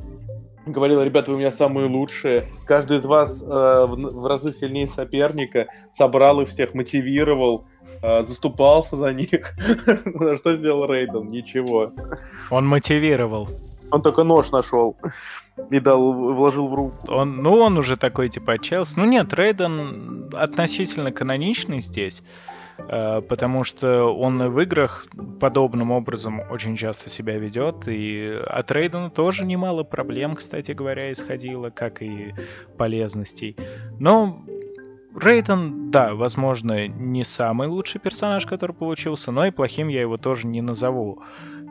[0.65, 2.45] говорил, ребята, вы у меня самые лучшие.
[2.65, 7.65] Каждый из вас э, в, в разы сильнее соперника, собрал их всех, мотивировал,
[8.03, 9.55] э, заступался за них.
[10.05, 11.29] Ну, Что сделал Рейден?
[11.29, 11.91] Ничего.
[12.51, 13.49] Он мотивировал.
[13.91, 14.95] Он только нож нашел
[15.69, 17.11] и дал, вложил в руку.
[17.11, 18.99] Он, ну, он уже такой, типа, отчаялся.
[18.99, 22.23] Ну, нет, Рейден относительно каноничный здесь,
[22.77, 25.07] э, потому что он в играх
[25.39, 31.69] подобным образом очень часто себя ведет, и от Рейдена тоже немало проблем, кстати говоря, исходило,
[31.69, 32.33] как и
[32.77, 33.57] полезностей.
[33.99, 34.43] Но
[35.19, 40.47] Рейден, да, возможно, не самый лучший персонаж, который получился, но и плохим я его тоже
[40.47, 41.23] не назову.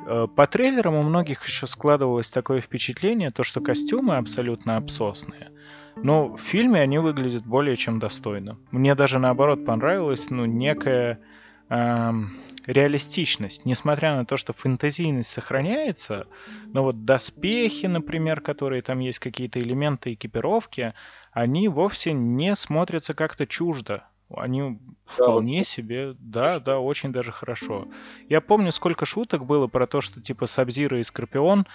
[0.09, 5.51] Э, По трейлерам у многих еще складывалось такое впечатление, то что костюмы абсолютно обсосные.
[5.97, 8.57] Но в фильме они выглядят более чем достойно.
[8.71, 11.21] Мне даже наоборот понравилась, ну, некая
[11.69, 13.67] эм, реалистичность.
[13.67, 16.27] Несмотря на то, что фэнтезийность сохраняется,
[16.73, 20.95] но вот доспехи, например, которые там есть какие-то элементы экипировки,
[21.33, 24.05] они вовсе не смотрятся как-то чуждо.
[24.31, 27.89] Они вполне себе, да, да, очень даже хорошо.
[28.29, 31.67] Я помню, сколько шуток было про то, что типа Сабзира и Скорпион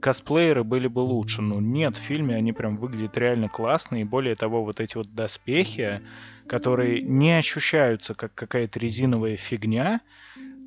[0.00, 1.42] косплееры были бы лучше.
[1.42, 5.12] Ну нет, в фильме они прям выглядят реально классно, и более того, вот эти вот
[5.12, 6.00] доспехи,
[6.46, 10.00] которые не ощущаются как какая-то резиновая фигня,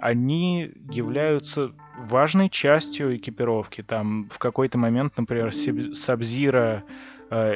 [0.02, 3.81] они являются важной частью экипировки.
[3.81, 6.84] Там в какой-то момент, например, Сабзира
[7.30, 7.56] э,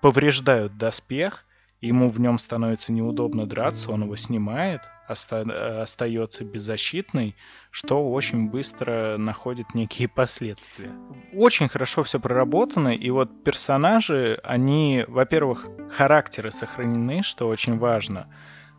[0.00, 1.44] повреждают доспех,
[1.80, 7.34] ему в нем становится неудобно драться, он его снимает, оста- э, остается беззащитный,
[7.70, 10.90] что очень быстро находит некие последствия.
[11.32, 18.28] Очень хорошо все проработано, и вот персонажи, они, во-первых, характеры сохранены, что очень важно,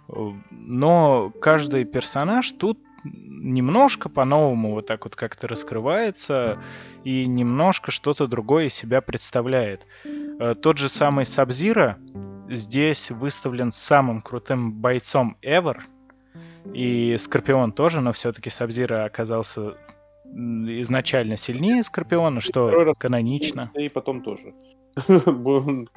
[0.10, 6.62] Э, но каждый персонаж тут немножко по-новому вот так вот как-то раскрывается
[7.04, 9.88] и немножко что-то другое себя представляет.
[10.04, 11.98] Э, Тот же самый Сабзира
[12.56, 15.78] здесь выставлен самым крутым бойцом ever,
[16.74, 19.76] и Скорпион тоже, но все-таки Сабзира оказался
[20.26, 22.96] изначально сильнее Скорпиона, что раз.
[22.98, 23.72] канонично.
[23.76, 24.54] И потом тоже.
[25.08, 25.88] Бы,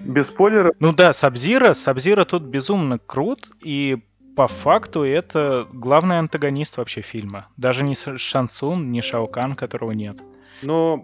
[0.00, 0.74] Без спойлеров.
[0.80, 3.98] Ну да, Сабзира, Сабзира тут безумно крут, и
[4.36, 7.48] по факту это главный антагонист вообще фильма.
[7.56, 10.18] Даже не Шансун, не Шаокан, которого нет.
[10.62, 11.02] Но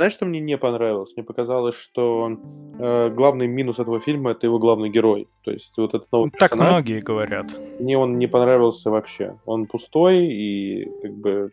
[0.00, 1.12] знаешь, что мне не понравилось?
[1.14, 2.38] Мне показалось, что
[2.78, 5.28] э, главный минус этого фильма это его главный герой.
[5.44, 7.54] То есть вот этот новый Ну, Так персонаж, многие говорят.
[7.78, 9.36] мне он не понравился вообще.
[9.44, 11.50] Он пустой и как бы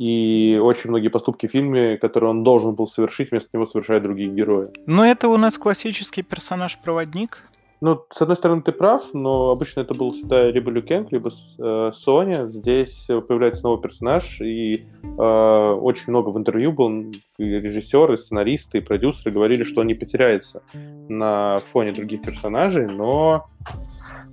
[0.00, 4.30] и очень многие поступки в фильме, которые он должен был совершить, вместо него совершают другие
[4.30, 4.70] герои.
[4.86, 7.38] Но это у нас классический персонаж-проводник.
[7.82, 11.30] Ну, с одной стороны, ты прав, но обычно это был всегда либо Лю Кэнг, либо
[11.30, 12.46] э, Соня.
[12.46, 18.80] Здесь появляется новый персонаж, и э, очень много в интервью был, и режиссеры, сценаристы и
[18.82, 20.62] продюсеры говорили, что он не потеряется
[21.08, 23.46] на фоне других персонажей, но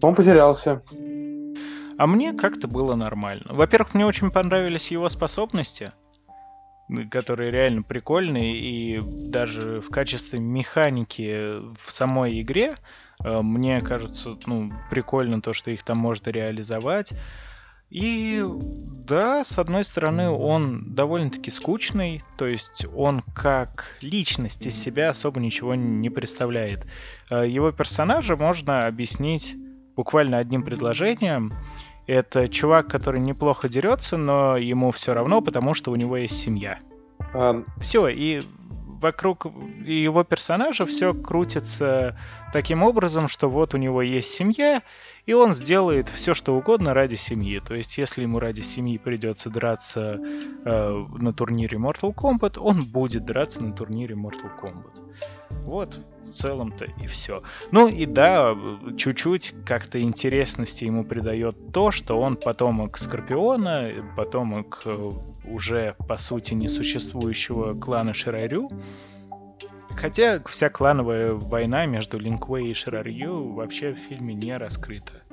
[0.02, 0.84] он потерялся.
[1.98, 3.46] А мне как-то было нормально.
[3.50, 5.94] Во-первых, мне очень понравились его способности,
[7.10, 12.76] которые реально прикольные, и даже в качестве механики в самой игре
[13.24, 17.14] мне кажется, ну, прикольно то, что их там можно реализовать.
[17.90, 25.10] И да, с одной стороны, он довольно-таки скучный, то есть он как личность из себя
[25.10, 26.86] особо ничего не представляет.
[27.30, 29.56] Э, Его персонажа можно объяснить
[29.96, 31.54] буквально одним предложением.
[32.08, 36.80] Это чувак, который неплохо дерется, но ему все равно, потому что у него есть семья.
[37.34, 38.42] А, Все, и
[39.00, 39.46] вокруг
[39.86, 42.18] его персонажа все крутится
[42.54, 44.82] таким образом, что вот у него есть семья,
[45.26, 47.60] и он сделает все, что угодно ради семьи.
[47.60, 53.26] То есть, если ему ради семьи придется драться э, на турнире Mortal Kombat, он будет
[53.26, 55.02] драться на турнире Mortal Kombat.
[55.64, 57.44] Вот, в целом-то и все.
[57.72, 58.56] Ну и да,
[58.98, 65.12] чуть-чуть как-то интересности ему придает то, что он потомок Скорпиона, потомок э,
[65.46, 68.70] уже, по сути, несуществующего клана Ширарю.
[69.96, 75.24] Хотя вся клановая война между Линквей и Ширарью вообще в фильме не раскрыта.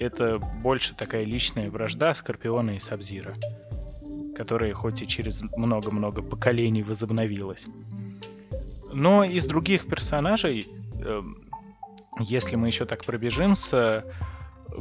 [0.00, 3.34] Это больше такая личная вражда Скорпиона и Сабзира,
[4.36, 7.66] которая хоть и через много-много поколений возобновилась.
[8.98, 10.66] Но из других персонажей,
[11.00, 11.22] э,
[12.18, 14.04] если мы еще так пробежимся,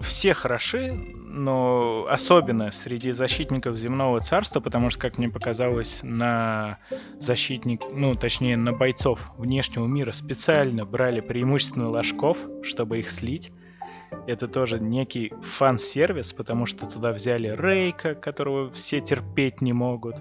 [0.01, 6.79] все хороши, но особенно среди защитников земного царства, потому что, как мне показалось, на
[7.19, 13.51] защитник, ну, точнее, на бойцов внешнего мира специально брали преимущественно ложков, чтобы их слить.
[14.25, 20.15] Это тоже некий фан-сервис, потому что туда взяли Рейка, которого все терпеть не могут,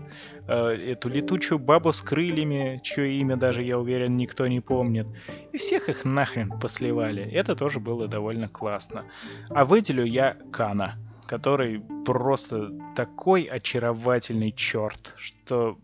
[0.48, 5.06] э, эту летучую бабу с крыльями, чье имя даже, я уверен, никто не помнит.
[5.52, 7.22] И всех их нахрен посливали.
[7.22, 9.06] Это тоже было довольно классно.
[9.50, 10.96] А выделю я Кана,
[11.26, 15.78] который просто такой очаровательный черт, что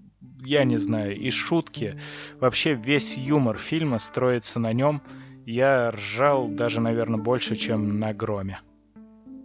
[0.44, 1.98] я не знаю, и шутки,
[2.40, 5.02] вообще весь юмор фильма строится на нем—
[5.47, 8.60] я ржал даже, наверное, больше, чем на Громе.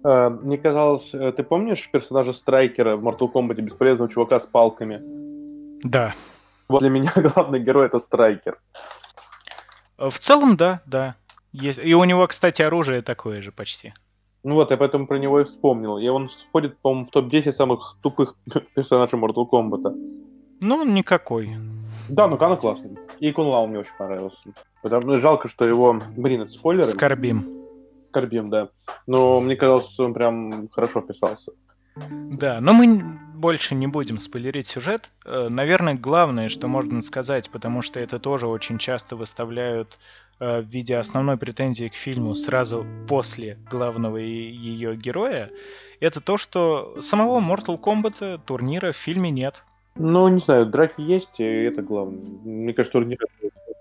[0.04, 5.02] А, мне казалось, э, ты помнишь персонажа Страйкера в Mortal Kombat, бесполезного чувака с палками?
[5.84, 6.14] Да.
[6.70, 8.60] Вот для меня главный герой это Страйкер.
[9.98, 11.16] В целом, да, да.
[11.52, 11.80] Есть.
[11.84, 13.94] И у него, кстати, оружие такое же почти.
[14.44, 15.98] Ну вот, я поэтому про него и вспомнил.
[15.98, 18.36] И он входит, по-моему, в топ-10 самых тупых
[18.76, 19.94] персонажей Mortal Kombat.
[20.62, 21.56] Ну, никакой.
[22.10, 22.98] Да, ну Кана классный.
[23.20, 24.38] И Кун Лао мне очень понравился.
[24.82, 26.02] Потому что жалко, что его...
[26.16, 26.86] Блин, это спойлеры.
[26.86, 27.66] Скорбим.
[28.10, 28.70] Скорбим, да.
[29.06, 31.52] Но мне казалось, он прям хорошо вписался.
[32.10, 35.12] Да, но мы больше не будем спойлерить сюжет.
[35.26, 39.98] Э, наверное, главное, что можно сказать, потому что это тоже очень часто выставляют
[40.40, 45.52] э, в виде основной претензии к фильму сразу после главного ее героя,
[46.00, 49.64] это то, что самого Mortal Kombat турнира в фильме нет.
[50.00, 52.20] Ну, не знаю, драки есть, и это главное.
[52.44, 53.18] Мне кажется, турнир...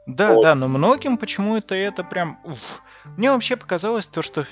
[0.06, 0.42] Да, вот.
[0.42, 2.38] да, но многим почему-то это прям...
[2.44, 2.82] Уф.
[3.16, 4.46] Мне вообще показалось то, что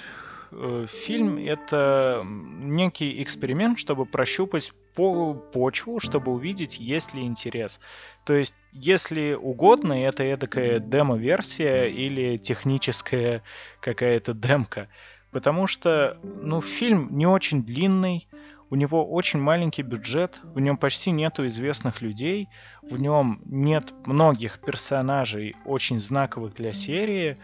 [0.50, 7.80] э, фильм это некий эксперимент, чтобы прощупать по почву, чтобы увидеть, есть ли интерес.
[8.24, 13.42] То есть, если угодно, это эдакая демо-версия или техническая
[13.80, 14.88] какая-то демка.
[15.30, 18.28] Потому что, ну, фильм не очень длинный,
[18.70, 22.48] у него очень маленький бюджет, в нем почти нету известных людей,
[22.82, 27.38] в нем нет многих персонажей очень знаковых для серии.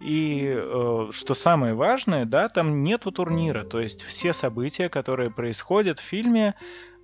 [0.00, 3.62] И э, что самое важное, да, там нету турнира.
[3.62, 6.54] То есть все события, которые происходят в фильме,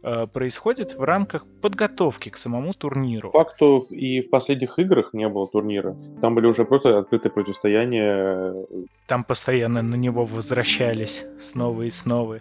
[0.02, 3.30] э, происходят в рамках подготовки к самому турниру.
[3.30, 5.96] Факту и в последних играх не было турнира.
[6.20, 8.66] Там были уже просто открытые противостояния.
[9.06, 12.40] Там постоянно на него возвращались снова и снова.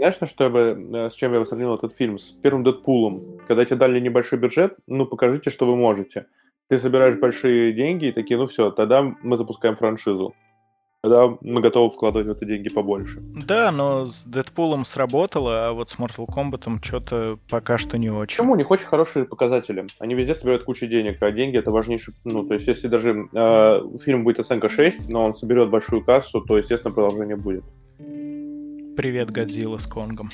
[0.00, 2.18] Знаешь, на что я бы, э, с чем я бы сравнил этот фильм?
[2.18, 3.38] С первым Дэдпулом.
[3.46, 6.24] Когда тебе дали небольшой бюджет, ну, покажите, что вы можете.
[6.70, 10.34] Ты собираешь большие деньги и такие, ну все, тогда мы запускаем франшизу.
[11.02, 13.18] Тогда мы готовы вкладывать в это деньги побольше.
[13.20, 18.38] Да, но с Дэдпулом сработало, а вот с Mortal Kombat что-то пока что не очень.
[18.38, 18.54] Почему?
[18.54, 19.86] У них очень хорошие показатели.
[19.98, 22.14] Они везде собирают кучу денег, а деньги это важнейший...
[22.24, 26.40] Ну, то есть, если даже э, фильм будет оценка 6, но он соберет большую кассу,
[26.40, 27.64] то, естественно, продолжение будет.
[28.96, 30.30] Привет, Годзилла с Конгом.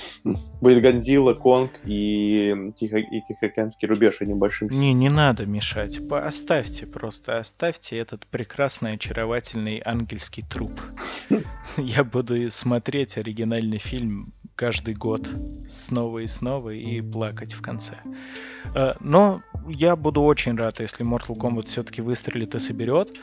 [0.61, 2.99] Будет Годзилла, Конг и, Тихо...
[2.99, 4.69] и Тихоокеанский рубеж одним большим.
[4.69, 5.99] Не, не надо мешать.
[6.11, 10.81] Оставьте просто, оставьте этот прекрасный, очаровательный ангельский труп.
[11.77, 15.29] Я буду смотреть оригинальный фильм каждый год
[15.69, 17.99] снова и снова и плакать в конце.
[18.75, 23.21] Э, но я буду очень рад, если Mortal Kombat все-таки выстрелит и соберет,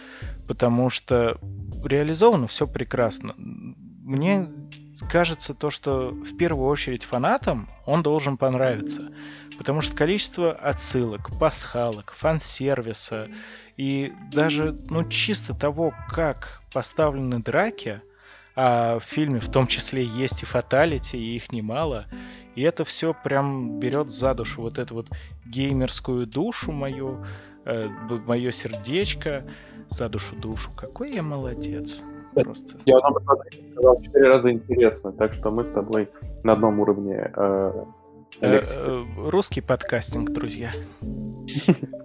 [0.47, 1.37] потому что
[1.83, 3.33] реализовано все прекрасно.
[3.37, 4.47] Мне
[5.09, 9.11] кажется то, что в первую очередь фанатам он должен понравиться.
[9.57, 13.29] Потому что количество отсылок, пасхалок, фан-сервиса
[13.77, 18.01] и даже ну, чисто того, как поставлены драки,
[18.55, 22.05] а в фильме в том числе есть и фаталити, и их немало,
[22.55, 25.09] и это все прям берет за душу вот эту вот
[25.45, 27.25] геймерскую душу мою,
[27.65, 29.45] э, мое сердечко,
[29.89, 30.71] за душу душу.
[30.71, 31.99] Какой я молодец.
[32.33, 32.75] Просто.
[32.85, 33.15] Я вам
[33.71, 36.09] сказал четыре раза интересно, так что мы с тобой
[36.43, 37.31] на одном уровне.
[37.35, 37.85] Э,
[38.41, 40.71] э, э, русский подкастинг, друзья.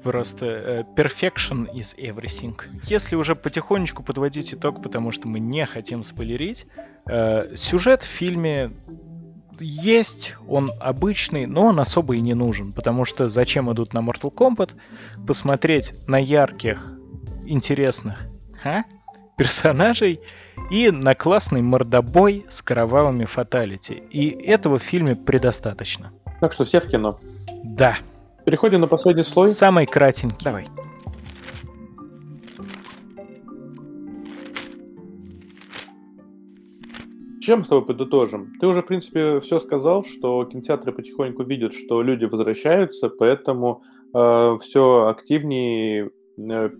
[0.02, 2.56] Просто perfection is everything.
[2.84, 6.66] Если уже потихонечку подводить итог, потому что мы не хотим спойлерить,
[7.54, 8.72] сюжет в фильме
[9.60, 14.32] есть, он обычный, но он особо и не нужен, потому что зачем идут на Mortal
[14.32, 14.74] Kombat?
[15.26, 16.92] Посмотреть на ярких
[17.46, 18.18] интересных
[18.64, 18.82] а?
[19.38, 20.20] Персонажей
[20.70, 24.02] и на классный мордобой с кровавыми фаталити.
[24.10, 26.12] И этого в фильме предостаточно.
[26.40, 27.18] Так что все в кино.
[27.64, 27.96] Да.
[28.44, 29.50] Переходим на последний слой.
[29.50, 30.44] Самый кратенький.
[30.44, 30.66] Давай.
[37.40, 38.52] Чем с тобой подытожим?
[38.60, 43.82] Ты уже, в принципе, все сказал, что кинотеатры потихоньку видят, что люди возвращаются, поэтому
[44.12, 46.10] э, все активнее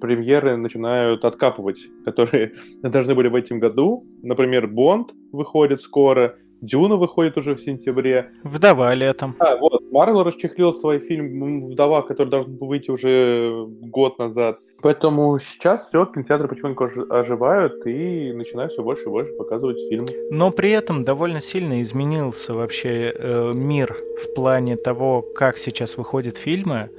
[0.01, 2.53] премьеры начинают откапывать, которые
[2.83, 4.05] должны были в этом году.
[4.23, 8.31] Например, Бонд выходит скоро, Дюна выходит уже в сентябре.
[8.43, 9.37] Вдова летом.
[9.39, 14.59] А, вот, Марвел расчехлил свой фильм «Вдова», который должен был выйти уже год назад.
[14.81, 20.09] Поэтому сейчас все, кинотеатры потихоньку оживают и начинают все больше и больше показывать фильмы.
[20.31, 26.37] Но при этом довольно сильно изменился вообще э, мир в плане того, как сейчас выходят
[26.37, 26.91] фильмы,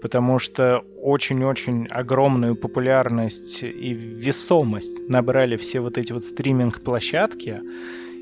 [0.00, 7.60] потому что очень-очень огромную популярность и весомость набрали все вот эти вот стриминг-площадки,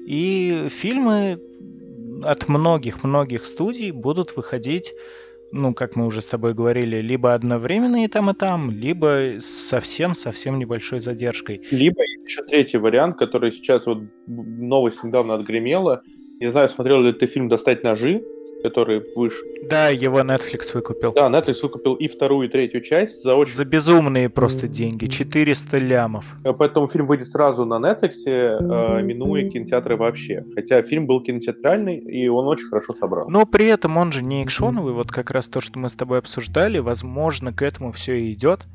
[0.07, 1.41] и фильмы
[2.23, 4.93] от многих-многих студий будут выходить,
[5.53, 10.59] ну, как мы уже с тобой говорили, либо одновременно и там, и там, либо совсем-совсем
[10.59, 11.63] небольшой задержкой.
[11.71, 16.03] Либо еще третий вариант, который сейчас вот новость недавно отгремела.
[16.41, 18.25] Не знаю, смотрел ли ты фильм «Достать ножи»,
[18.65, 19.37] который выше.
[19.69, 21.13] Да, его Netflix выкупил.
[21.13, 23.53] Да, Netflix выкупил и вторую, и третью часть за очень...
[23.53, 26.35] За безумные просто деньги, 400 лямов.
[26.45, 30.47] Э, поэтому фильм выйдет сразу на Netflix, э, минуя кинотеатры вообще.
[30.55, 33.29] Хотя фильм был кинотеатральный, и он очень хорошо собрал.
[33.29, 36.19] Но при этом он же не экшоновый, вот как раз то, что мы с тобой
[36.19, 38.67] обсуждали, возможно, к этому все и идет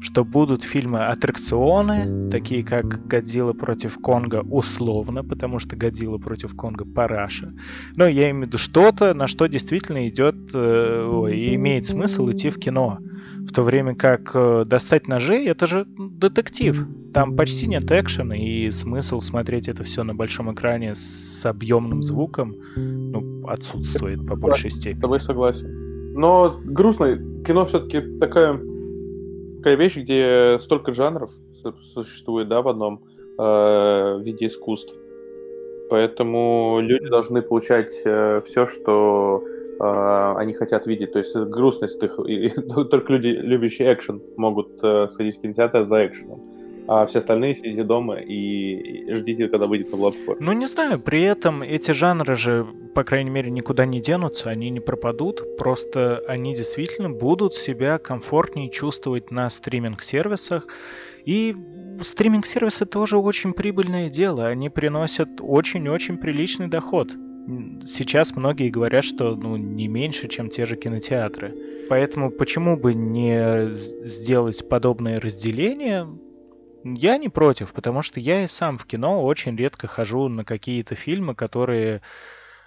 [0.00, 7.52] что будут фильмы-аттракционы, такие как «Годзилла против Конга» условно, потому что «Годзилла против Конга» параша.
[7.96, 12.50] Но я имею в виду что-то, на что действительно идет э, и имеет смысл идти
[12.50, 12.98] в кино.
[13.48, 16.86] В то время как э, «Достать ножей»— это же детектив.
[17.12, 22.54] Там почти нет экшена, и смысл смотреть это все на большом экране с объемным звуком
[22.76, 24.98] ну, отсутствует по большей степени.
[24.98, 26.12] С тобой согласен.
[26.14, 28.60] Но грустно, кино все-таки такая
[29.58, 31.30] такая вещь, где столько жанров
[31.94, 33.04] существует, да, в одном
[33.38, 34.94] э, виде искусств.
[35.90, 39.42] Поэтому люди должны получать э, все, что
[39.80, 41.12] э, они хотят видеть.
[41.12, 42.48] То есть грустность их, и,
[42.90, 46.58] только люди, любящие экшен, могут э, сходить в кинотеатр за экшеном
[46.88, 50.40] а все остальные сидите дома и ждите, когда выйдет на платформе.
[50.40, 52.66] Ну, не знаю, при этом эти жанры же,
[52.98, 58.70] по крайней мере, никуда не денутся, они не пропадут, просто они действительно будут себя комфортнее
[58.70, 60.66] чувствовать на стриминг-сервисах,
[61.24, 61.54] и
[62.02, 67.12] стриминг-сервисы тоже очень прибыльное дело, они приносят очень-очень приличный доход.
[67.86, 71.54] Сейчас многие говорят, что ну, не меньше, чем те же кинотеатры.
[71.88, 76.08] Поэтому почему бы не сделать подобное разделение?
[76.82, 80.96] Я не против, потому что я и сам в кино очень редко хожу на какие-то
[80.96, 82.02] фильмы, которые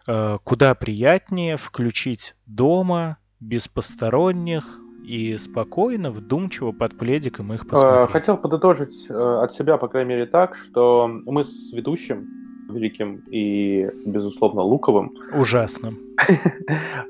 [0.06, 8.12] куда приятнее включить дома, без посторонних и спокойно, вдумчиво под пледиком их посмотреть.
[8.12, 12.28] Хотел подытожить э, от себя, по крайней мере, так, что мы с ведущим
[12.70, 15.14] великим и, безусловно, Луковым.
[15.34, 16.00] Ужасным.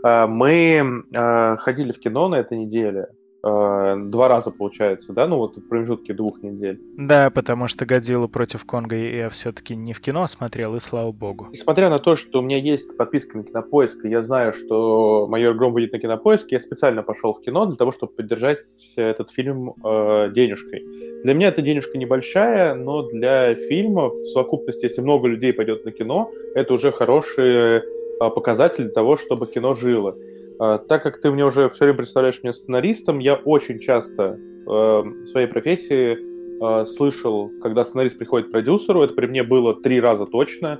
[0.04, 3.10] Э, мы э, ходили в кино на этой неделе
[3.44, 6.80] э, два раза получается, да, ну вот в промежутке двух недель.
[6.98, 11.48] Да, потому что Годзилла против Конга я все-таки не в кино смотрел, и слава богу.
[11.52, 15.56] Несмотря на то, что у меня есть подписка на Кинопоиск, и я знаю, что Майор
[15.56, 18.60] Гром выйдет на Кинопоиск, я специально пошел в кино для того, чтобы поддержать
[18.96, 20.84] этот фильм э, денежкой.
[21.24, 25.92] Для меня эта денежка небольшая, но для фильма в совокупности, если много людей пойдет на
[25.92, 27.82] кино, это уже хороший э,
[28.30, 30.16] показатель того, чтобы кино жило.
[30.62, 34.68] А, так как ты мне уже все время представляешь меня сценаристом, я очень часто э,
[34.68, 40.00] в своей профессии э, слышал, когда сценарист приходит к продюсеру, это при мне было три
[40.00, 40.80] раза точно,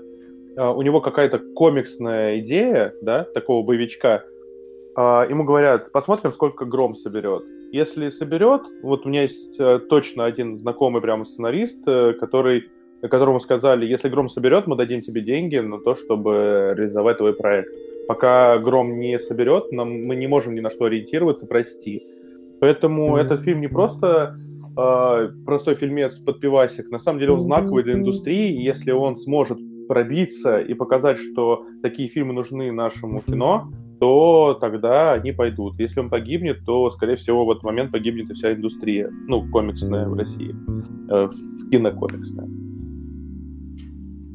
[0.56, 4.24] э, у него какая-то комиксная идея, да, такого боевичка,
[4.96, 7.44] э, ему говорят, посмотрим, сколько Гром соберет.
[7.72, 12.70] Если соберет, вот у меня есть э, точно один знакомый прямо сценарист, который
[13.02, 17.76] которому сказали, если Гром соберет, мы дадим тебе деньги на то, чтобы реализовать твой проект
[18.12, 22.04] пока Гром не соберет, нам, мы не можем ни на что ориентироваться, прости.
[22.60, 24.36] Поэтому этот фильм не просто
[24.78, 29.16] э, простой фильмец под пивасик, на самом деле он знаковый для индустрии, и если он
[29.16, 33.72] сможет пробиться и показать, что такие фильмы нужны нашему кино,
[34.02, 35.80] то тогда они пойдут.
[35.80, 40.10] Если он погибнет, то, скорее всего, в этот момент погибнет и вся индустрия, ну, комиксная
[40.10, 40.54] в России,
[41.10, 41.30] э,
[41.72, 42.50] кинокомиксная.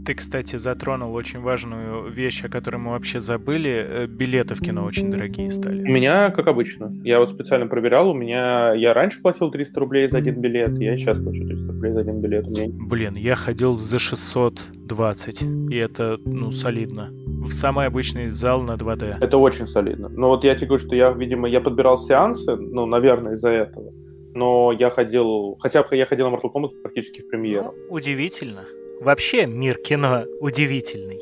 [0.06, 3.84] Ты, кстати, затронул очень важную вещь, о которой мы вообще забыли.
[3.88, 5.80] Э, Билеты в кино очень дорогие У стали.
[5.82, 10.18] меня, как обычно, я вот специально проверял, у меня, я раньше платил 300 рублей за
[10.18, 12.46] один билет, я сейчас плачу 300 рублей за один билет.
[12.46, 15.42] У меня Блин, я ходил за 620,
[15.72, 17.10] и это, ну, солидно.
[17.42, 19.16] В самый обычный зал на 2D.
[19.20, 20.08] Это очень солидно.
[20.08, 23.92] Но вот я тебе говорю, что я, видимо, я подбирал сеансы, ну, наверное, из-за этого.
[24.34, 27.74] Но я ходил, хотя бы я ходил на Mortal Kombat практически в премьеру.
[27.90, 28.66] Удивительно.
[29.00, 31.20] Вообще мир кино удивительный.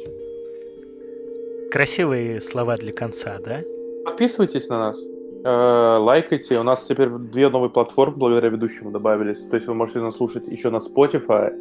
[1.70, 3.62] Красивые слова для конца, да?
[4.04, 4.98] Подписывайтесь на нас,
[5.44, 6.58] э, лайкайте.
[6.58, 9.40] У нас теперь две новые платформы благодаря ведущему добавились.
[9.50, 11.52] То есть вы можете нас слушать еще на Spotify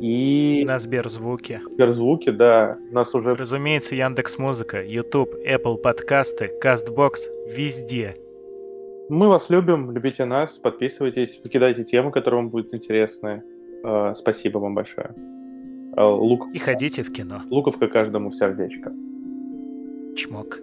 [0.00, 1.60] и На Сберзвуке.
[1.72, 2.78] Сберзвуке, да.
[2.90, 8.16] Нас уже Разумеется, Яндекс Музыка, YouTube, Apple подкасты, Castbox, везде.
[9.10, 13.42] Мы вас любим, любите нас, подписывайтесь, выкидайте темы, которые вам будут интересны.
[13.84, 15.14] Э, Спасибо вам большое.
[15.98, 17.42] Э, Лук, И ходите в кино.
[17.50, 18.92] луковка каждому в сердечко.
[20.16, 20.60] Чмок.